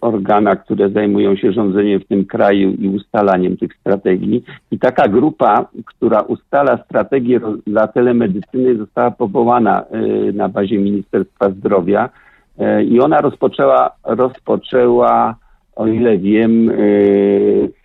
[0.00, 4.44] organa, które zajmują się rządzeniem w tym kraju i ustalaniem tych strategii.
[4.70, 9.84] I taka grupa, która ustala strategię dla telemedycyny, została powołana
[10.28, 15.36] y, na bazie Ministerstwa Zdrowia y, i ona rozpoczęła, rozpoczęła
[15.76, 16.70] o ile wiem,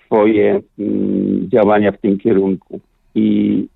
[0.06, 2.80] swoje mm, działania w tym kierunku.
[3.16, 3.68] I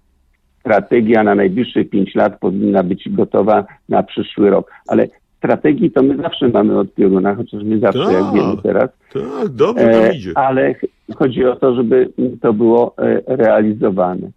[0.59, 4.72] strategia na najbliższe pięć lat powinna być gotowa na przyszły rok.
[4.88, 5.07] Ale
[5.41, 8.89] strategii to my zawsze mamy od pioruna, chociaż nie zawsze, tak, jak wiemy teraz.
[9.13, 10.31] Tak, dobrze to e, idzie.
[10.35, 10.76] Ale
[11.15, 14.31] chodzi o to, żeby to było e, realizowane.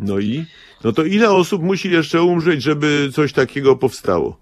[0.00, 0.44] No i?
[0.84, 4.36] No to ile osób musi jeszcze umrzeć, żeby coś takiego powstało?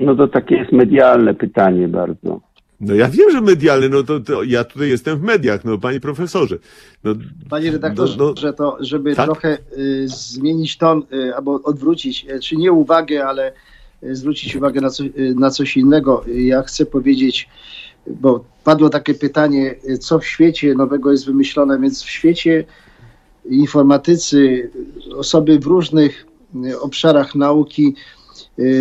[0.00, 2.40] No to takie jest medialne pytanie bardzo.
[2.82, 6.00] No ja wiem, że medialny, no to, to, ja tutaj jestem w mediach, no panie
[6.00, 6.58] profesorze.
[7.04, 7.14] No,
[7.50, 9.26] panie redaktorze, no, no, to, żeby tak?
[9.26, 13.52] trochę y, zmienić ton y, albo odwrócić, y, czy nie uwagę, ale
[14.02, 16.24] y, zwrócić uwagę na, co, y, na coś innego.
[16.34, 17.48] Ja chcę powiedzieć,
[18.06, 22.64] bo padło takie pytanie, co w świecie nowego jest wymyślone, więc w świecie
[23.44, 24.70] informatycy,
[25.16, 26.26] osoby w różnych
[26.80, 27.94] obszarach nauki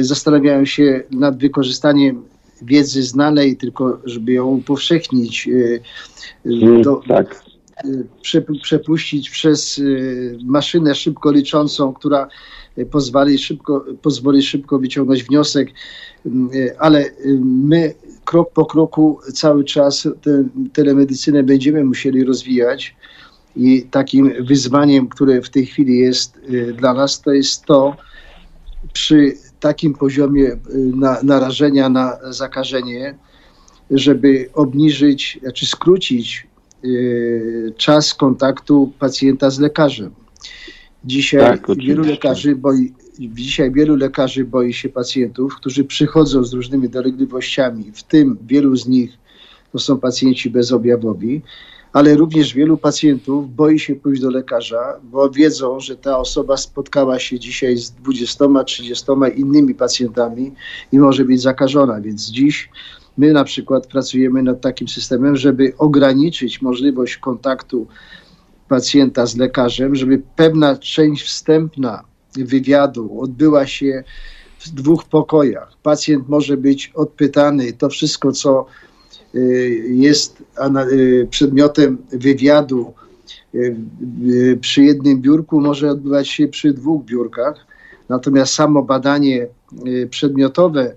[0.01, 2.23] zastanawiają się nad wykorzystaniem
[2.61, 5.81] wiedzy znanej, tylko żeby ją upowszechnić, y,
[6.45, 7.43] mm, do, tak.
[7.85, 12.27] Y, przepuścić przez y, maszynę szybko liczącą, która
[12.91, 15.69] pozwoli szybko, pozwoli szybko wyciągnąć wniosek,
[16.79, 17.05] ale
[17.41, 17.93] my
[18.25, 20.43] krok po kroku cały czas tę
[20.73, 22.95] telemedycynę będziemy musieli rozwijać.
[23.55, 26.39] I takim wyzwaniem, które w tej chwili jest
[26.77, 27.95] dla nas, to jest to,
[28.93, 30.57] przy takim poziomie y,
[30.95, 33.15] na, narażenia na zakażenie,
[33.91, 36.47] żeby obniżyć, znaczy skrócić
[36.85, 40.11] y, czas kontaktu pacjenta z lekarzem.
[41.05, 46.89] Dzisiaj tak, wielu lekarzy boi, dzisiaj wielu lekarzy boi się pacjentów, którzy przychodzą z różnymi
[46.89, 49.11] dolegliwościami, w tym wielu z nich
[49.71, 51.41] to są pacjenci bezobjawowi,
[51.93, 57.19] ale również wielu pacjentów boi się pójść do lekarza, bo wiedzą, że ta osoba spotkała
[57.19, 60.53] się dzisiaj z 20-30 innymi pacjentami
[60.91, 62.01] i może być zakażona.
[62.01, 62.69] Więc dziś
[63.17, 67.87] my na przykład pracujemy nad takim systemem, żeby ograniczyć możliwość kontaktu
[68.67, 72.03] pacjenta z lekarzem, żeby pewna część wstępna
[72.35, 74.03] wywiadu odbyła się
[74.59, 75.77] w dwóch pokojach.
[75.83, 78.65] Pacjent może być odpytany, to wszystko, co
[79.87, 80.43] jest
[80.91, 82.93] y, przedmiotem wywiadu
[83.55, 87.65] y, przy jednym biurku, może odbywać się przy dwóch biurkach.
[88.09, 89.47] Natomiast samo badanie
[90.09, 90.95] przedmiotowe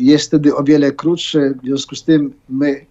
[0.00, 2.86] jest wtedy o wiele krótsze, w związku z tym my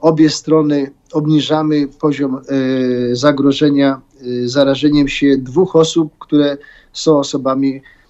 [0.00, 2.40] obie strony obniżamy poziom
[3.12, 4.00] zagrożenia
[4.44, 6.56] zarażeniem się dwóch osób, które
[6.92, 8.03] są osobami Y,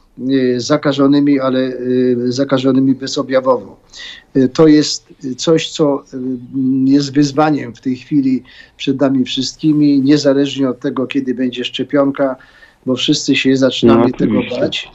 [0.56, 3.80] zakażonymi, ale y, zakażonymi bezobjawowo.
[4.36, 6.04] Y, to jest coś, co
[6.84, 8.42] jest wyzwaniem w tej chwili
[8.76, 12.36] przed nami wszystkimi, niezależnie od tego, kiedy będzie szczepionka,
[12.86, 14.90] bo wszyscy się zaczynamy no, tego bać.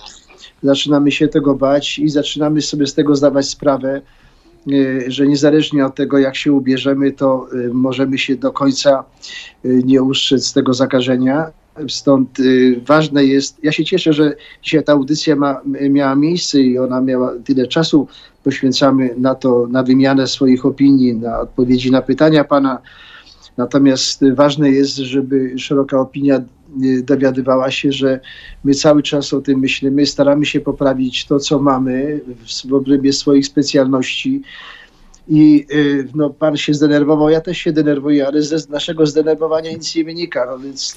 [0.64, 4.02] Zaczynamy się tego bać i zaczynamy sobie z tego zdawać sprawę,
[5.08, 9.04] że niezależnie od tego, jak się ubierzemy, to możemy się do końca
[9.64, 11.52] nie ustrzec z tego zakażenia
[11.88, 16.78] Stąd y, ważne jest, ja się cieszę, że dzisiaj ta audycja ma, miała miejsce i
[16.78, 18.08] ona miała tyle czasu.
[18.44, 22.82] Poświęcamy na to, na wymianę swoich opinii, na odpowiedzi na pytania pana.
[23.58, 26.42] Natomiast ważne jest, żeby szeroka opinia
[26.84, 28.20] y, dowiadywała się, że
[28.64, 32.22] my cały czas o tym myślimy, staramy się poprawić to, co mamy
[32.68, 34.42] w obrębie swoich specjalności
[35.30, 39.96] i y, no, pan się zdenerwował, ja też się denerwuję, ale z naszego zdenerwowania nic
[39.96, 40.46] nie wynika.
[40.52, 40.96] No więc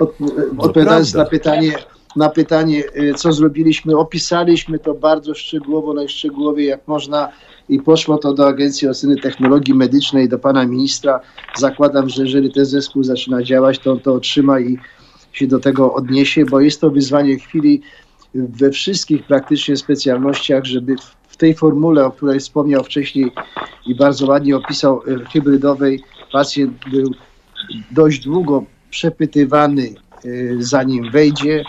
[0.00, 0.14] od,
[0.58, 1.72] odpowiadając na pytanie,
[2.16, 7.28] na pytanie, y, co zrobiliśmy, opisaliśmy to bardzo szczegółowo, najszczegółowiej jak można
[7.68, 11.20] i poszło to do Agencji Oceny Technologii Medycznej, do pana ministra.
[11.56, 14.78] Zakładam, że jeżeli ten zespół zaczyna działać, to on to otrzyma i
[15.32, 17.82] się do tego odniesie, bo jest to wyzwanie chwili
[18.34, 20.96] we wszystkich praktycznie specjalnościach, żeby
[21.36, 23.32] w tej formule, o której wspomniał wcześniej
[23.86, 26.02] i bardzo ładnie opisał, e, hybrydowej,
[26.32, 27.10] pacjent był
[27.90, 29.94] dość długo przepytywany,
[30.24, 31.64] e, zanim wejdzie.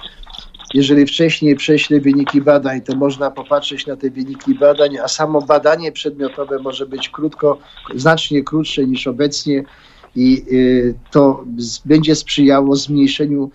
[0.73, 5.91] Jeżeli wcześniej prześle wyniki badań, to można popatrzeć na te wyniki badań, a samo badanie
[5.91, 7.57] przedmiotowe może być krótko,
[7.95, 9.63] znacznie krótsze niż obecnie
[10.15, 11.43] i e, to
[11.85, 13.51] będzie sprzyjało zmniejszeniu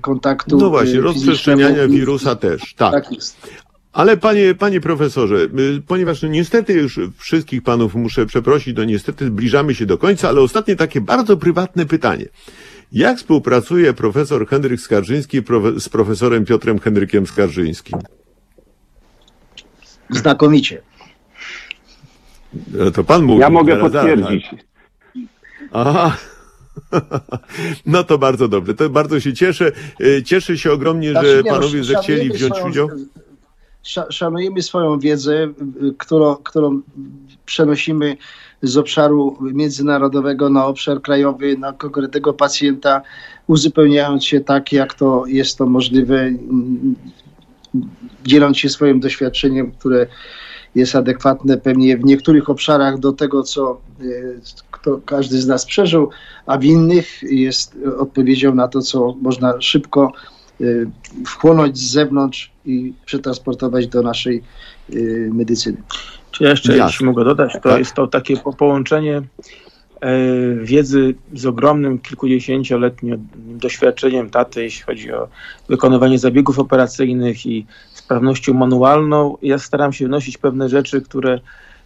[0.00, 0.58] kontaktu.
[0.58, 2.74] No właśnie, rozprzestrzeniania wirusa też.
[2.74, 2.92] Tak.
[2.92, 3.69] tak.
[3.92, 9.26] Ale panie, panie profesorze, y, ponieważ no niestety już wszystkich panów muszę przeprosić, no niestety
[9.26, 12.24] zbliżamy się do końca, ale ostatnie takie bardzo prywatne pytanie.
[12.92, 15.42] Jak współpracuje profesor Henryk Skarżyński
[15.76, 17.98] z profesorem Piotrem Henrykiem Skarżyńskim?
[20.10, 20.82] Znakomicie.
[22.72, 23.40] No to pan mówi.
[23.40, 24.50] Ja mogę potwierdzić.
[25.72, 26.16] Aha.
[27.86, 28.74] No to bardzo dobrze.
[28.74, 29.72] To bardzo się cieszę.
[30.00, 32.88] Y, cieszę się ogromnie, że znaczy, panowie zechcieli wziąć udział
[34.10, 35.48] szanujemy swoją wiedzę,
[35.98, 36.80] którą, którą
[37.46, 38.16] przenosimy
[38.62, 43.02] z obszaru międzynarodowego na obszar krajowy, na konkretnego pacjenta,
[43.46, 46.30] uzupełniając się tak, jak to jest to możliwe,
[48.26, 50.06] dzieląc się swoim doświadczeniem, które
[50.74, 53.80] jest adekwatne pewnie w niektórych obszarach do tego, co
[54.70, 56.10] kto każdy z nas przeżył,
[56.46, 60.12] a w innych jest odpowiedzią na to, co można szybko
[61.26, 64.42] wchłonąć z zewnątrz i przetransportować do naszej
[64.94, 65.82] y, medycyny.
[66.30, 66.86] Czy jeszcze, Jasne.
[66.86, 67.78] jeśli mogę dodać, to tak?
[67.78, 69.22] jest to takie połączenie
[70.00, 70.12] e,
[70.62, 75.28] wiedzy z ogromnym kilkudziesięcioletnim doświadczeniem taty, jeśli chodzi o
[75.68, 79.36] wykonywanie zabiegów operacyjnych i sprawnością manualną.
[79.42, 81.40] Ja staram się wnosić pewne rzeczy, które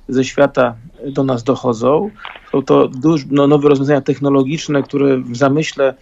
[0.09, 0.75] ze świata
[1.07, 2.11] do nas dochodzą.
[2.53, 5.95] Są to duż, no, nowe rozwiązania technologiczne, które w zamyśle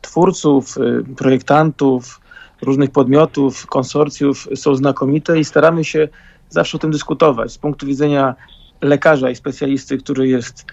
[0.00, 2.20] twórców, y, projektantów,
[2.62, 6.08] różnych podmiotów, konsorcjów są znakomite i staramy się
[6.48, 8.34] zawsze o tym dyskutować z punktu widzenia
[8.80, 10.64] lekarza i specjalisty, który jest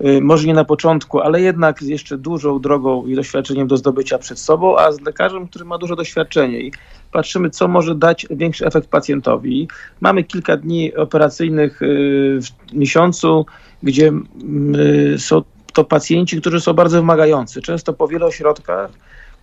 [0.00, 4.18] y, może nie na początku, ale jednak z jeszcze dużą drogą i doświadczeniem do zdobycia
[4.18, 6.72] przed sobą, a z lekarzem, który ma dużo doświadczenia i
[7.14, 9.68] patrzymy, co może dać większy efekt pacjentowi.
[10.00, 11.86] Mamy kilka dni operacyjnych y,
[12.42, 13.46] w miesiącu,
[13.82, 14.12] gdzie
[15.18, 15.42] są
[15.72, 18.90] to pacjenci, którzy są bardzo wymagający, często po wielu ośrodkach,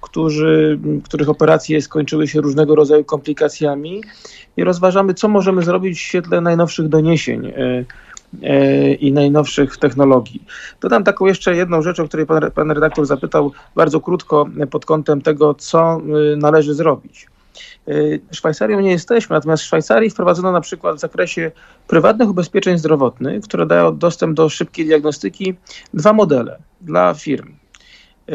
[0.02, 4.02] którzy, których operacje skończyły się różnego rodzaju komplikacjami
[4.58, 7.86] i rozważamy, co możemy zrobić w świetle najnowszych doniesień e,
[8.44, 10.44] e, i najnowszych technologii.
[10.82, 15.22] Dodam taką jeszcze jedną rzecz, o której pan, pan redaktor zapytał bardzo krótko pod kątem
[15.22, 16.02] tego, co
[16.38, 17.31] należy zrobić.
[18.32, 21.52] Szwajcarią nie jesteśmy, natomiast w Szwajcarii wprowadzono na przykład w zakresie
[21.88, 25.56] prywatnych ubezpieczeń zdrowotnych, które dają dostęp do szybkiej diagnostyki,
[25.94, 27.56] dwa modele dla firm.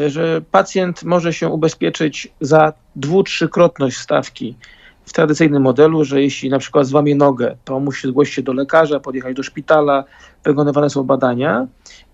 [0.07, 4.55] Że pacjent może się ubezpieczyć za dwu, trzykrotność stawki
[5.05, 8.99] w tradycyjnym modelu, że jeśli na przykład złamie nogę, to musi zgłosić się do lekarza,
[8.99, 10.03] podjechać do szpitala,
[10.43, 11.67] wykonywane są badania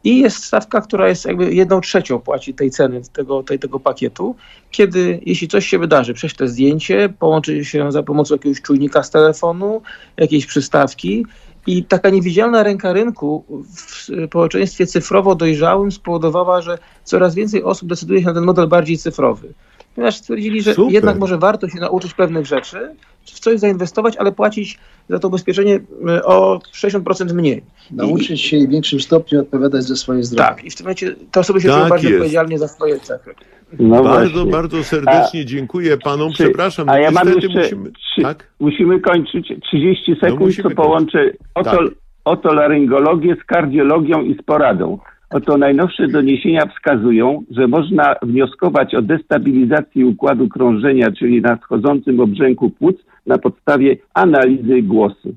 [0.03, 4.35] i jest stawka, która jest jakby jedną trzecią płaci tej ceny, tego, tej, tego pakietu,
[4.71, 9.81] kiedy jeśli coś się wydarzy, prześle zdjęcie, połączy się za pomocą jakiegoś czujnika z telefonu,
[10.17, 11.25] jakiejś przystawki
[11.67, 18.19] i taka niewidzialna ręka rynku w społeczeństwie cyfrowo dojrzałym spowodowała, że coraz więcej osób decyduje
[18.19, 19.53] się na ten model bardziej cyfrowy
[19.95, 20.93] ponieważ stwierdzili, że Super.
[20.93, 24.79] jednak może warto się nauczyć pewnych rzeczy, w coś zainwestować, ale płacić
[25.09, 27.63] za to ubezpieczenie e, o 60% mniej.
[27.91, 30.49] Nauczyć się i w większym stopniu odpowiadać za swoje zdrowie.
[30.49, 33.33] Tak, i w tym momencie te osoby się tak czują bardziej odpowiedzialnie za swoje cechy.
[33.79, 34.51] No bardzo, właśnie.
[34.51, 36.31] bardzo serdecznie a, dziękuję panom.
[36.31, 37.91] Przepraszam, a ja mam jeszcze, musimy,
[38.21, 38.49] tak?
[38.59, 41.97] musimy kończyć 30 no sekund, no co połączę otol, tak.
[42.25, 44.99] otolaryngologię z kardiologią i z poradą.
[45.29, 52.95] Oto najnowsze doniesienia wskazują, że można wnioskować o destabilizacji układu krążenia, czyli nadchodzącym obrzęku płuc
[53.25, 55.35] na podstawie analizy głosu.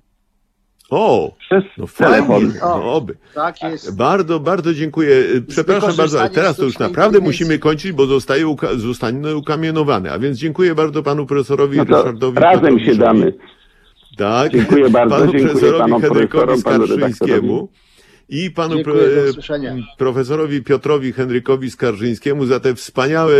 [0.90, 2.52] O, przez no telefon.
[2.60, 3.16] No, oby.
[3.34, 3.96] Tak jest.
[3.96, 5.24] Bardzo, bardzo dziękuję.
[5.48, 10.12] Przepraszam bardzo, ale teraz to już naprawdę musimy kończyć, bo zostaje, uka zostanie ukamienowany.
[10.12, 12.38] A więc dziękuję bardzo panu profesorowi no Ryszardowi.
[12.38, 13.32] Razem się damy.
[14.16, 14.52] Tak.
[14.52, 15.16] Dziękuję bardzo.
[15.16, 17.68] Panu dziękuję profesorowi panom Henrykowi Skarżyńskiemu
[18.28, 18.94] i panu pro,
[19.98, 23.34] profesorowi Piotrowi Henrykowi Skarżyńskiemu za te wspaniałe,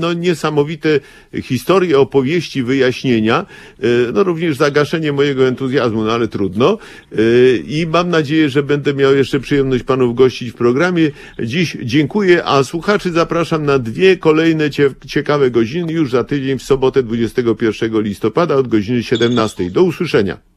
[0.00, 1.00] no niesamowite
[1.42, 3.46] historie, opowieści, wyjaśnienia,
[3.78, 6.78] e, no również zagaszenie mojego entuzjazmu, no ale trudno.
[7.12, 7.16] E,
[7.56, 11.10] I mam nadzieję, że będę miał jeszcze przyjemność panów gościć w programie.
[11.42, 14.70] Dziś dziękuję, a słuchaczy zapraszam na dwie kolejne
[15.06, 19.70] ciekawe godziny już za tydzień w sobotę 21 listopada od godziny 17.
[19.70, 20.49] Do usłyszenia.